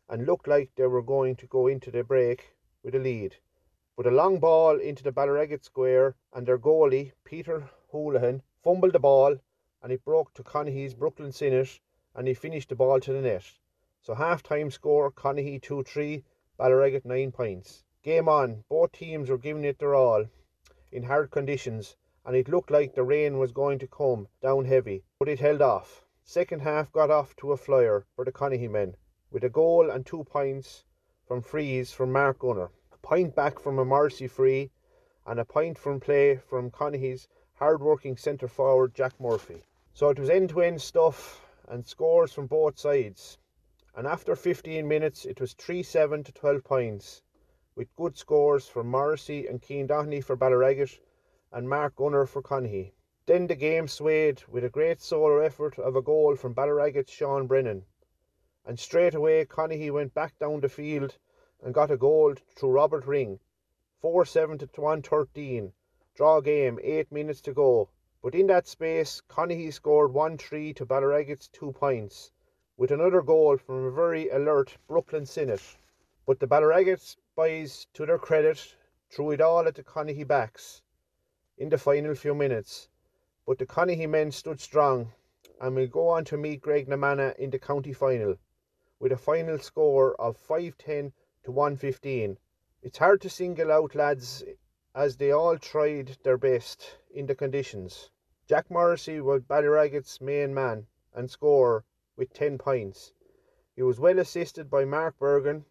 and 0.06 0.26
looked 0.26 0.46
like 0.46 0.74
they 0.74 0.86
were 0.86 1.00
going 1.00 1.34
to 1.36 1.46
go 1.46 1.66
into 1.66 1.90
the 1.90 2.04
break 2.04 2.54
with 2.82 2.94
a 2.94 2.98
lead. 2.98 3.36
But 4.02 4.10
a 4.10 4.16
long 4.16 4.38
ball 4.38 4.80
into 4.80 5.02
the 5.02 5.12
Ballyragget 5.12 5.62
square 5.62 6.16
and 6.32 6.46
their 6.46 6.56
goalie, 6.56 7.12
Peter 7.22 7.68
Houlihan, 7.92 8.40
fumbled 8.64 8.94
the 8.94 8.98
ball 8.98 9.36
and 9.82 9.92
it 9.92 10.06
broke 10.06 10.32
to 10.32 10.42
Conahy's 10.42 10.94
Brooklyn 10.94 11.32
Sinnott 11.32 11.80
and 12.14 12.26
he 12.26 12.32
finished 12.32 12.70
the 12.70 12.74
ball 12.74 12.98
to 13.00 13.12
the 13.12 13.20
net. 13.20 13.44
So 14.00 14.14
half 14.14 14.42
time 14.42 14.70
score 14.70 15.12
Conahy 15.12 15.60
2 15.60 15.82
3, 15.82 16.24
Ballyragget 16.58 17.04
9 17.04 17.30
points. 17.30 17.84
Game 18.02 18.26
on, 18.26 18.64
both 18.70 18.92
teams 18.92 19.28
were 19.28 19.36
giving 19.36 19.64
it 19.64 19.78
their 19.78 19.94
all 19.94 20.24
in 20.90 21.02
hard 21.02 21.30
conditions 21.30 21.94
and 22.24 22.34
it 22.34 22.48
looked 22.48 22.70
like 22.70 22.94
the 22.94 23.04
rain 23.04 23.38
was 23.38 23.52
going 23.52 23.78
to 23.80 23.86
come 23.86 24.28
down 24.40 24.64
heavy, 24.64 25.04
but 25.18 25.28
it 25.28 25.40
held 25.40 25.60
off. 25.60 26.06
Second 26.24 26.62
half 26.62 26.90
got 26.90 27.10
off 27.10 27.36
to 27.36 27.52
a 27.52 27.58
flyer 27.58 28.06
for 28.16 28.24
the 28.24 28.32
Conahy 28.32 28.70
men, 28.70 28.96
with 29.30 29.44
a 29.44 29.50
goal 29.50 29.90
and 29.90 30.06
two 30.06 30.24
points 30.24 30.84
from 31.26 31.42
frees 31.42 31.92
from 31.92 32.10
Mark 32.10 32.38
Gunner, 32.38 32.70
point 33.02 33.34
back 33.34 33.58
from 33.58 33.78
a 33.78 33.84
Morrissey 33.84 34.26
free, 34.26 34.70
and 35.26 35.38
a 35.38 35.44
point 35.44 35.78
from 35.78 36.00
play 36.00 36.36
from 36.36 36.70
Conahy's 36.70 37.28
hard-working 37.54 38.16
centre 38.16 38.48
forward 38.48 38.94
Jack 38.94 39.18
Murphy. 39.20 39.62
So 39.92 40.08
it 40.08 40.18
was 40.18 40.30
end-to-end 40.30 40.80
stuff 40.80 41.44
and 41.68 41.86
scores 41.86 42.32
from 42.32 42.46
both 42.46 42.78
sides. 42.78 43.38
And 43.94 44.06
after 44.06 44.34
15 44.34 44.86
minutes, 44.86 45.24
it 45.24 45.40
was 45.40 45.54
3-7 45.54 46.24
to 46.24 46.32
12 46.32 46.64
points, 46.64 47.22
with 47.74 47.94
good 47.96 48.16
scores 48.16 48.66
from 48.66 48.88
Morrissey 48.88 49.46
and 49.46 49.60
Keane 49.60 49.86
Dohney 49.86 50.22
for 50.22 50.36
Ballyragget 50.36 50.98
and 51.52 51.68
Mark 51.68 51.96
Gunner 51.96 52.26
for 52.26 52.42
Conahy. 52.42 52.92
Then 53.26 53.46
the 53.46 53.54
game 53.54 53.88
swayed 53.88 54.42
with 54.48 54.64
a 54.64 54.70
great 54.70 55.00
solo 55.00 55.38
effort 55.38 55.78
of 55.78 55.96
a 55.96 56.02
goal 56.02 56.36
from 56.36 56.54
Ballyragget's 56.54 57.12
Sean 57.12 57.46
Brennan. 57.46 57.84
And 58.64 58.78
straight 58.78 59.14
away 59.14 59.44
Conahy 59.44 59.90
went 59.90 60.14
back 60.14 60.38
down 60.38 60.60
the 60.60 60.68
field 60.68 61.16
and 61.62 61.74
got 61.74 61.90
a 61.90 61.96
goal 61.96 62.34
through 62.54 62.70
Robert 62.70 63.06
Ring. 63.06 63.40
4 64.00 64.24
7 64.24 64.58
to 64.58 64.68
1 64.80 65.02
13 65.02 65.72
Draw 66.14 66.40
game, 66.40 66.78
eight 66.82 67.12
minutes 67.12 67.40
to 67.42 67.52
go. 67.52 67.88
But 68.22 68.34
in 68.34 68.46
that 68.48 68.66
space, 68.66 69.22
Conahy 69.28 69.70
scored 69.72 70.12
1 70.12 70.38
3 70.38 70.74
to 70.74 70.84
Ballyragget's 70.84 71.48
two 71.48 71.72
points, 71.72 72.32
with 72.76 72.90
another 72.90 73.22
goal 73.22 73.56
from 73.56 73.84
a 73.84 73.90
very 73.90 74.28
alert 74.28 74.76
Brooklyn 74.86 75.26
Sinnott. 75.26 75.76
But 76.26 76.40
the 76.40 76.46
Ballyragget's 76.46 77.16
boys, 77.36 77.86
to 77.94 78.06
their 78.06 78.18
credit, 78.18 78.76
threw 79.10 79.30
it 79.30 79.40
all 79.40 79.66
at 79.66 79.74
the 79.74 79.82
Conahy 79.82 80.26
backs 80.26 80.82
in 81.58 81.68
the 81.68 81.78
final 81.78 82.14
few 82.14 82.34
minutes. 82.34 82.88
But 83.46 83.58
the 83.58 83.66
Conahy 83.66 84.08
men 84.08 84.32
stood 84.32 84.60
strong 84.60 85.12
and 85.60 85.76
will 85.76 85.86
go 85.86 86.08
on 86.08 86.24
to 86.24 86.36
meet 86.36 86.62
Graiguenamanagh 86.62 87.36
in 87.36 87.50
the 87.50 87.58
county 87.58 87.92
final 87.92 88.36
with 88.98 89.12
a 89.12 89.16
final 89.16 89.58
score 89.58 90.14
of 90.20 90.36
510 90.36 91.12
to 91.50 91.54
115. 91.54 92.38
It's 92.80 92.98
hard 92.98 93.20
to 93.22 93.28
single 93.28 93.72
out 93.72 93.96
lads 93.96 94.44
as 94.94 95.16
they 95.16 95.32
all 95.32 95.58
tried 95.58 96.16
their 96.22 96.38
best 96.38 96.98
in 97.12 97.26
the 97.26 97.34
conditions. 97.34 98.08
Jack 98.46 98.70
Morrissey 98.70 99.20
was 99.20 99.42
Ballyragget's 99.42 100.20
main 100.20 100.54
man 100.54 100.86
and 101.12 101.28
scorer 101.28 101.84
with 102.16 102.32
10 102.32 102.56
points. 102.56 103.12
He 103.74 103.82
was 103.82 103.98
well 103.98 104.20
assisted 104.20 104.70
by 104.70 104.84
Mark 104.84 105.18
Bergen, 105.18 105.64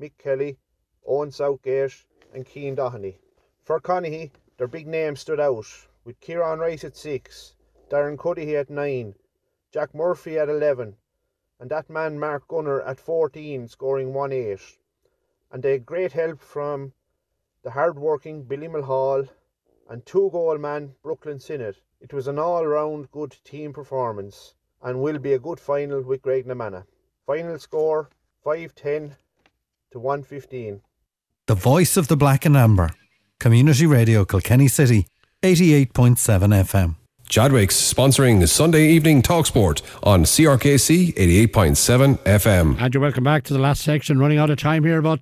Mick 0.00 0.16
Kelly, 0.16 0.58
Owen 1.04 1.32
Southgate, 1.32 2.04
and 2.32 2.46
Keane 2.46 2.76
Dohenny. 2.76 3.18
For 3.64 3.80
Conahy, 3.80 4.30
their 4.58 4.68
big 4.68 4.86
names 4.86 5.18
stood 5.18 5.40
out, 5.40 5.66
with 6.04 6.20
Kieran 6.20 6.60
Rice 6.60 6.84
at 6.84 6.96
6, 6.96 7.56
Darren 7.90 8.16
Cuddihy 8.16 8.54
at 8.54 8.70
9, 8.70 9.16
Jack 9.72 9.92
Murphy 9.92 10.38
at 10.38 10.48
11, 10.48 10.96
and 11.58 11.68
that 11.70 11.90
man 11.90 12.16
Mark 12.16 12.46
Gunner 12.46 12.80
at 12.82 13.00
14 13.00 13.66
scoring 13.66 14.14
1 14.14 14.32
8. 14.32 14.78
And 15.52 15.62
they 15.62 15.72
had 15.72 15.86
great 15.86 16.12
help 16.12 16.40
from 16.40 16.92
the 17.62 17.70
hard-working 17.70 18.44
Billy 18.44 18.68
Mulhall 18.68 19.24
and 19.88 20.04
two 20.04 20.30
goal 20.30 20.58
man 20.58 20.94
Brooklyn 21.02 21.40
Sinnott. 21.40 21.76
It 22.00 22.12
was 22.12 22.28
an 22.28 22.38
all-round 22.38 23.10
good 23.10 23.36
team 23.44 23.72
performance 23.72 24.54
and 24.82 25.00
will 25.00 25.18
be 25.18 25.32
a 25.32 25.38
good 25.38 25.58
final 25.58 26.02
with 26.02 26.22
Graiguenamanagh. 26.22 26.84
Final 27.26 27.58
score 27.58 28.10
5-10 28.44 29.16
to 29.92 29.98
115. 29.98 30.80
The 31.46 31.54
voice 31.54 31.96
of 31.96 32.08
the 32.08 32.16
black 32.16 32.44
and 32.44 32.56
amber. 32.56 32.90
Community 33.38 33.86
Radio 33.86 34.24
Kilkenny 34.24 34.68
City, 34.68 35.06
88.7 35.42 36.16
FM. 36.16 36.96
Chadwick's 37.28 37.74
sponsoring 37.76 38.46
Sunday 38.48 38.88
evening 38.88 39.20
Talksport 39.20 39.82
on 40.02 40.22
CRKC 40.22 41.14
88.7 41.14 42.18
FM. 42.18 42.80
And 42.80 42.94
you're 42.94 43.00
welcome 43.00 43.24
back 43.24 43.42
to 43.44 43.52
the 43.52 43.58
last 43.58 43.82
section. 43.82 44.18
Running 44.18 44.38
out 44.38 44.48
of 44.50 44.58
time 44.58 44.84
here, 44.84 45.02
but 45.02 45.20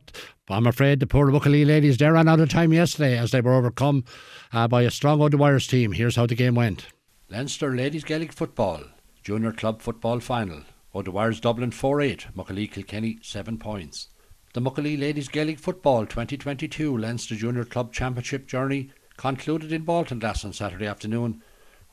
I'm 0.48 0.66
afraid 0.66 1.00
the 1.00 1.06
poor 1.06 1.30
Muckalee 1.30 1.66
ladies, 1.66 1.96
they 1.96 2.08
ran 2.08 2.28
out 2.28 2.40
of 2.40 2.50
time 2.50 2.72
yesterday 2.72 3.16
as 3.16 3.30
they 3.30 3.40
were 3.40 3.54
overcome 3.54 4.04
uh, 4.52 4.68
by 4.68 4.82
a 4.82 4.90
strong 4.90 5.22
O'Dwyer's 5.22 5.66
team. 5.66 5.92
Here's 5.92 6.16
how 6.16 6.26
the 6.26 6.34
game 6.34 6.54
went. 6.54 6.86
Leinster 7.30 7.74
Ladies 7.74 8.04
Gaelic 8.04 8.32
Football, 8.32 8.84
Junior 9.22 9.52
Club 9.52 9.80
Football 9.80 10.20
Final. 10.20 10.62
O'Dwyer's 10.94 11.40
Dublin 11.40 11.70
4 11.70 12.02
8, 12.02 12.26
Muckalee 12.36 12.70
Kilkenny 12.70 13.18
7 13.22 13.58
points. 13.58 14.08
The 14.52 14.60
Muckalee 14.60 15.00
Ladies 15.00 15.28
Gaelic 15.28 15.58
Football 15.58 16.06
2022 16.06 16.96
Leinster 16.96 17.34
Junior 17.34 17.64
Club 17.64 17.92
Championship 17.92 18.46
journey 18.46 18.90
concluded 19.16 19.72
in 19.72 19.84
Baltinglass 19.84 20.44
on 20.44 20.52
Saturday 20.52 20.86
afternoon 20.86 21.42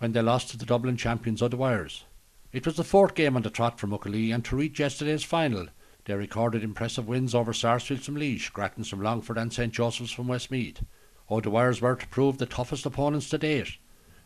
when 0.02 0.14
they 0.14 0.22
lost 0.24 0.50
to 0.50 0.58
the 0.58 0.66
Dublin 0.66 0.98
champions 0.98 1.44
O'Dwyer's. 1.44 2.06
It 2.52 2.66
was 2.66 2.76
the 2.76 2.84
fourth 2.84 3.14
game 3.14 3.36
on 3.36 3.44
the 3.44 3.52
trot 3.52 3.80
for 3.80 3.86
Muckalee 3.86 4.34
and 4.34 4.44
to 4.46 4.56
reach 4.56 4.80
yesterday's 4.80 5.24
final 5.24 5.68
they 6.06 6.16
recorded 6.16 6.64
impressive 6.64 7.08
wins 7.08 7.36
over 7.36 7.54
Sarsfields 7.54 8.08
from 8.08 8.16
Laois, 8.16 8.50
Grattans 8.52 8.90
from 8.90 9.04
Longford 9.04 9.38
and 9.38 9.54
St 9.54 9.72
Joseph's 9.72 10.12
from 10.12 10.28
Westmeath. 10.28 10.84
O'Dwyer's 11.30 11.82
were 11.82 11.96
to 11.96 12.08
prove 12.08 12.40
the 12.40 12.48
toughest 12.48 12.88
opponents 12.88 13.30
to 13.30 13.38
date, 13.38 13.78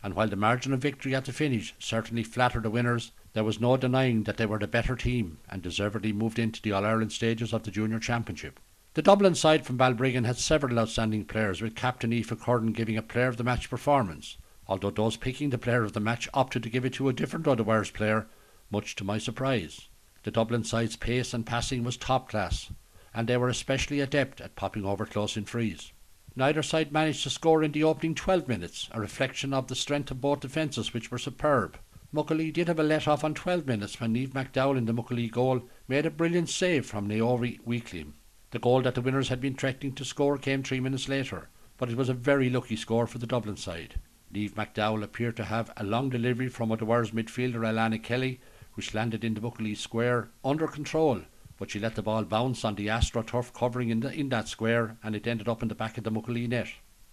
and 0.02 0.14
while 0.14 0.30
the 0.30 0.38
margin 0.38 0.72
of 0.72 0.80
victory 0.80 1.14
at 1.14 1.26
the 1.26 1.34
finish 1.34 1.76
certainly 1.78 2.24
flattered 2.24 2.64
the 2.64 2.70
winners, 2.70 3.12
there 3.34 3.44
was 3.44 3.60
no 3.60 3.76
denying 3.76 4.24
that 4.24 4.38
they 4.38 4.46
were 4.46 4.60
the 4.60 4.68
better 4.68 4.96
team 4.96 5.40
and 5.50 5.62
deservedly 5.62 6.14
moved 6.14 6.40
into 6.40 6.62
the 6.62 6.72
All 6.72 6.86
Ireland 6.86 7.12
stages 7.12 7.52
of 7.52 7.64
the 7.64 7.72
Junior 7.72 8.00
Championship. 8.00 8.62
The 8.94 9.02
Dublin 9.02 9.36
side 9.36 9.66
from 9.66 9.76
Balbriggan 9.76 10.24
had 10.24 10.38
several 10.38 10.80
outstanding 10.80 11.26
players, 11.26 11.62
with 11.62 11.76
captain 11.76 12.14
Aoife 12.14 12.40
Curran 12.40 12.72
giving 12.72 12.96
a 12.96 13.02
player 13.02 13.28
of 13.28 13.36
the 13.36 13.44
match 13.44 13.70
performance, 13.70 14.38
although 14.68 14.90
those 14.90 15.18
picking 15.18 15.50
the 15.50 15.58
player 15.58 15.84
of 15.84 15.94
the 15.94 16.00
match 16.00 16.28
opted 16.34 16.64
to 16.64 16.70
give 16.70 16.86
it 16.86 16.94
to 16.94 17.10
a 17.10 17.14
different 17.14 17.48
O'Dwyer's 17.48 17.92
player, 17.92 18.28
much 18.72 18.96
to 18.96 19.04
my 19.04 19.18
surprise. 19.18 19.90
The 20.24 20.32
Dublin 20.32 20.64
side's 20.64 20.96
pace 20.96 21.34
and 21.34 21.46
passing 21.46 21.84
was 21.84 21.98
top 21.98 22.30
class, 22.30 22.72
and 23.14 23.28
they 23.28 23.38
were 23.38 23.50
especially 23.50 24.00
adept 24.00 24.42
at 24.42 24.56
popping 24.56 24.84
over 24.86 25.06
close 25.06 25.38
in 25.38 25.46
frees. 25.46 25.92
Neither 26.36 26.64
side 26.64 26.92
managed 26.92 27.24
to 27.24 27.30
score 27.30 27.64
in 27.64 27.72
the 27.72 27.84
opening 27.84 28.16
12 28.16 28.48
minutes, 28.48 28.90
a 28.92 29.00
reflection 29.00 29.54
of 29.54 29.68
the 29.68 29.76
strength 29.76 30.12
of 30.12 30.20
both 30.20 30.42
defences, 30.42 30.94
which 30.94 31.12
were 31.12 31.18
superb. 31.18 31.78
Muckalee 32.14 32.52
did 32.52 32.68
have 32.68 32.80
a 32.80 32.84
let 32.84 33.08
off 33.08 33.24
on 33.24 33.34
12 33.34 33.68
minutes 33.68 34.00
when 34.00 34.14
Neve 34.14 34.32
McDowell 34.32 34.78
in 34.78 34.86
the 34.86 34.94
Muckalee 34.94 35.32
goal 35.32 35.62
made 35.88 36.06
a 36.06 36.10
brilliant 36.10 36.50
save 36.50 36.86
from 36.86 37.08
Naori 37.08 37.60
Weekly. 37.66 38.06
The 38.52 38.60
goal 38.60 38.82
that 38.82 38.96
the 38.96 39.02
winners 39.02 39.30
had 39.30 39.42
been 39.42 39.56
threatening 39.56 39.94
to 39.96 40.06
score 40.06 40.38
came 40.38 40.64
three 40.64 40.80
minutes 40.80 41.08
later, 41.08 41.50
but 41.78 41.90
it 41.90 41.98
was 41.98 42.10
a 42.10 42.14
very 42.14 42.50
lucky 42.50 42.76
score 42.76 43.06
for 43.06 43.18
the 43.18 43.28
Dublin 43.28 43.58
side. 43.58 43.96
Neve 44.36 44.56
McDowell 44.56 45.02
appeared 45.02 45.38
to 45.38 45.46
have 45.46 45.72
a 45.78 45.86
long 45.86 46.10
delivery 46.10 46.50
from 46.50 46.70
O'Dwyer's 46.70 47.12
midfielder 47.12 47.62
Alana 47.62 48.04
Kelly, 48.04 48.42
which 48.74 48.94
landed 48.94 49.24
in 49.24 49.34
the 49.34 49.40
Muckalee 49.40 49.78
square 49.78 50.28
under 50.44 50.68
control, 50.68 51.22
but 51.58 51.72
she 51.72 51.80
let 51.80 51.96
the 51.96 52.02
ball 52.02 52.26
bounce 52.26 52.66
on 52.66 52.76
the 52.76 52.88
AstroTurf 52.88 53.54
covering 53.54 53.88
in, 53.88 54.02
the, 54.02 54.12
in 54.12 54.28
that 54.28 54.50
square 54.50 54.98
and 55.02 55.16
it 55.16 55.26
ended 55.26 55.48
up 55.48 55.62
in 55.62 55.70
the 55.70 55.74
back 55.74 55.98
of 55.98 56.04
the 56.04 56.12
Muckalee 56.12 56.50
net. 56.50 56.68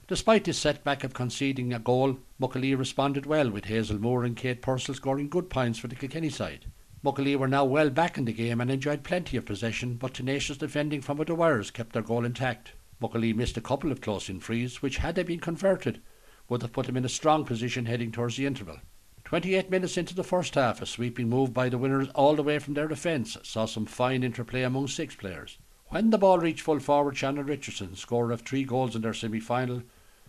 Despite 0.08 0.42
this 0.42 0.58
setback 0.58 1.04
of 1.04 1.14
conceding 1.14 1.72
a 1.72 1.78
goal, 1.78 2.18
Muckalee 2.40 2.76
responded 2.76 3.24
well 3.24 3.48
with 3.50 3.66
Hazel 3.66 4.00
Moore 4.00 4.24
and 4.24 4.36
Kate 4.36 4.60
Purcell 4.60 4.96
scoring 4.96 5.28
good 5.28 5.48
points 5.48 5.78
for 5.78 5.86
the 5.86 5.94
Kilkenny 5.94 6.28
side. 6.28 6.66
Muckalee 7.04 7.36
were 7.36 7.46
now 7.46 7.64
well 7.64 7.90
back 7.90 8.18
in 8.18 8.24
the 8.24 8.32
game 8.32 8.60
and 8.60 8.68
enjoyed 8.68 9.04
plenty 9.04 9.36
of 9.36 9.46
possession, 9.46 9.94
but 9.94 10.12
tenacious 10.12 10.56
defending 10.56 11.00
from 11.00 11.18
the 11.18 11.22
O'Dwyer's 11.22 11.70
kept 11.70 11.92
their 11.92 12.02
goal 12.02 12.24
intact. 12.24 12.72
Muckalee 13.00 13.32
missed 13.32 13.56
a 13.56 13.60
couple 13.60 13.92
of 13.92 14.00
close-in 14.00 14.40
frees, 14.40 14.82
which, 14.82 14.96
had 14.96 15.14
they 15.14 15.22
been 15.22 15.38
converted, 15.38 16.00
would 16.48 16.62
have 16.62 16.72
put 16.72 16.86
them 16.86 16.96
in 16.96 17.04
a 17.04 17.08
strong 17.08 17.44
position 17.44 17.86
heading 17.86 18.12
towards 18.12 18.36
the 18.36 18.46
interval. 18.46 18.78
28 19.24 19.70
minutes 19.70 19.96
into 19.96 20.14
the 20.14 20.22
first 20.24 20.54
half, 20.54 20.82
a 20.82 20.86
sweeping 20.86 21.28
move 21.28 21.54
by 21.54 21.68
the 21.68 21.78
winners 21.78 22.08
all 22.14 22.34
the 22.34 22.42
way 22.42 22.58
from 22.58 22.74
their 22.74 22.88
defence 22.88 23.38
saw 23.42 23.64
some 23.64 23.86
fine 23.86 24.22
interplay 24.22 24.62
among 24.62 24.88
six 24.88 25.14
players. 25.14 25.58
When 25.88 26.10
the 26.10 26.18
ball 26.18 26.38
reached 26.38 26.62
full 26.62 26.80
forward, 26.80 27.16
Shannon 27.16 27.46
Richardson, 27.46 27.96
scorer 27.96 28.32
of 28.32 28.42
three 28.42 28.64
goals 28.64 28.96
in 28.96 29.02
their 29.02 29.14
semi 29.14 29.40
final, 29.40 29.82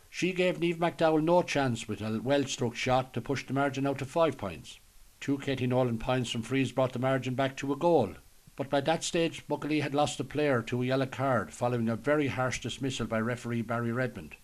she 0.10 0.32
gave 0.32 0.60
Neve 0.60 0.78
McDowell 0.78 1.24
no 1.24 1.42
chance 1.42 1.88
with 1.88 2.02
a 2.02 2.22
well 2.22 2.46
struck 2.46 2.76
shot 2.76 3.14
to 3.14 3.22
push 3.22 3.46
the 3.46 3.54
margin 3.54 3.88
out 3.88 3.98
to 3.98 4.06
five 4.06 4.38
points. 4.38 4.80
Two 5.20 5.38
Katie 5.38 5.68
Nolan 5.68 5.98
points 5.98 6.30
from 6.30 6.42
frees 6.42 6.72
brought 6.72 6.94
the 6.94 7.00
margin 7.00 7.34
back 7.34 7.58
to 7.58 7.74
a 7.74 7.78
goal. 7.78 8.14
But 8.56 8.70
by 8.70 8.82
that 8.82 9.04
stage, 9.04 9.48
Muckalee 9.48 9.82
had 9.82 9.96
lost 9.96 10.20
a 10.20 10.24
player 10.24 10.62
to 10.64 10.84
a 10.84 10.86
yellow 10.86 11.08
card 11.08 11.52
following 11.52 11.90
a 11.90 11.96
very 11.96 12.28
harsh 12.28 12.62
dismissal 12.62 13.08
by 13.08 13.20
referee 13.20 13.64
Barry 13.64 13.92
Redmond. 13.92 14.36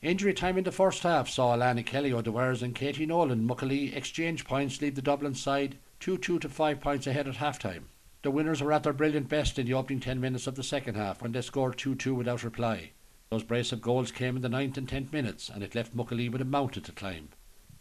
Injury 0.00 0.32
time 0.32 0.56
in 0.56 0.62
the 0.62 0.70
first 0.70 1.02
half 1.02 1.28
saw 1.28 1.56
Alana 1.56 1.84
Kelly, 1.84 2.12
O'Dwyer's 2.12 2.62
and 2.62 2.72
Katie 2.72 3.04
Nolan 3.04 3.44
Muckalee 3.44 3.96
exchange 3.96 4.44
points 4.44 4.80
leave 4.80 4.94
the 4.94 5.02
Dublin 5.02 5.34
side 5.34 5.76
2-2 5.98 6.40
to 6.40 6.48
5 6.48 6.78
points 6.78 7.08
ahead 7.08 7.26
at 7.26 7.34
half-time. 7.34 7.88
The 8.22 8.30
winners 8.30 8.62
were 8.62 8.72
at 8.72 8.84
their 8.84 8.92
brilliant 8.92 9.28
best 9.28 9.58
in 9.58 9.66
the 9.66 9.74
opening 9.74 9.98
10 9.98 10.20
minutes 10.20 10.46
of 10.46 10.54
the 10.54 10.62
second 10.62 10.94
half 10.94 11.20
when 11.20 11.32
they 11.32 11.40
scored 11.40 11.76
2-2 11.78 12.14
without 12.14 12.44
reply. 12.44 12.92
Those 13.30 13.42
brace 13.42 13.72
of 13.72 13.82
goals 13.82 14.12
came 14.12 14.36
in 14.36 14.42
the 14.42 14.48
ninth 14.48 14.78
and 14.78 14.88
tenth 14.88 15.12
minutes 15.12 15.48
and 15.48 15.64
it 15.64 15.74
left 15.74 15.96
Muckalee 15.96 16.30
with 16.30 16.42
a 16.42 16.44
mountain 16.44 16.84
to 16.84 16.92
climb. 16.92 17.30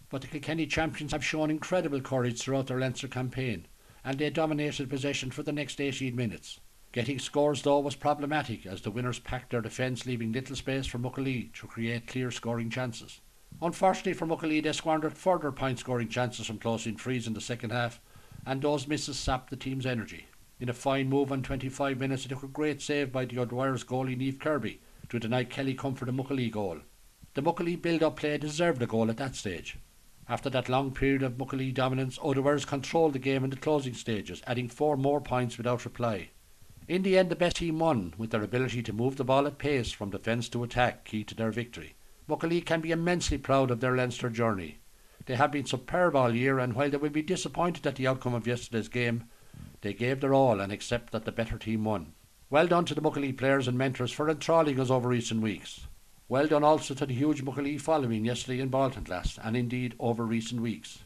But 0.10 0.22
the 0.22 0.28
Kilkenny 0.28 0.66
champions 0.66 1.12
have 1.12 1.24
shown 1.24 1.52
incredible 1.52 2.02
courage 2.02 2.42
throughout 2.42 2.66
their 2.66 2.80
Leinster 2.80 3.08
campaign 3.08 3.68
and 4.04 4.18
they 4.18 4.32
dominated 4.32 4.90
possession 4.90 5.30
for 5.30 5.44
the 5.44 5.52
next 5.52 5.80
18 5.80 6.16
minutes. 6.16 6.60
Getting 6.98 7.20
scores 7.20 7.62
though 7.62 7.78
was 7.78 7.96
problematic 7.96 8.66
as 8.66 8.82
the 8.82 8.90
winners 8.90 9.20
packed 9.20 9.52
their 9.52 9.62
defence 9.62 10.08
leaving 10.08 10.32
little 10.32 10.56
space 10.56 10.88
for 10.88 10.98
Muckalee 10.98 11.54
to 11.54 11.68
create 11.68 12.08
clear 12.08 12.32
scoring 12.32 12.72
chances. 12.72 13.22
Unfortunately 13.62 14.14
for 14.14 14.26
Muckalee 14.26 14.64
they 14.64 14.72
squandered 14.72 15.16
further 15.16 15.52
point 15.52 15.78
scoring 15.78 16.08
chances 16.08 16.48
from 16.48 16.58
close 16.58 16.88
in 16.88 16.98
frees 16.98 17.28
in 17.28 17.36
the 17.36 17.40
second 17.40 17.70
half 17.70 18.02
and 18.48 18.64
those 18.64 18.88
misses 18.88 19.20
sapped 19.20 19.52
the 19.52 19.56
team's 19.56 19.86
energy. 19.86 20.26
In 20.60 20.70
a 20.70 20.74
fine 20.74 21.08
move 21.08 21.32
on 21.32 21.44
25 21.44 22.00
minutes 22.00 22.26
it 22.26 22.30
took 22.30 22.42
a 22.42 22.48
great 22.48 22.82
save 22.82 23.12
by 23.12 23.26
the 23.26 23.38
O'Dwyer's 23.38 23.84
goalie 23.84 24.18
Neve 24.18 24.40
Kirby 24.40 24.82
to 25.10 25.20
deny 25.20 25.44
Kelly 25.44 25.76
comfort 25.76 26.10
a 26.10 26.12
Muckalee 26.12 26.50
goal. 26.50 26.80
The 27.36 27.44
Muckalee 27.44 27.80
build-up 27.80 28.16
play 28.16 28.40
deserved 28.40 28.82
a 28.82 28.88
goal 28.88 29.12
at 29.12 29.18
that 29.18 29.36
stage. 29.36 29.78
After 30.28 30.50
that 30.50 30.68
long 30.68 30.92
period 30.92 31.22
of 31.22 31.38
Muckalee 31.38 31.76
dominance, 31.76 32.18
O'Dwyer's 32.24 32.66
controlled 32.66 33.14
the 33.14 33.20
game 33.20 33.44
in 33.44 33.52
the 33.52 33.56
closing 33.56 33.94
stages, 33.94 34.42
adding 34.48 34.68
four 34.68 34.98
more 34.98 35.22
points 35.22 35.60
without 35.60 35.86
reply. 35.86 36.32
In 36.88 37.04
the 37.04 37.18
end, 37.18 37.30
the 37.30 37.36
best 37.36 37.58
team 37.58 37.80
won, 37.80 38.14
with 38.18 38.32
their 38.32 38.44
ability 38.44 38.82
to 38.84 38.94
move 38.94 39.18
the 39.18 39.26
ball 39.26 39.46
at 39.46 39.58
pace 39.58 39.92
from 39.92 40.10
defence 40.10 40.48
to 40.50 40.64
attack, 40.64 41.04
key 41.04 41.24
to 41.26 41.36
their 41.36 41.52
victory. 41.52 41.96
Muckalee 42.30 42.66
can 42.66 42.80
be 42.80 42.92
immensely 42.92 43.38
proud 43.38 43.72
of 43.72 43.82
their 43.82 43.96
Leinster 43.96 44.30
journey. 44.30 44.78
They 45.26 45.36
have 45.36 45.52
been 45.52 45.66
superb 45.66 46.16
all 46.16 46.34
year, 46.34 46.60
and 46.60 46.74
while 46.74 46.90
they 46.90 46.96
will 46.96 47.10
be 47.10 47.22
disappointed 47.22 47.86
at 47.86 47.96
the 47.96 48.08
outcome 48.08 48.34
of 48.34 48.48
yesterday's 48.48 48.88
game, 48.88 49.26
they 49.82 49.94
gave 49.94 50.22
their 50.22 50.34
all 50.34 50.62
and 50.62 50.72
accept 50.72 51.12
that 51.12 51.26
the 51.26 51.32
better 51.34 51.58
team 51.58 51.84
won. 51.84 52.14
Well 52.50 52.68
done 52.68 52.86
to 52.86 52.96
the 52.96 53.02
Muckalee 53.02 53.38
players 53.38 53.68
and 53.68 53.78
mentors 53.78 54.14
for 54.14 54.30
enthralling 54.30 54.80
us 54.80 54.90
over 54.90 55.10
recent 55.10 55.42
weeks. 55.42 55.88
Well 56.30 56.48
done 56.48 56.64
also 56.64 56.94
to 56.94 57.06
the 57.06 57.14
huge 57.14 57.44
Muckalee 57.44 57.82
following 57.82 58.24
yesterday 58.24 58.62
in 58.62 58.70
Baltinglass 58.70 59.38
and 59.44 59.58
indeed 59.58 59.96
over 60.00 60.26
recent 60.26 60.62
weeks. 60.62 61.00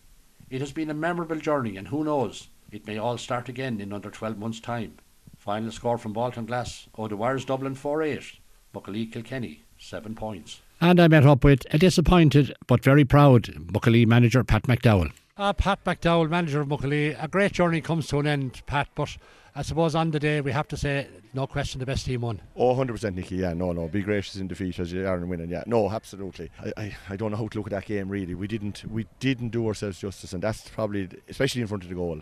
It 0.51 0.61
has 0.61 0.71
been 0.71 0.91
a 0.91 0.93
memorable 0.93 1.37
journey 1.37 1.75
and 1.75 1.87
who 1.87 2.03
knows, 2.03 2.49
it 2.71 2.85
may 2.85 2.99
all 2.99 3.17
start 3.17 3.49
again 3.49 3.81
in 3.81 3.91
under 3.91 4.11
12 4.11 4.37
months' 4.37 4.59
time. 4.59 4.97
Final 5.41 5.71
score 5.71 5.97
from 5.97 6.13
Baltinglass, 6.13 6.87
O'Dwyer's 6.99 7.45
Dublin 7.45 7.75
4-8, 7.75 8.37
Muckalee 8.75 9.11
Kilkenny 9.11 9.63
7 9.79 10.13
points. 10.13 10.61
And 10.79 10.99
I 10.99 11.07
met 11.07 11.25
up 11.25 11.43
with 11.43 11.65
a 11.71 11.79
disappointed 11.79 12.53
but 12.67 12.83
very 12.83 13.05
proud 13.05 13.45
Muckalee 13.45 14.05
manager 14.05 14.43
Pat 14.43 14.63
McDowell. 14.67 15.11
Uh, 15.35 15.51
Pat 15.51 15.83
McDowell, 15.83 16.29
manager 16.29 16.61
of 16.61 16.67
Muckalee. 16.67 17.17
A 17.19 17.27
great 17.27 17.53
journey 17.53 17.81
comes 17.81 18.05
to 18.09 18.19
an 18.19 18.27
end, 18.27 18.61
Pat, 18.67 18.89
but 18.93 19.17
I 19.55 19.63
suppose 19.63 19.95
on 19.95 20.11
the 20.11 20.19
day 20.19 20.41
we 20.41 20.51
have 20.51 20.67
to 20.67 20.77
say, 20.77 21.07
no 21.33 21.47
question, 21.47 21.79
the 21.79 21.87
best 21.87 22.05
team 22.05 22.21
won. 22.21 22.39
Oh, 22.55 22.75
100% 22.75 23.15
Nicky, 23.15 23.37
yeah, 23.37 23.53
no, 23.53 23.71
no. 23.71 23.87
Be 23.87 24.03
gracious 24.03 24.35
in 24.35 24.47
defeat 24.47 24.77
as 24.77 24.93
you 24.93 25.07
are 25.07 25.17
in 25.17 25.27
winning, 25.27 25.49
yeah. 25.49 25.63
No, 25.65 25.89
absolutely. 25.89 26.51
I, 26.63 26.71
I, 26.77 26.97
I 27.09 27.15
don't 27.15 27.31
know 27.31 27.37
how 27.37 27.47
to 27.47 27.57
look 27.57 27.65
at 27.65 27.71
that 27.71 27.85
game, 27.85 28.09
really. 28.09 28.35
We 28.35 28.47
didn't 28.47 28.85
we 28.87 29.07
didn't 29.19 29.49
do 29.49 29.65
ourselves 29.65 29.99
justice, 29.99 30.33
and 30.33 30.43
that's 30.43 30.69
probably, 30.69 31.09
especially 31.27 31.61
in 31.61 31.67
front 31.67 31.81
of 31.81 31.89
the 31.89 31.95
goal. 31.95 32.21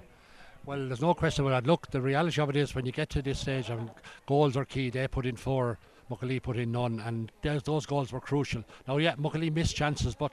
Well, 0.70 0.86
there's 0.86 1.02
no 1.02 1.16
question 1.16 1.48
about 1.48 1.64
that. 1.64 1.68
Look, 1.68 1.90
the 1.90 2.00
reality 2.00 2.40
of 2.40 2.48
it 2.52 2.56
is 2.56 2.76
when 2.76 2.86
you 2.86 2.92
get 2.92 3.10
to 3.10 3.24
this 3.24 3.40
stage, 3.40 3.72
and 3.72 3.90
goals 4.28 4.56
are 4.56 4.66
key. 4.66 4.92
They 4.92 5.08
put 5.08 5.26
in 5.26 5.36
four, 5.36 5.80
Muckalee 6.12 6.44
put 6.44 6.58
in 6.58 6.72
none, 6.72 7.00
and 7.00 7.32
those 7.42 7.88
goals 7.88 8.12
were 8.12 8.20
crucial. 8.20 8.64
Now, 8.88 8.98
yeah, 8.98 9.16
Muckalee 9.16 9.52
missed 9.52 9.76
chances, 9.76 10.14
but 10.14 10.32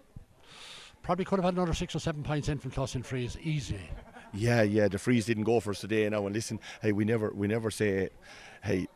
probably 1.03 1.25
could 1.25 1.39
have 1.39 1.47
had 1.47 1.55
another 1.55 1.73
six 1.73 1.97
or 1.97 2.01
seven 2.01 2.23
points 2.23 2.51
in 2.51 2.59
from 2.59 2.71
close 2.71 2.95
in 2.95 3.03
frees 3.03 3.39
easily. 3.43 3.89
Yeah, 4.35 4.61
yeah, 4.61 4.89
the 4.89 4.99
frees 4.99 5.25
didn't 5.25 5.45
go 5.45 5.59
for 5.59 5.71
us 5.71 5.81
today 5.81 6.07
now. 6.11 6.27
And 6.27 6.37
listen, 6.37 6.61
hey, 6.83 6.93
we 6.93 7.07
never 7.07 7.31
we 7.31 7.47
never 7.47 7.71
say, 7.71 8.11
hey, 8.63 8.89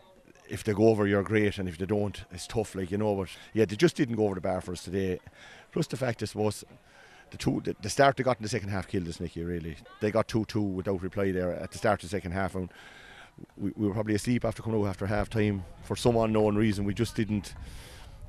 if 0.47 0.62
they 0.62 0.74
go 0.74 0.88
over, 0.88 1.07
you're 1.07 1.22
great, 1.22 1.57
and 1.57 1.70
if 1.70 1.78
they 1.78 1.86
don't, 1.86 2.22
it's 2.32 2.47
tough, 2.47 2.74
like 2.74 2.91
you 2.91 2.99
know. 2.99 3.14
But 3.14 3.30
yeah, 3.55 3.64
they 3.64 3.76
just 3.76 3.97
didn't 3.97 4.16
go 4.16 4.26
over 4.26 4.34
the 4.34 4.43
bar 4.43 4.61
for 4.61 4.72
us 4.72 4.84
today. 4.84 5.20
Plus 5.72 5.86
the 5.86 5.97
fact, 5.97 6.22
I 6.22 6.26
suppose, 6.26 6.64
the 7.31 7.39
two 7.39 7.61
the, 7.64 7.76
the 7.83 7.91
start 7.91 8.16
they 8.16 8.22
got 8.22 8.39
in 8.39 8.43
the 8.43 8.49
second 8.49 8.68
half 8.68 8.89
killed 8.89 9.09
us, 9.09 9.20
Nicky. 9.20 9.45
Really, 9.45 9.76
they 10.01 10.11
got 10.11 10.28
two 10.28 10.45
two 10.47 10.62
without 10.62 11.03
reply 11.03 11.33
there 11.33 11.53
at 11.53 11.70
the 11.70 11.78
start 11.78 12.03
of 12.03 12.11
the 12.11 12.16
second 12.16 12.33
half, 12.33 12.55
and 12.55 12.70
we, 13.57 13.72
we 13.76 13.87
were 13.87 13.95
probably 13.95 14.14
asleep 14.14 14.45
after 14.45 14.62
coming 14.62 14.81
out 14.81 14.89
after 14.89 15.07
half 15.07 15.31
time 15.31 15.64
for 15.85 15.97
some 15.97 16.16
unknown 16.16 16.57
reason. 16.57 16.85
We 16.85 16.95
just 16.95 17.14
didn't 17.14 17.55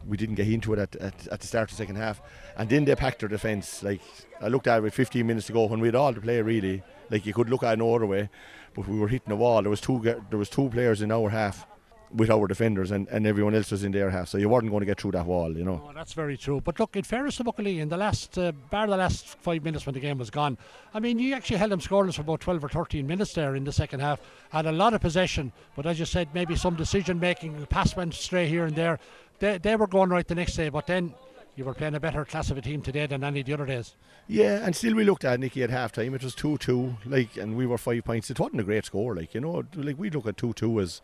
we 0.07 0.17
didn't 0.17 0.35
get 0.35 0.47
into 0.47 0.73
it 0.73 0.79
at, 0.79 0.95
at, 0.95 1.27
at, 1.27 1.39
the 1.41 1.47
start 1.47 1.71
of 1.71 1.77
the 1.77 1.83
second 1.83 1.95
half. 1.95 2.21
And 2.57 2.67
then 2.67 2.85
they 2.85 2.95
packed 2.95 3.19
their 3.19 3.29
defence. 3.29 3.83
Like 3.83 4.01
I 4.41 4.47
looked 4.47 4.67
at 4.67 4.79
it 4.79 4.81
with 4.81 4.95
15 4.95 5.25
minutes 5.25 5.47
to 5.47 5.53
go 5.53 5.65
when 5.65 5.79
we 5.79 5.89
had 5.89 5.95
all 5.95 6.13
to 6.13 6.21
play 6.21 6.41
really. 6.41 6.81
Like 7.09 7.25
you 7.25 7.33
could 7.33 7.49
look 7.49 7.63
at 7.63 7.77
no 7.77 7.95
other 7.95 8.07
way, 8.07 8.29
but 8.73 8.87
we 8.87 8.97
were 8.97 9.07
hitting 9.07 9.31
a 9.31 9.35
wall. 9.35 9.61
There 9.61 9.69
was 9.69 9.81
two 9.81 9.99
there 10.01 10.39
was 10.39 10.49
two 10.49 10.69
players 10.69 11.01
in 11.01 11.11
our 11.11 11.29
half 11.29 11.67
with 12.13 12.29
our 12.29 12.47
defenders 12.47 12.91
and, 12.91 13.07
and 13.09 13.25
everyone 13.25 13.55
else 13.55 13.71
was 13.71 13.83
in 13.83 13.91
their 13.91 14.09
half. 14.09 14.27
So 14.29 14.37
you 14.37 14.49
weren't 14.49 14.69
going 14.69 14.81
to 14.81 14.85
get 14.85 14.99
through 14.99 15.11
that 15.11 15.25
wall, 15.25 15.55
you 15.55 15.63
know. 15.63 15.81
Oh, 15.87 15.91
that's 15.93 16.13
very 16.13 16.37
true. 16.37 16.61
But 16.61 16.79
look, 16.79 16.95
in 16.95 17.03
fairness 17.03 17.37
to 17.37 17.43
Muckalee, 17.43 17.79
in 17.79 17.89
the 17.89 17.97
last, 17.97 18.37
uh, 18.37 18.51
bar 18.69 18.87
the 18.87 18.97
last 18.97 19.27
five 19.39 19.63
minutes 19.63 19.85
when 19.85 19.93
the 19.93 19.99
game 19.99 20.17
was 20.17 20.29
gone, 20.29 20.57
I 20.93 20.99
mean, 20.99 21.19
you 21.19 21.33
actually 21.33 21.57
held 21.57 21.71
them 21.71 21.79
scoreless 21.79 22.15
for 22.15 22.21
about 22.21 22.41
12 22.41 22.63
or 22.65 22.69
13 22.69 23.07
minutes 23.07 23.33
there 23.33 23.55
in 23.55 23.63
the 23.63 23.71
second 23.71 24.01
half. 24.01 24.19
Had 24.49 24.65
a 24.65 24.71
lot 24.71 24.93
of 24.93 25.01
possession, 25.01 25.51
but 25.75 25.85
as 25.85 25.99
you 25.99 26.05
said, 26.05 26.29
maybe 26.33 26.55
some 26.55 26.75
decision 26.75 27.19
making, 27.19 27.59
the 27.59 27.67
pass 27.67 27.95
went 27.95 28.13
stray 28.13 28.47
here 28.47 28.65
and 28.65 28.75
there. 28.75 28.99
They, 29.39 29.57
they 29.57 29.75
were 29.75 29.87
going 29.87 30.09
right 30.09 30.27
the 30.27 30.35
next 30.35 30.55
day, 30.55 30.69
but 30.69 30.87
then 30.87 31.13
you 31.55 31.65
were 31.65 31.73
playing 31.73 31.95
a 31.95 31.99
better 31.99 32.23
class 32.25 32.49
of 32.49 32.57
a 32.57 32.61
team 32.61 32.81
today 32.81 33.05
than 33.05 33.23
any 33.23 33.41
of 33.41 33.45
the 33.45 33.53
other 33.53 33.65
days. 33.65 33.95
Yeah, 34.27 34.63
and 34.63 34.75
still 34.75 34.95
we 34.95 35.03
looked 35.03 35.25
at 35.25 35.39
Nicky 35.39 35.63
at 35.63 35.69
half 35.69 35.91
time. 35.91 36.13
It 36.13 36.23
was 36.23 36.35
2 36.35 36.57
2, 36.57 36.97
like, 37.05 37.37
and 37.37 37.57
we 37.57 37.65
were 37.65 37.77
five 37.77 38.03
points. 38.05 38.29
It 38.29 38.39
wasn't 38.39 38.61
a 38.61 38.63
great 38.63 38.85
score, 38.85 39.15
like, 39.15 39.33
you 39.33 39.41
know, 39.41 39.63
like 39.75 39.99
we 39.99 40.09
look 40.09 40.27
at 40.27 40.37
2 40.37 40.53
2 40.53 40.79
as, 40.79 41.01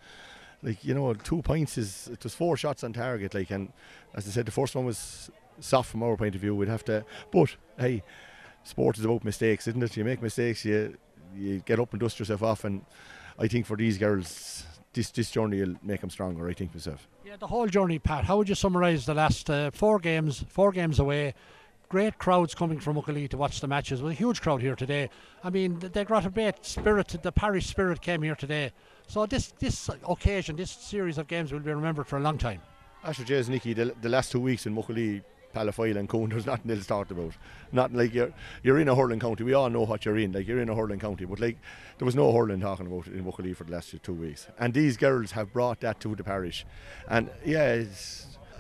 like, 0.64 0.84
you 0.84 0.94
know, 0.94 1.14
two 1.14 1.42
points 1.42 1.78
is, 1.78 2.10
it 2.12 2.24
was 2.24 2.34
four 2.34 2.58
shots 2.58 2.84
on 2.84 2.94
target, 2.94 3.34
like, 3.34 3.52
and 3.52 3.72
as 4.14 4.28
I 4.28 4.32
said, 4.32 4.46
the 4.46 4.52
first 4.52 4.76
one 4.76 4.86
was 4.86 5.30
soft 5.60 5.90
from 5.90 6.04
our 6.04 6.18
point 6.18 6.36
of 6.36 6.42
view. 6.42 6.56
We'd 6.56 6.70
have 6.70 6.86
to, 6.86 7.06
but 7.32 7.56
hey, 7.78 8.04
sport 8.64 8.98
is 8.98 9.06
about 9.06 9.24
mistakes, 9.24 9.68
isn't 9.68 9.82
it? 9.84 9.96
You 9.96 10.04
make 10.04 10.22
mistakes, 10.22 10.66
you, 10.66 10.98
you 11.36 11.60
get 11.66 11.80
up 11.80 11.92
and 11.94 12.00
dust 12.00 12.20
yourself 12.20 12.44
off, 12.44 12.64
and 12.64 12.86
I 13.40 13.48
think 13.48 13.66
for 13.66 13.78
these 13.78 13.98
girls, 13.98 14.66
this 14.94 15.12
this 15.12 15.30
journey 15.30 15.60
will 15.62 15.76
make 15.84 16.02
them 16.02 16.10
stronger. 16.10 16.48
I 16.48 16.54
think 16.54 16.74
myself. 16.74 17.08
Yeah, 17.24 17.36
the 17.38 17.48
whole 17.48 17.68
journey, 17.68 18.00
Pat. 18.00 18.26
How 18.26 18.38
would 18.38 18.50
you 18.50 18.56
summarise 18.56 19.06
the 19.06 19.14
last 19.14 19.50
uh, 19.50 19.70
four 19.72 20.00
games? 20.00 20.44
Four 20.50 20.72
games 20.72 20.98
away. 20.98 21.36
Great 21.90 22.18
crowds 22.18 22.56
coming 22.56 22.80
from 22.80 22.96
Muckalee 22.96 23.30
to 23.30 23.38
watch 23.38 23.62
the 23.62 23.68
matches. 23.68 24.02
With 24.02 24.14
a 24.14 24.16
huge 24.16 24.42
crowd 24.42 24.62
here 24.62 24.76
today. 24.76 25.10
I 25.44 25.50
mean, 25.50 25.80
they 25.80 26.04
got 26.04 26.26
a 26.26 26.30
great 26.30 26.66
spirit. 26.66 27.16
The 27.22 27.32
parish 27.32 27.68
spirit 27.68 28.02
came 28.02 28.24
here 28.24 28.36
today. 28.36 28.72
So 29.08 29.26
this 29.26 29.54
this 29.60 29.90
occasion, 30.08 30.58
this 30.58 30.72
series 30.72 31.18
of 31.18 31.28
games 31.28 31.52
will 31.52 31.60
be 31.62 31.72
remembered 31.72 32.08
for 32.08 32.18
a 32.18 32.22
long 32.22 32.38
time. 32.38 32.62
Asher 33.04 33.24
Jays, 33.24 33.48
Nicky, 33.48 33.74
the, 33.74 33.96
the 34.02 34.10
last 34.10 34.32
two 34.32 34.40
weeks 34.40 34.66
in 34.66 34.76
Muckalee 34.76 35.24
Ballyfoyle 35.56 35.96
and 35.96 36.10
Coon, 36.10 36.30
there's 36.30 36.46
nothing 36.46 36.70
else 36.72 36.86
talked 36.86 37.12
about. 37.12 37.32
Not 37.72 37.94
like 37.94 38.14
you're 38.14 38.34
you're 38.64 38.80
in 38.80 38.90
a 38.90 38.96
hurling 38.96 39.22
county. 39.22 39.46
We 39.46 39.54
all 39.54 39.70
know 39.70 39.86
what 39.86 40.04
you're 40.04 40.18
in. 40.18 40.34
Like 40.34 40.46
you're 40.46 40.60
in 40.60 40.68
a 40.68 40.76
hurling 40.76 41.00
county, 41.00 41.24
but 41.24 41.40
like 41.40 41.58
there 41.98 42.06
was 42.06 42.16
no 42.16 42.34
hurling 42.34 42.60
talking 42.60 42.88
about 42.88 43.08
it 43.08 43.14
in 43.14 43.24
Muckalee 43.24 43.56
for 43.56 43.64
the 43.64 43.72
last 43.72 43.96
two 44.04 44.14
weeks. 44.14 44.48
And 44.60 44.74
these 44.74 44.98
girls 44.98 45.32
have 45.32 45.54
brought 45.54 45.80
that 45.80 46.02
to 46.02 46.14
the 46.14 46.24
parish. 46.24 46.66
And 47.08 47.30
yeah, 47.46 47.84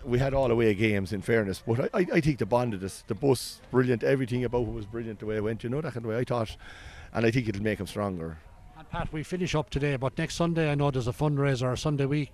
we 0.06 0.18
had 0.18 0.34
all 0.34 0.50
away 0.50 0.74
games 0.76 1.12
in 1.12 1.22
fairness, 1.22 1.62
but 1.68 1.82
I, 1.94 2.00
I, 2.00 2.08
I 2.14 2.22
think 2.22 2.40
the 2.40 2.46
bonded 2.46 2.86
us. 2.86 3.04
The 3.08 3.16
bus, 3.16 3.60
brilliant. 3.70 4.04
Everything 4.04 4.46
about 4.46 4.62
it 4.62 4.74
was 4.74 4.86
brilliant 4.86 5.20
the 5.20 5.26
way 5.26 5.36
it 5.36 5.44
went. 5.44 5.66
You 5.66 5.70
know 5.70 5.82
that 5.82 5.94
kind 5.94 6.06
of 6.06 6.10
way. 6.10 6.18
I 6.18 6.24
thought, 6.24 6.56
and 7.14 7.26
I 7.26 7.32
think 7.32 7.50
it'll 7.50 7.62
make 7.62 7.80
them 7.80 7.88
stronger. 7.88 8.38
And 8.78 8.88
Pat, 8.92 9.12
we 9.12 9.24
finish 9.24 9.56
up 9.56 9.72
today, 9.72 9.96
but 9.96 10.16
next 10.20 10.36
Sunday 10.36 10.72
I 10.72 10.76
know 10.76 10.92
there's 10.92 11.08
a 11.08 11.12
fundraiser, 11.14 11.64
or 11.64 11.76
Sunday 11.76 12.06
week. 12.06 12.32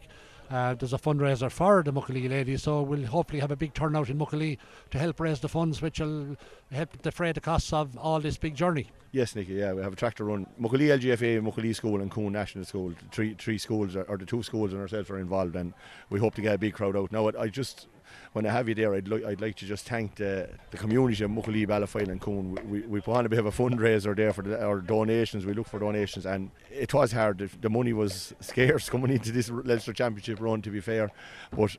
Uh, 0.51 0.73
there's 0.73 0.91
a 0.91 0.97
fundraiser 0.97 1.49
for 1.49 1.81
the 1.83 1.93
Muckalee 1.93 2.29
ladies, 2.29 2.63
so 2.63 2.81
we'll 2.81 3.05
hopefully 3.05 3.39
have 3.39 3.51
a 3.51 3.55
big 3.55 3.73
turnout 3.73 4.09
in 4.09 4.17
Muckalee 4.17 4.57
to 4.91 4.99
help 4.99 5.21
raise 5.21 5.39
the 5.39 5.47
funds, 5.47 5.81
which 5.81 6.01
will 6.01 6.35
help 6.69 7.01
defray 7.01 7.31
the 7.31 7.39
costs 7.39 7.71
of 7.71 7.97
all 7.97 8.19
this 8.19 8.35
big 8.35 8.55
journey. 8.55 8.87
Yes, 9.13 9.37
Nicky. 9.37 9.53
Yeah, 9.53 9.71
we 9.71 9.83
have 9.83 9.93
a 9.93 9.95
tractor 9.95 10.25
run. 10.25 10.45
Muckalee 10.59 10.99
LGFA, 10.99 11.41
Muckalee 11.41 11.73
School, 11.73 12.01
and 12.01 12.11
Coon 12.11 12.33
National 12.33 12.65
School. 12.65 12.93
Three 13.13 13.35
three 13.35 13.57
schools, 13.57 13.95
or 13.95 14.17
the 14.17 14.25
two 14.25 14.43
schools 14.43 14.73
and 14.73 14.81
ourselves 14.81 15.09
are 15.09 15.19
involved, 15.19 15.55
and 15.55 15.73
we 16.09 16.19
hope 16.19 16.35
to 16.35 16.41
get 16.41 16.55
a 16.55 16.57
big 16.57 16.73
crowd 16.73 16.97
out. 16.97 17.13
Now, 17.13 17.31
I 17.39 17.47
just 17.47 17.87
when 18.33 18.45
I 18.47 18.51
have 18.51 18.67
you 18.67 18.75
there, 18.75 18.93
I'd, 18.93 19.07
li- 19.07 19.23
I'd 19.25 19.41
like 19.41 19.55
to 19.57 19.65
just 19.65 19.87
thank 19.87 20.15
the, 20.15 20.49
the 20.71 20.77
community 20.77 21.23
of 21.23 21.31
Muckalee, 21.31 21.67
Ballyfoyle 21.67 22.09
and 22.09 22.19
Coon. 22.19 22.57
We, 22.67 22.81
we 22.81 22.99
put 22.99 23.15
on 23.15 23.25
a 23.25 23.29
bit 23.29 23.39
of 23.39 23.45
a 23.45 23.51
fundraiser 23.51 24.15
there 24.15 24.33
for 24.33 24.41
the, 24.41 24.61
our 24.63 24.81
donations. 24.81 25.45
We 25.45 25.53
look 25.53 25.67
for 25.67 25.79
donations 25.79 26.25
and 26.25 26.49
it 26.71 26.93
was 26.93 27.11
hard. 27.11 27.37
The, 27.37 27.49
the 27.61 27.69
money 27.69 27.93
was 27.93 28.33
scarce 28.39 28.89
coming 28.89 29.11
into 29.11 29.31
this 29.31 29.49
Leinster 29.49 29.93
Championship 29.93 30.41
run, 30.41 30.61
to 30.63 30.71
be 30.71 30.81
fair. 30.81 31.11
But 31.55 31.77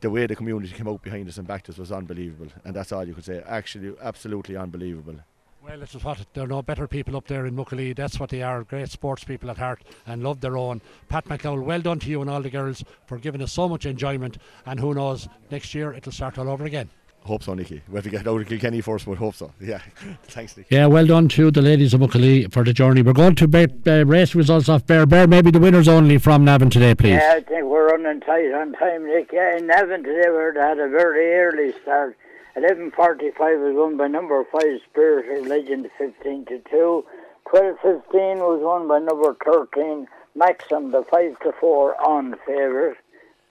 the 0.00 0.10
way 0.10 0.26
the 0.26 0.36
community 0.36 0.74
came 0.74 0.88
out 0.88 1.02
behind 1.02 1.28
us 1.28 1.38
and 1.38 1.46
backed 1.46 1.68
us 1.68 1.78
was 1.78 1.92
unbelievable. 1.92 2.52
And 2.64 2.74
that's 2.74 2.92
all 2.92 3.06
you 3.06 3.14
could 3.14 3.24
say. 3.24 3.42
Actually, 3.46 3.94
absolutely 4.02 4.56
unbelievable. 4.56 5.20
Well, 5.66 5.80
this 5.80 5.96
is 5.96 6.04
what 6.04 6.24
there 6.32 6.44
are 6.44 6.46
no 6.46 6.62
better 6.62 6.86
people 6.86 7.16
up 7.16 7.26
there 7.26 7.44
in 7.44 7.56
Muckalee. 7.56 7.96
That's 7.96 8.20
what 8.20 8.30
they 8.30 8.40
are. 8.40 8.62
Great 8.62 8.88
sports 8.88 9.24
people 9.24 9.50
at 9.50 9.58
heart 9.58 9.82
and 10.06 10.22
love 10.22 10.40
their 10.40 10.56
own. 10.56 10.80
Pat 11.08 11.24
McDowell, 11.24 11.64
well 11.64 11.80
done 11.80 11.98
to 11.98 12.08
you 12.08 12.20
and 12.20 12.30
all 12.30 12.40
the 12.40 12.50
girls 12.50 12.84
for 13.06 13.18
giving 13.18 13.42
us 13.42 13.52
so 13.52 13.68
much 13.68 13.84
enjoyment. 13.84 14.38
And 14.64 14.78
who 14.78 14.94
knows, 14.94 15.28
next 15.50 15.74
year 15.74 15.92
it'll 15.92 16.12
start 16.12 16.38
all 16.38 16.48
over 16.48 16.64
again. 16.64 16.88
Hope 17.24 17.42
so, 17.42 17.52
Nicky. 17.54 17.82
We 17.88 17.96
have 17.96 18.04
to 18.04 18.10
get 18.10 18.28
out 18.28 18.40
of 18.40 18.46
Kilkenny 18.46 18.80
first, 18.80 19.06
but 19.06 19.18
hope 19.18 19.34
so. 19.34 19.50
Yeah. 19.60 19.80
Thanks, 20.28 20.56
Nicky. 20.56 20.72
Yeah, 20.72 20.86
well 20.86 21.04
done 21.04 21.26
to 21.30 21.50
the 21.50 21.62
ladies 21.62 21.92
of 21.94 22.00
Muckalee 22.00 22.52
for 22.52 22.62
the 22.62 22.72
journey. 22.72 23.02
We're 23.02 23.12
going 23.12 23.34
to 23.34 23.48
bet, 23.48 23.72
uh, 23.88 24.06
race 24.06 24.36
results 24.36 24.68
off 24.68 24.86
Bear. 24.86 25.04
Bear, 25.04 25.26
maybe 25.26 25.50
the 25.50 25.58
winners 25.58 25.88
only 25.88 26.18
from 26.18 26.44
Navan 26.44 26.70
today, 26.70 26.94
please. 26.94 27.14
Yeah, 27.14 27.34
I 27.38 27.40
think 27.40 27.64
we're 27.64 27.88
running 27.88 28.20
tight 28.20 28.52
on 28.54 28.72
time, 28.74 29.04
Nick. 29.08 29.30
Yeah, 29.32 29.56
in 29.56 29.66
Navan 29.66 30.04
today 30.04 30.30
we 30.30 30.60
had 30.60 30.78
a 30.78 30.88
very 30.88 31.34
early 31.34 31.72
start. 31.82 32.16
11.45 32.56 33.38
was 33.38 33.74
won 33.76 33.96
by 33.98 34.06
number 34.08 34.42
5 34.50 34.62
Spirit 34.90 35.38
of 35.38 35.46
Legend 35.46 35.90
15 35.98 36.46
to 36.46 36.58
2. 36.70 37.04
12.15 37.52 38.38
was 38.38 38.62
won 38.62 38.88
by 38.88 38.98
number 38.98 39.36
13 39.44 40.08
Maxim 40.34 40.90
the 40.90 41.04
5 41.10 41.38
to 41.40 41.52
4 41.60 42.00
on 42.02 42.34
favourite. 42.46 42.96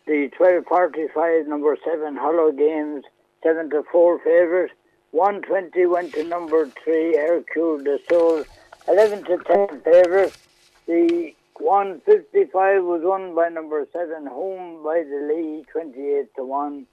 The 0.07 0.31
12.45 0.39 1.45
number 1.45 1.77
7 1.85 2.15
Hollow 2.15 2.51
Games 2.51 3.03
7 3.43 3.69
to 3.69 3.83
4 3.91 4.19
favourite. 4.23 4.71
120 5.11 5.85
went 5.85 6.13
to 6.13 6.23
number 6.23 6.67
3 6.83 7.15
Hercule 7.15 7.83
de 7.83 7.99
Soul 8.09 8.43
11 8.87 9.23
to 9.25 9.37
10 9.37 9.81
favourite. 9.81 10.35
The 10.87 11.31
155 11.59 12.83
was 12.83 13.01
won 13.03 13.35
by 13.35 13.49
number 13.49 13.85
7 13.93 14.25
Home 14.25 14.83
by 14.83 15.03
the 15.03 15.31
Lee 15.31 15.63
28 15.71 16.35
to 16.37 16.43
1 16.43 16.87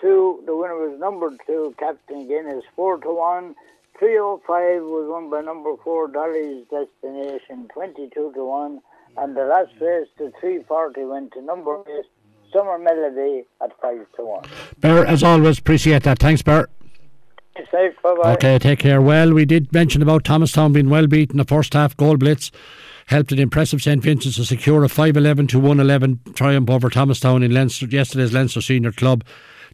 two, 0.00 0.42
the 0.46 0.56
winner 0.56 0.74
was 0.74 0.98
number 0.98 1.30
two, 1.46 1.74
Captain 1.78 2.26
Guinness, 2.28 2.64
four 2.74 2.98
to 2.98 3.14
one. 3.14 3.54
305 3.98 4.82
was 4.82 5.08
won 5.08 5.30
by 5.30 5.40
number 5.40 5.70
four, 5.82 6.08
Dolly's 6.08 6.64
Destination, 6.70 7.68
22 7.72 8.32
to 8.34 8.44
1. 8.44 8.80
And 9.16 9.36
the 9.36 9.44
last 9.44 9.72
race, 9.80 10.08
the 10.18 10.30
340, 10.40 11.04
went 11.04 11.32
to 11.32 11.42
number 11.42 11.78
eight, 11.88 12.04
Summer 12.52 12.78
Melody, 12.78 13.44
at 13.62 13.70
5 13.80 14.06
to 14.16 14.24
1. 14.24 14.44
Bear, 14.80 15.06
as 15.06 15.22
always, 15.22 15.58
appreciate 15.58 16.02
that. 16.02 16.18
Thanks, 16.18 16.42
Bear. 16.42 16.68
safe. 17.70 17.94
Bye 18.02 18.14
bye. 18.22 18.32
Okay, 18.34 18.58
take 18.58 18.80
care. 18.80 19.00
Well, 19.00 19.32
we 19.32 19.46
did 19.46 19.72
mention 19.72 20.02
about 20.02 20.24
Thomastown 20.24 20.74
being 20.74 20.90
well 20.90 21.06
beaten 21.06 21.38
the 21.38 21.44
first 21.44 21.72
half 21.72 21.96
goal 21.96 22.18
blitz. 22.18 22.50
Helped 23.06 23.32
an 23.32 23.38
impressive 23.38 23.80
St 23.80 24.02
Vincent's 24.02 24.36
to 24.36 24.44
secure 24.44 24.84
a 24.84 24.88
5 24.88 25.16
11 25.16 25.46
to 25.46 25.58
1 25.60 25.80
11 25.80 26.20
triumph 26.34 26.68
over 26.68 26.90
Thomastown 26.90 27.42
in 27.42 27.54
Leinster, 27.54 27.86
yesterday's 27.86 28.34
Leinster 28.34 28.60
Senior 28.60 28.92
Club 28.92 29.24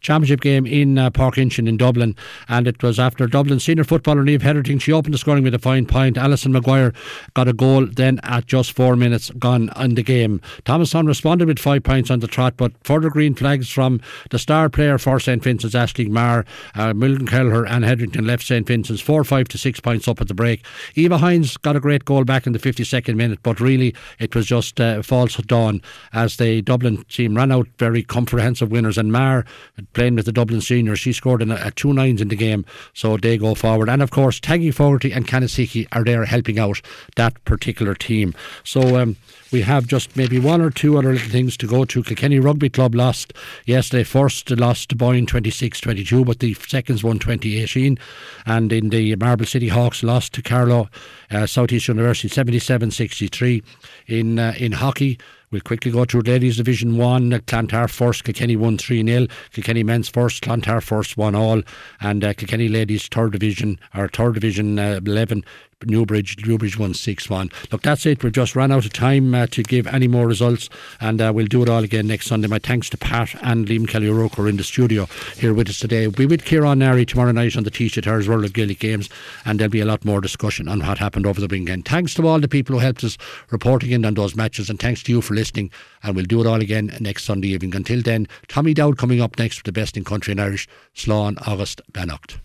championship 0.02 0.40
game 0.40 0.66
in 0.66 0.98
uh, 0.98 1.10
Park 1.10 1.36
Inchin 1.36 1.68
in 1.68 1.76
Dublin. 1.76 2.14
And 2.48 2.66
it 2.66 2.82
was 2.82 2.98
after 2.98 3.26
Dublin 3.26 3.60
senior 3.60 3.84
footballer 3.84 4.24
Neve 4.24 4.42
Hetherington, 4.42 4.78
she 4.78 4.92
opened 4.92 5.14
the 5.14 5.18
scoring 5.18 5.44
with 5.44 5.54
a 5.54 5.58
fine 5.58 5.86
point. 5.86 6.18
Alison 6.18 6.52
Maguire 6.52 6.92
got 7.34 7.48
a 7.48 7.52
goal 7.52 7.86
then 7.86 8.20
at 8.24 8.46
just 8.46 8.72
four 8.72 8.96
minutes 8.96 9.30
gone 9.38 9.70
in 9.76 9.94
the 9.94 10.02
game. 10.02 10.40
Thomastown 10.64 11.06
responded 11.06 11.48
with 11.48 11.58
five 11.58 11.82
points 11.84 12.10
on 12.10 12.20
the 12.20 12.26
trot, 12.26 12.54
but 12.56 12.72
further 12.84 13.08
green 13.08 13.34
flags 13.34 13.70
from 13.70 14.00
the 14.30 14.38
star 14.38 14.68
player 14.68 14.98
for 14.98 15.20
St 15.20 15.42
Vincent's, 15.42 15.74
Ashley 15.74 16.08
Marr, 16.08 16.44
uh, 16.74 16.92
Milton 16.92 17.26
Kelleher, 17.26 17.64
and 17.66 17.84
Hetherington 17.84 18.26
left 18.26 18.44
St 18.44 18.66
Vincent's 18.66 19.02
4 19.02 19.24
5 19.24 19.48
to 19.48 19.58
6 19.58 19.80
points 19.80 20.08
up 20.08 20.20
at 20.20 20.28
the 20.28 20.34
break. 20.34 20.64
Eva 20.94 21.18
Hines 21.18 21.56
got 21.56 21.76
a 21.76 21.80
great 21.80 22.04
goal 22.04 22.24
back 22.24 22.46
in 22.46 22.52
the 22.52 22.58
52nd 22.58 23.14
minute, 23.14 23.38
but 23.42 23.60
really 23.60 23.94
it 24.18 24.34
was 24.34 24.46
just 24.46 24.80
uh, 24.80 25.02
false 25.02 25.36
dawn 25.36 25.80
as 26.12 26.36
the 26.36 26.62
Dublin 26.62 27.04
team 27.04 27.36
ran 27.36 27.52
out 27.52 27.68
very 27.78 28.02
comprehensive 28.02 28.70
winners. 28.70 28.98
And 28.98 29.12
Marr 29.12 29.44
playing 29.92 30.16
with 30.16 30.26
the 30.26 30.32
Dublin 30.32 30.60
seniors. 30.60 30.98
She 31.00 31.12
scored 31.12 31.42
in 31.42 31.50
a, 31.50 31.58
a 31.62 31.70
two 31.70 31.92
nines 31.92 32.20
in 32.20 32.28
the 32.28 32.36
game, 32.36 32.64
so 32.94 33.16
they 33.16 33.38
go 33.38 33.54
forward. 33.54 33.88
And 33.88 34.02
of 34.02 34.10
course, 34.10 34.40
Taggy 34.40 34.72
Fogarty 34.72 35.12
and 35.12 35.26
Canasiki 35.26 35.86
are 35.92 36.04
there 36.04 36.24
helping 36.24 36.58
out 36.58 36.80
that 37.16 37.42
particular 37.44 37.94
team. 37.94 38.34
So 38.64 39.00
um, 39.00 39.16
we 39.52 39.62
have 39.62 39.86
just 39.86 40.16
maybe 40.16 40.38
one 40.38 40.60
or 40.60 40.70
two 40.70 40.98
other 40.98 41.12
little 41.12 41.28
things 41.30 41.56
to 41.58 41.66
go 41.66 41.84
to. 41.84 42.02
Kilkenny 42.02 42.38
Rugby 42.38 42.70
Club 42.70 42.94
lost 42.94 43.32
yesterday. 43.66 44.04
First 44.04 44.50
lost 44.50 44.88
to 44.90 44.96
Boyne 44.96 45.26
26-22, 45.26 46.24
but 46.24 46.38
the 46.38 46.54
seconds 46.54 47.04
won 47.04 47.18
2018. 47.18 47.98
And 48.46 48.72
in 48.72 48.88
the 48.88 49.14
Marble 49.16 49.46
City 49.46 49.68
Hawks 49.68 50.02
lost 50.02 50.32
to 50.34 50.42
Carlow 50.42 50.88
uh, 51.30 51.46
Southeast 51.46 51.88
University 51.88 52.28
77-63. 52.28 53.62
In 54.06 54.38
uh, 54.38 54.54
in 54.56 54.72
hockey. 54.72 55.18
We'll 55.52 55.60
quickly 55.60 55.90
go 55.90 56.06
through 56.06 56.22
ladies 56.22 56.56
division 56.56 56.96
one. 56.96 57.38
Clontarf 57.46 57.90
first, 57.90 58.24
Kilkenny 58.24 58.56
won 58.56 58.78
3 58.78 59.06
0. 59.06 59.26
Kilkenny 59.50 59.82
men's 59.82 60.08
first, 60.08 60.42
Clontarf 60.42 60.82
first, 60.82 61.18
one 61.18 61.34
all. 61.34 61.62
And 62.00 62.24
uh, 62.24 62.32
Kilkenny 62.32 62.68
ladies 62.68 63.06
third 63.06 63.32
division, 63.32 63.78
or 63.94 64.08
third 64.08 64.32
division 64.32 64.78
uh, 64.78 65.00
11. 65.04 65.44
Newbridge, 65.86 66.36
Newbridge 66.46 66.76
161. 66.76 67.50
Look, 67.70 67.82
that's 67.82 68.06
it. 68.06 68.22
We've 68.22 68.32
just 68.32 68.56
run 68.56 68.72
out 68.72 68.84
of 68.84 68.92
time 68.92 69.34
uh, 69.34 69.46
to 69.48 69.62
give 69.62 69.86
any 69.86 70.08
more 70.08 70.26
results, 70.26 70.68
and 71.00 71.20
uh, 71.20 71.32
we'll 71.34 71.46
do 71.46 71.62
it 71.62 71.68
all 71.68 71.84
again 71.84 72.06
next 72.06 72.26
Sunday. 72.26 72.48
My 72.48 72.58
thanks 72.58 72.90
to 72.90 72.96
Pat 72.96 73.34
and 73.42 73.66
Liam 73.66 73.88
Kelly 73.88 74.08
O'Rourke 74.08 74.38
are 74.38 74.48
in 74.48 74.56
the 74.56 74.64
studio 74.64 75.06
here 75.36 75.54
with 75.54 75.68
us 75.68 75.78
today. 75.78 76.06
We'll 76.06 76.16
be 76.16 76.26
with 76.26 76.44
Kieran 76.44 76.78
Nary 76.78 77.04
tomorrow 77.04 77.32
night 77.32 77.56
on 77.56 77.64
the 77.64 77.70
T-shirt 77.70 78.06
World 78.06 78.44
of 78.44 78.52
Gaelic 78.52 78.78
Games, 78.78 79.08
and 79.44 79.58
there'll 79.58 79.70
be 79.70 79.80
a 79.80 79.86
lot 79.86 80.04
more 80.04 80.20
discussion 80.20 80.68
on 80.68 80.80
what 80.80 80.98
happened 80.98 81.26
over 81.26 81.40
the 81.40 81.46
weekend. 81.46 81.86
Thanks 81.86 82.14
to 82.14 82.26
all 82.26 82.40
the 82.40 82.48
people 82.48 82.74
who 82.74 82.80
helped 82.80 83.04
us 83.04 83.18
reporting 83.50 83.90
in 83.90 84.04
on 84.04 84.14
those 84.14 84.36
matches, 84.36 84.70
and 84.70 84.78
thanks 84.78 85.02
to 85.04 85.12
you 85.12 85.20
for 85.20 85.34
listening. 85.34 85.70
And 86.02 86.16
we'll 86.16 86.24
do 86.24 86.40
it 86.40 86.46
all 86.46 86.60
again 86.60 86.96
next 87.00 87.24
Sunday 87.24 87.48
evening. 87.48 87.74
Until 87.74 88.02
then, 88.02 88.28
Tommy 88.48 88.74
Dowd 88.74 88.98
coming 88.98 89.20
up 89.20 89.38
next 89.38 89.58
with 89.58 89.64
the 89.64 89.72
best 89.72 89.96
in 89.96 90.04
country 90.04 90.32
in 90.32 90.40
Irish, 90.40 90.68
Slán 90.94 91.36
August 91.46 91.80
Benacht. 91.92 92.38